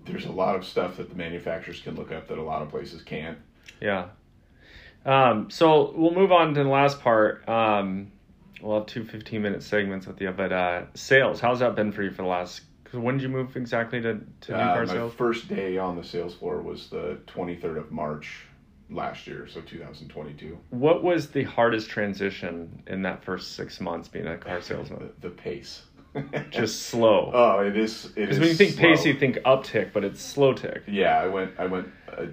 there's 0.06 0.26
a 0.26 0.32
lot 0.32 0.56
of 0.56 0.66
stuff 0.66 0.98
that 0.98 1.10
the 1.10 1.16
manufacturers 1.16 1.80
can 1.82 1.96
look 1.96 2.12
up 2.12 2.28
that 2.28 2.38
a 2.38 2.42
lot 2.42 2.62
of 2.62 2.70
places 2.70 3.02
can't. 3.02 3.38
Yeah. 3.82 4.08
Um, 5.06 5.50
so 5.50 5.94
we'll 5.96 6.14
move 6.14 6.32
on 6.32 6.54
to 6.54 6.64
the 6.64 6.70
last 6.70 7.00
part. 7.02 7.48
Um, 7.48 8.12
we'll 8.62 8.78
have 8.80 8.88
two 8.88 9.04
15 9.04 9.42
minute 9.42 9.64
segments 9.64 10.08
with 10.08 10.22
you, 10.22 10.32
but 10.32 10.52
uh, 10.54 10.84
sales, 10.94 11.40
how's 11.40 11.60
that 11.60 11.76
been 11.76 11.92
for 11.92 12.04
you 12.04 12.12
for 12.12 12.22
the 12.24 12.28
last? 12.28 12.62
Cause 12.86 13.00
when 13.02 13.16
did 13.18 13.24
you 13.24 13.30
move 13.30 13.56
exactly 13.58 14.00
to, 14.02 14.20
to 14.42 14.52
new 14.52 14.58
Uh, 14.58 14.74
car 14.74 14.86
my 14.86 14.94
sales? 14.94 15.14
first 15.16 15.48
day 15.48 15.78
on 15.78 15.96
the 15.98 16.04
sales 16.04 16.36
floor 16.36 16.62
was 16.62 16.90
the 16.90 17.18
23rd 17.28 17.78
of 17.78 17.92
March 17.92 18.46
last 18.92 19.26
year, 19.26 19.48
so 19.48 19.62
2022. 19.62 20.58
What 20.70 21.04
was 21.04 21.30
the 21.32 21.44
hardest 21.44 21.90
transition 21.90 22.84
in 22.88 23.02
that 23.02 23.24
first 23.24 23.56
six 23.56 23.82
months 23.82 24.08
being 24.08 24.28
a 24.28 24.38
car 24.38 24.62
salesman? 24.62 25.12
The, 25.20 25.30
the 25.30 25.36
pace. 25.36 25.82
Just 26.52 26.84
slow. 26.84 27.32
oh, 27.34 27.60
it 27.66 27.76
is. 27.76 28.06
Because 28.14 28.36
is 28.36 28.40
when 28.40 28.50
you 28.50 28.54
think 28.56 28.78
pace, 28.78 29.04
you 29.04 29.16
think 29.16 29.38
uptick, 29.38 29.92
but 29.92 30.04
it's 30.04 30.22
slow 30.22 30.54
tick. 30.54 30.84
Yeah, 30.88 31.20
I 31.20 31.26
went. 31.26 31.54
I 31.58 31.66
went 31.66 31.88
uh, 32.16 32.26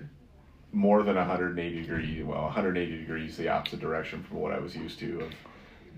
more 0.72 1.02
than 1.02 1.16
180 1.16 1.80
degrees. 1.80 2.24
Well, 2.24 2.42
180 2.42 2.98
degrees 2.98 3.36
the 3.36 3.48
opposite 3.48 3.80
direction 3.80 4.22
from 4.22 4.38
what 4.38 4.52
I 4.52 4.58
was 4.58 4.76
used 4.76 4.98
to. 5.00 5.22
Of 5.22 5.32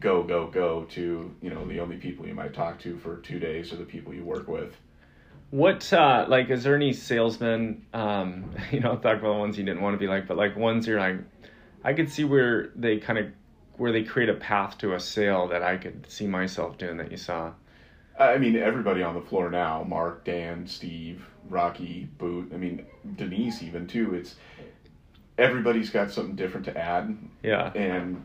go, 0.00 0.22
go, 0.22 0.46
go 0.46 0.84
to 0.90 1.34
you 1.40 1.50
know 1.50 1.66
the 1.66 1.80
only 1.80 1.96
people 1.96 2.26
you 2.26 2.34
might 2.34 2.52
talk 2.52 2.80
to 2.80 2.98
for 2.98 3.18
two 3.18 3.38
days 3.38 3.72
are 3.72 3.76
the 3.76 3.84
people 3.84 4.12
you 4.12 4.24
work 4.24 4.48
with. 4.48 4.74
What 5.50 5.92
uh 5.92 6.26
like 6.28 6.50
is 6.50 6.64
there 6.64 6.74
any 6.74 6.92
salesmen 6.92 7.86
um 7.92 8.50
you 8.70 8.80
know 8.80 8.96
talk 8.96 9.18
about 9.18 9.34
the 9.34 9.38
ones 9.38 9.58
you 9.58 9.64
didn't 9.64 9.82
want 9.82 9.94
to 9.94 9.98
be 9.98 10.06
like 10.06 10.26
but 10.26 10.36
like 10.36 10.56
ones 10.56 10.86
you're 10.86 11.00
like 11.00 11.18
I 11.84 11.92
could 11.92 12.10
see 12.10 12.24
where 12.24 12.70
they 12.74 12.98
kind 12.98 13.18
of 13.18 13.26
where 13.76 13.92
they 13.92 14.02
create 14.02 14.28
a 14.28 14.34
path 14.34 14.78
to 14.78 14.94
a 14.94 15.00
sale 15.00 15.48
that 15.48 15.62
I 15.62 15.76
could 15.76 16.06
see 16.08 16.26
myself 16.26 16.78
doing 16.78 16.98
that 16.98 17.10
you 17.10 17.16
saw. 17.16 17.52
I 18.18 18.38
mean, 18.38 18.56
everybody 18.56 19.02
on 19.02 19.14
the 19.14 19.20
floor 19.20 19.50
now: 19.50 19.84
Mark, 19.84 20.24
Dan, 20.24 20.66
Steve, 20.66 21.24
Rocky, 21.48 22.08
Boot. 22.18 22.50
I 22.54 22.56
mean, 22.56 22.84
Denise 23.16 23.62
even 23.62 23.86
too. 23.86 24.14
It's 24.14 24.36
everybody's 25.38 25.90
got 25.90 26.10
something 26.10 26.36
different 26.36 26.66
to 26.66 26.76
add, 26.78 27.16
Yeah. 27.42 27.72
and 27.74 28.22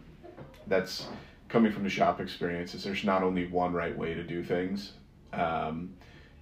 that's 0.68 1.08
coming 1.48 1.72
from 1.72 1.84
the 1.84 1.90
shop 1.90 2.20
experiences. 2.20 2.84
There's 2.84 3.04
not 3.06 3.24
only 3.24 3.48
one 3.48 3.74
right 3.74 3.98
way 3.98 4.14
to 4.14 4.24
do 4.24 4.44
things. 4.44 4.94
Um, 5.34 5.94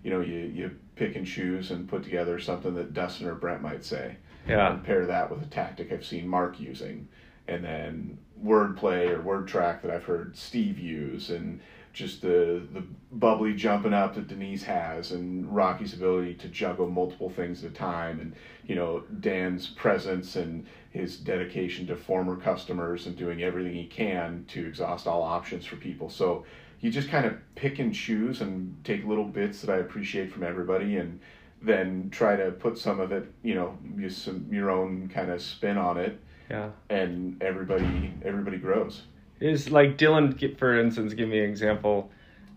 you 0.03 0.10
know, 0.10 0.21
you 0.21 0.39
you 0.39 0.71
pick 0.95 1.15
and 1.15 1.25
choose 1.25 1.71
and 1.71 1.88
put 1.88 2.03
together 2.03 2.39
something 2.39 2.73
that 2.75 2.93
Dustin 2.93 3.27
or 3.27 3.36
Brent 3.36 3.62
might 3.62 3.84
say. 3.84 4.17
Yeah. 4.47 4.71
And 4.71 4.84
pair 4.84 5.05
that 5.08 5.29
with 5.31 5.41
a 5.41 5.47
tactic 5.47 5.91
I've 5.91 6.05
seen 6.05 6.27
Mark 6.27 6.60
using, 6.60 7.08
and 7.47 7.63
then 7.63 8.17
wordplay 8.43 9.10
or 9.10 9.21
word 9.21 9.47
track 9.47 9.81
that 9.81 9.91
I've 9.91 10.03
heard 10.03 10.38
Steve 10.38 10.77
use, 10.77 11.29
and 11.31 11.60
just 11.95 12.21
the 12.21 12.62
the 12.73 12.84
bubbly 13.12 13.53
jumping 13.53 13.93
up 13.93 14.13
that 14.15 14.27
Denise 14.27 14.63
has, 14.63 15.12
and 15.13 15.53
Rocky's 15.55 15.93
ability 15.93 16.36
to 16.36 16.47
juggle 16.49 16.88
multiple 16.88 17.29
things 17.29 17.63
at 17.63 17.71
a 17.71 17.73
time, 17.73 18.19
and 18.19 18.34
you 18.67 18.75
know 18.75 18.99
Dan's 19.21 19.67
presence 19.67 20.36
and 20.36 20.65
his 20.91 21.17
dedication 21.17 21.88
to 21.88 21.95
former 21.95 22.36
customers 22.36 23.08
and 23.08 23.15
doing 23.15 23.41
everything 23.41 23.73
he 23.73 23.86
can 23.88 24.45
to 24.49 24.67
exhaust 24.67 25.08
all 25.08 25.23
options 25.23 25.65
for 25.65 25.77
people. 25.77 26.10
So 26.10 26.45
you 26.81 26.91
just 26.91 27.10
kind 27.10 27.25
of 27.25 27.34
pick 27.55 27.79
and 27.79 27.93
choose 27.93 28.41
and 28.41 28.75
take 28.84 29.05
little 29.05 29.25
bits 29.25 29.62
that 29.62 29.71
I 29.73 29.77
appreciate 29.77 30.31
from 30.31 30.43
everybody 30.43 30.97
and 30.97 31.19
then 31.62 32.10
try 32.12 32.36
to 32.36 32.51
put 32.51 32.77
some 32.77 32.99
of 32.99 33.12
it, 33.12 33.25
you 33.41 33.55
know, 33.55 33.77
use 33.97 34.15
some 34.17 34.45
your 34.51 34.69
own 34.69 35.10
kind 35.13 35.31
of 35.31 35.41
spin 35.41 35.77
on 35.77 35.97
it, 35.97 36.19
Yeah. 36.49 36.69
and 36.89 37.41
everybody 37.41 38.13
everybody 38.23 38.58
grows. 38.58 39.03
Is 39.39 39.69
like 39.69 39.98
Dylan, 39.98 40.58
for 40.58 40.80
instance, 40.80 41.13
give 41.13 41.28
me 41.28 41.39
an 41.39 41.50
example. 41.50 42.10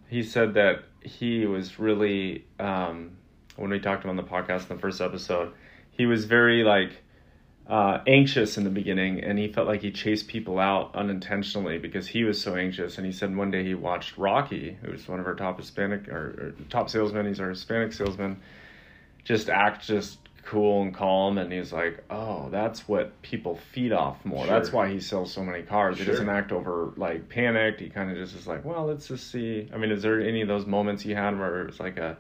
He 0.09 0.23
said 0.23 0.55
that 0.55 0.85
he 1.03 1.47
was 1.47 1.79
really, 1.79 2.45
um, 2.59 3.17
when 3.57 3.71
we 3.71 3.81
talked 3.81 4.07
on 4.07 4.17
the 4.17 4.23
podcast 4.23 4.71
in 4.71 4.77
the 4.77 4.81
first 4.81 5.01
episode, 5.01 5.53
he 5.91 6.07
was 6.07 6.25
very 6.25 6.63
like 6.63 7.03
uh, 7.69 8.01
anxious 8.07 8.57
in 8.57 8.65
the 8.65 8.71
beginning, 8.71 9.21
and 9.21 9.39
he 9.39 9.49
felt 9.49 9.67
like 9.67 9.83
he 9.83 9.91
chased 9.91 10.29
people 10.29 10.59
out 10.59 10.95
unintentionally 10.95 11.79
because 11.79 12.07
he 12.07 12.25
was 12.25 12.41
so 12.41 12.55
anxious. 12.55 12.97
And 12.97 13.05
he 13.05 13.13
said 13.13 13.37
one 13.37 13.51
day 13.51 13.65
he 13.65 13.75
watched 13.75 14.17
Rocky, 14.17 14.79
who's 14.83 15.07
one 15.09 15.21
of 15.21 15.27
our 15.27 15.35
top 15.35 15.59
Hispanic 15.59 16.09
or, 16.09 16.15
or 16.17 16.55
top 16.71 16.89
salesmen. 16.89 17.27
He's 17.27 17.41
our 17.41 17.51
Hispanic 17.51 17.93
salesman. 17.93 18.41
Just 19.25 19.51
act 19.51 19.85
just 19.85 20.19
cool 20.45 20.83
and 20.83 20.95
calm, 20.95 21.39
and 21.39 21.53
he's 21.53 21.73
like, 21.73 22.03
"Oh, 22.11 22.49
that's 22.51 22.89
what 22.89 23.21
people 23.23 23.57
feed 23.73 23.93
off 23.93 24.25
more. 24.25 24.45
Sure. 24.45 24.55
That's 24.55 24.73
why 24.73 24.91
he 24.91 25.01
sells 25.01 25.33
so 25.33 25.43
many 25.43 25.63
cars. 25.63 25.99
He 25.99 26.05
doesn't 26.05 26.29
act 26.29 26.53
over 26.53 26.93
like 26.97 27.29
panicked. 27.29 27.81
He 27.81 27.89
kind 27.89 28.11
of 28.11 28.17
just 28.17 28.35
is 28.35 28.47
like, 28.47 28.65
well, 28.65 28.87
let's 28.87 29.09
just 29.09 29.31
see. 29.31 29.69
I 29.73 29.77
mean, 29.77 29.91
is 29.91 30.03
there 30.03 30.21
any 30.21 30.41
of 30.43 30.49
those 30.49 30.67
moments 30.67 31.05
you 31.05 31.15
had 31.15 31.39
where 31.39 31.63
it 31.63 31.67
was 31.67 31.81
like 31.81 31.99
a 31.99 32.17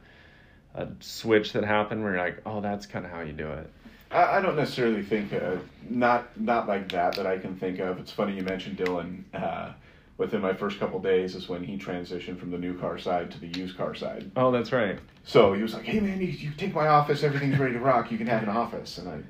a 0.74 0.88
switch 1.00 1.52
that 1.52 1.64
happened 1.64 2.02
where 2.02 2.14
you're 2.14 2.24
like, 2.24 2.42
oh, 2.46 2.61
that's 2.61 2.87
kind 2.87 3.04
of 3.04 3.11
how 3.11 3.20
you 3.20 3.33
do 3.33 3.48
it? 3.48 3.70
I, 4.11 4.38
I 4.38 4.40
don't 4.40 4.57
necessarily 4.57 5.02
think 5.02 5.33
uh, 5.33 5.57
not 5.88 6.38
not 6.40 6.68
like 6.68 6.90
that 6.92 7.16
that 7.16 7.26
I 7.26 7.38
can 7.38 7.57
think 7.57 7.78
of. 7.78 7.98
It's 7.98 8.12
funny 8.12 8.37
you 8.37 8.42
mentioned 8.42 8.78
Dylan. 8.78 9.22
Uh, 9.35 9.72
within 10.18 10.42
my 10.42 10.52
first 10.52 10.78
couple 10.78 10.98
days 11.00 11.35
is 11.35 11.48
when 11.48 11.64
he 11.64 11.78
transitioned 11.78 12.38
from 12.38 12.50
the 12.50 12.59
new 12.59 12.78
car 12.78 12.98
side 12.98 13.31
to 13.31 13.40
the 13.40 13.46
used 13.59 13.76
car 13.76 13.94
side. 13.94 14.31
Oh, 14.37 14.50
that's 14.50 14.72
right. 14.72 14.98
So 15.24 15.54
he 15.54 15.62
was 15.62 15.72
like, 15.72 15.85
"Hey 15.85 16.00
man, 16.00 16.20
you, 16.20 16.26
you 16.26 16.50
take 16.50 16.74
my 16.74 16.88
office. 16.88 17.22
Everything's 17.22 17.59
ready 17.59 17.74
to 17.74 17.81
rock. 17.81 18.11
You 18.11 18.18
can 18.18 18.26
have 18.26 18.42
an 18.42 18.50
office." 18.50 18.98
And 18.98 19.09
I 19.09 19.16
was 19.16 19.24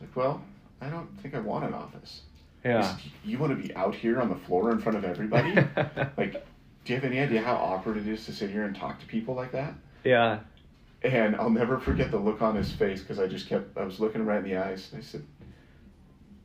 like, 0.00 0.16
"Well, 0.16 0.42
I 0.80 0.88
don't 0.88 1.08
think 1.20 1.34
I 1.34 1.40
want 1.40 1.64
an 1.64 1.74
office. 1.74 2.22
Yeah. 2.64 2.96
You 3.24 3.38
want 3.38 3.56
to 3.56 3.68
be 3.68 3.74
out 3.74 3.94
here 3.94 4.20
on 4.20 4.28
the 4.28 4.36
floor 4.36 4.70
in 4.70 4.80
front 4.80 4.96
of 4.96 5.04
everybody? 5.04 5.54
like, 6.16 6.32
do 6.84 6.92
you 6.92 6.94
have 6.94 7.04
any 7.04 7.18
idea 7.20 7.42
how 7.42 7.56
awkward 7.56 7.96
it 7.96 8.08
is 8.08 8.24
to 8.26 8.32
sit 8.32 8.50
here 8.50 8.64
and 8.64 8.74
talk 8.74 8.98
to 9.00 9.06
people 9.06 9.34
like 9.34 9.52
that?" 9.52 9.74
yeah. 10.02 10.40
And 11.04 11.34
I'll 11.34 11.50
never 11.50 11.78
forget 11.78 12.12
the 12.12 12.18
look 12.18 12.42
on 12.42 12.54
his 12.54 12.70
face 12.70 13.00
because 13.00 13.18
I 13.18 13.26
just 13.26 13.48
kept, 13.48 13.76
I 13.76 13.82
was 13.82 13.98
looking 13.98 14.20
him 14.20 14.28
right 14.28 14.38
in 14.38 14.44
the 14.44 14.56
eyes. 14.56 14.88
And 14.92 15.02
I 15.02 15.04
said, 15.04 15.24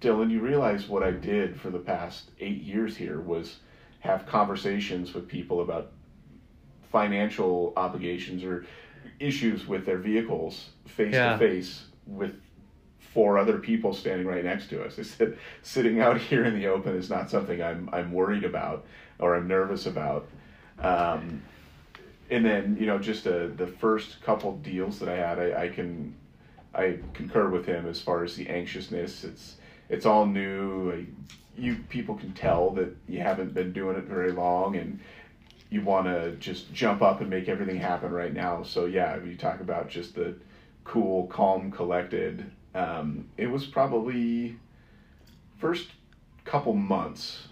Dylan, 0.02 0.30
you 0.30 0.42
realize 0.42 0.88
what 0.88 1.04
I 1.04 1.12
did 1.12 1.60
for 1.60 1.70
the 1.70 1.80
past 1.80 2.32
eight 2.40 2.62
years 2.62 2.96
here 2.96 3.20
was 3.20 3.58
have 4.00 4.26
conversations 4.26 5.14
with 5.14 5.28
people 5.28 5.62
about 5.62 5.92
financial 6.92 7.74
obligations 7.76 8.44
or 8.44 8.66
issues 9.20 9.68
with 9.68 9.86
their 9.86 9.98
vehicles 9.98 10.70
face 10.86 11.14
to 11.14 11.38
face 11.38 11.86
with 12.06 12.36
four 13.00 13.38
other 13.38 13.58
people 13.58 13.94
standing 13.94 14.28
right 14.28 14.44
next 14.44 14.70
to 14.70 14.84
us. 14.84 15.00
I 15.00 15.02
said, 15.02 15.38
sitting 15.64 16.00
out 16.00 16.18
here 16.30 16.46
in 16.46 16.54
the 16.54 16.68
open 16.68 16.96
is 16.96 17.10
not 17.10 17.30
something 17.30 17.62
I'm, 17.62 17.90
I'm 17.92 18.12
worried 18.12 18.44
about 18.44 18.86
or 19.20 19.36
I'm 19.36 19.48
nervous 19.48 19.88
about. 19.88 20.28
Um, 20.80 21.42
and 22.30 22.46
then 22.46 22.78
you 22.80 22.86
know 22.86 23.00
just 23.00 23.26
uh, 23.26 23.48
the 23.56 23.68
first 23.68 24.22
couple 24.22 24.58
deals 24.58 25.00
that 25.00 25.10
I 25.10 25.16
had, 25.16 25.40
I, 25.40 25.64
I 25.64 25.70
can 25.70 26.16
I 26.76 27.00
concur 27.14 27.50
with 27.50 27.66
him 27.66 27.88
as 27.88 28.02
far 28.02 28.24
as 28.24 28.36
the 28.36 28.48
anxiousness. 28.50 29.24
It's 29.24 29.56
it's 29.90 30.06
all 30.06 30.26
new. 30.26 31.06
You 31.58 31.78
people 31.90 32.16
can 32.16 32.34
tell 32.34 32.72
that 32.72 32.96
you 33.08 33.20
haven't 33.20 33.54
been 33.54 33.74
doing 33.74 33.98
it 33.98 34.06
very 34.06 34.32
long, 34.32 34.76
and 34.76 35.00
you 35.70 35.82
want 35.82 36.08
to 36.08 36.36
just 36.38 36.72
jump 36.74 37.02
up 37.02 37.22
and 37.22 37.30
make 37.30 37.50
everything 37.50 37.78
happen 37.78 38.12
right 38.12 38.34
now. 38.34 38.64
So 38.64 38.86
yeah, 38.86 39.22
you 39.24 39.36
talk 39.36 39.60
about 39.60 39.90
just 39.90 40.16
the 40.16 40.36
cool, 40.84 41.28
calm, 41.28 41.72
collected. 41.72 42.50
Um, 42.74 43.28
it 43.38 43.48
was 43.48 43.66
probably 43.66 44.58
first 45.58 45.90
couple 46.46 46.74
months. 46.74 47.48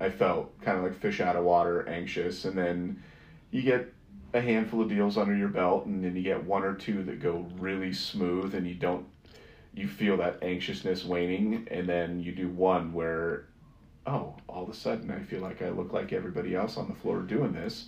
I 0.00 0.08
felt 0.08 0.58
kind 0.62 0.78
of 0.78 0.84
like 0.84 0.98
fish 0.98 1.20
out 1.20 1.36
of 1.36 1.44
water, 1.44 1.86
anxious, 1.88 2.46
and 2.46 2.56
then 2.56 3.02
you 3.50 3.62
get 3.62 3.92
a 4.32 4.40
handful 4.40 4.80
of 4.80 4.88
deals 4.88 5.18
under 5.18 5.36
your 5.36 5.48
belt 5.48 5.86
and 5.86 6.04
then 6.04 6.14
you 6.14 6.22
get 6.22 6.44
one 6.44 6.62
or 6.62 6.74
two 6.74 7.02
that 7.02 7.20
go 7.20 7.46
really 7.58 7.92
smooth 7.92 8.54
and 8.54 8.66
you 8.66 8.74
don't 8.74 9.04
you 9.80 9.88
feel 9.88 10.18
that 10.18 10.42
anxiousness 10.42 11.04
waning, 11.04 11.66
and 11.70 11.88
then 11.88 12.20
you 12.20 12.32
do 12.32 12.48
one 12.48 12.92
where, 12.92 13.46
oh, 14.06 14.34
all 14.48 14.62
of 14.62 14.68
a 14.68 14.74
sudden 14.74 15.10
I 15.10 15.20
feel 15.20 15.40
like 15.40 15.62
I 15.62 15.70
look 15.70 15.92
like 15.92 16.12
everybody 16.12 16.54
else 16.54 16.76
on 16.76 16.88
the 16.88 16.94
floor 16.94 17.20
doing 17.20 17.52
this, 17.52 17.86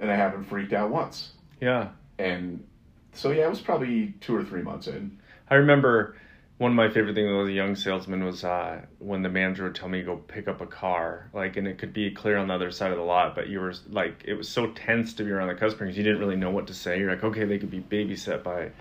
and 0.00 0.10
I 0.10 0.16
haven't 0.16 0.44
freaked 0.44 0.72
out 0.72 0.90
once. 0.90 1.32
Yeah. 1.60 1.88
And 2.18 2.66
so 3.12 3.30
yeah, 3.30 3.46
it 3.46 3.50
was 3.50 3.60
probably 3.60 4.14
two 4.20 4.34
or 4.34 4.44
three 4.44 4.62
months 4.62 4.88
in. 4.88 5.18
I 5.48 5.54
remember 5.56 6.16
one 6.58 6.72
of 6.72 6.76
my 6.76 6.90
favorite 6.90 7.14
things 7.14 7.30
as 7.30 7.48
a 7.48 7.52
young 7.52 7.74
salesman 7.74 8.22
was 8.22 8.44
uh, 8.44 8.82
when 8.98 9.22
the 9.22 9.30
manager 9.30 9.64
would 9.64 9.74
tell 9.74 9.88
me 9.88 10.00
to 10.00 10.04
go 10.04 10.16
pick 10.16 10.46
up 10.46 10.60
a 10.60 10.66
car, 10.66 11.30
like, 11.32 11.56
and 11.56 11.66
it 11.66 11.78
could 11.78 11.94
be 11.94 12.10
clear 12.10 12.36
on 12.36 12.48
the 12.48 12.54
other 12.54 12.70
side 12.70 12.90
of 12.90 12.98
the 12.98 13.02
lot, 13.02 13.34
but 13.34 13.48
you 13.48 13.60
were 13.60 13.72
like, 13.88 14.22
it 14.26 14.34
was 14.34 14.48
so 14.48 14.66
tense 14.72 15.14
to 15.14 15.24
be 15.24 15.30
around 15.30 15.48
the 15.48 15.54
customer 15.54 15.86
because 15.86 15.96
you 15.96 16.04
didn't 16.04 16.18
really 16.18 16.36
know 16.36 16.50
what 16.50 16.66
to 16.66 16.74
say. 16.74 16.98
You're 16.98 17.10
like, 17.10 17.24
okay, 17.24 17.44
they 17.46 17.58
could 17.58 17.70
be 17.70 17.80
babysat 17.80 18.42
by 18.42 18.72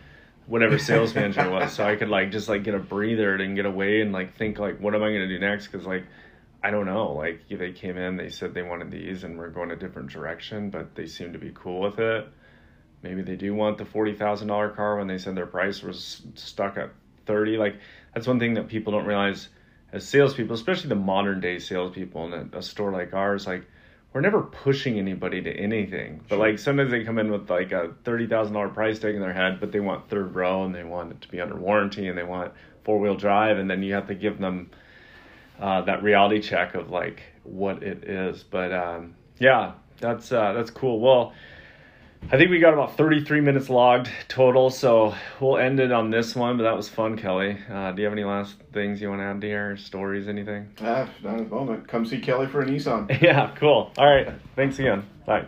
whatever 0.50 0.78
sales 0.80 1.14
manager 1.16 1.50
was, 1.50 1.74
so 1.74 1.86
I 1.86 1.96
could 1.96 2.10
like 2.10 2.32
just 2.32 2.50
like 2.50 2.64
get 2.64 2.76
a 2.76 2.80
breather 2.80 3.36
and 3.36 3.56
get 3.56 3.66
away 3.66 4.02
and 4.02 4.12
like 4.12 4.36
think 4.36 4.60
like, 4.60 4.80
what 4.80 4.96
am 4.96 5.04
I 5.04 5.12
gonna 5.12 5.28
do 5.28 5.40
next? 5.40 5.68
Because 5.68 5.86
like, 5.86 6.06
I 6.64 6.72
don't 6.72 6.86
know. 6.86 7.14
Like 7.14 7.42
they 7.50 7.72
came 7.72 7.98
in, 7.98 8.18
they 8.18 8.30
said 8.30 8.54
they 8.54 8.64
wanted 8.64 8.92
these, 8.92 9.24
and 9.24 9.38
we're 9.38 9.50
going 9.50 9.72
a 9.72 9.76
different 9.76 10.10
direction, 10.10 10.70
but 10.70 10.96
they 10.96 11.06
seemed 11.06 11.34
to 11.34 11.40
be 11.40 11.52
cool 11.54 11.82
with 11.82 12.00
it. 12.00 12.28
Maybe 13.02 13.22
they 13.22 13.36
do 13.36 13.54
want 13.54 13.78
the 13.78 13.86
forty 13.86 14.14
thousand 14.14 14.48
dollar 14.50 14.70
car 14.70 14.98
when 14.98 15.08
they 15.08 15.18
said 15.18 15.36
their 15.36 15.46
price 15.46 15.82
was 15.82 16.22
stuck 16.36 16.78
at 16.78 16.90
thirty. 17.26 17.58
Like 17.58 17.76
that's 18.14 18.28
one 18.28 18.40
thing 18.40 18.56
that 18.56 18.68
people 18.68 18.92
don't 18.92 19.06
realize 19.06 19.48
as 19.94 20.08
salespeople, 20.08 20.56
especially 20.56 20.90
the 20.90 20.96
modern 20.96 21.40
day 21.40 21.60
salespeople 21.60 22.26
in 22.26 22.34
a, 22.54 22.58
a 22.58 22.62
store 22.62 22.92
like 22.92 23.14
ours. 23.14 23.48
Like 23.48 23.66
we're 24.14 24.22
never 24.22 24.42
pushing 24.42 24.98
anybody 24.98 25.42
to 25.42 25.52
anything, 25.52 26.22
but 26.30 26.40
like 26.40 26.58
sometimes 26.58 26.92
they 26.92 27.04
come 27.04 27.20
in 27.20 27.32
with 27.32 27.50
like 27.50 27.72
a 27.72 27.94
thirty 28.04 28.26
thousand 28.28 28.54
dollar 28.54 28.70
price 28.70 29.00
tag 29.00 29.16
in 29.16 29.22
their 29.22 29.34
head, 29.34 29.60
but 29.60 29.72
they 29.72 29.80
want 29.80 30.10
third 30.10 30.34
row 30.34 30.66
and 30.66 30.74
they 30.74 30.84
want 30.84 31.12
it 31.12 31.22
to 31.22 31.28
be 31.28 31.40
under 31.40 31.56
warranty 31.56 32.08
and 32.08 32.18
they 32.18 32.24
want 32.24 32.52
four 32.84 33.00
wheel 33.00 33.16
drive, 33.16 33.58
and 33.58 33.70
then 33.70 33.84
you 33.84 33.94
have 33.94 34.08
to 34.08 34.16
give 34.16 34.40
them 34.40 34.72
uh, 35.60 35.82
that 35.82 36.02
reality 36.02 36.42
check 36.42 36.74
of 36.74 36.90
like 36.90 37.22
what 37.44 37.84
it 37.84 38.04
is. 38.04 38.44
But 38.44 38.74
um, 38.74 39.16
yeah, 39.38 39.74
that's 40.00 40.32
uh, 40.32 40.54
that's 40.54 40.72
cool. 40.72 41.00
Well, 41.00 41.34
I 42.32 42.38
think 42.38 42.52
we 42.52 42.60
got 42.60 42.74
about 42.74 42.96
33 42.96 43.42
minutes 43.42 43.70
logged 43.70 44.10
total, 44.28 44.70
so 44.70 45.16
we'll 45.40 45.58
end 45.58 45.80
it 45.80 45.92
on 45.92 46.12
this 46.12 46.36
one. 46.36 46.58
But 46.58 46.64
that 46.64 46.76
was 46.76 46.88
fun, 46.88 47.18
Kelly. 47.18 47.58
Uh, 47.72 47.92
do 47.92 48.02
you 48.02 48.06
have 48.06 48.14
any 48.14 48.24
last 48.24 48.56
things 48.72 49.02
you 49.02 49.10
want 49.10 49.22
to 49.22 49.26
add 49.26 49.42
to 49.42 49.48
your 49.48 49.78
stories? 49.78 50.28
Anything? 50.28 50.70
Ah, 50.82 51.10
not 51.24 51.40
at 51.40 51.50
the 51.50 51.56
moment. 51.56 51.88
Come 51.88 52.06
see 52.06 52.20
Kelly 52.20 52.46
for 52.46 52.62
a 52.62 52.66
Nissan. 52.66 53.20
yeah, 53.22 53.56
cool. 53.56 53.92
All 53.98 54.06
right. 54.06 54.32
Thanks 54.56 54.78
again. 54.78 55.08
Bye. 55.26 55.46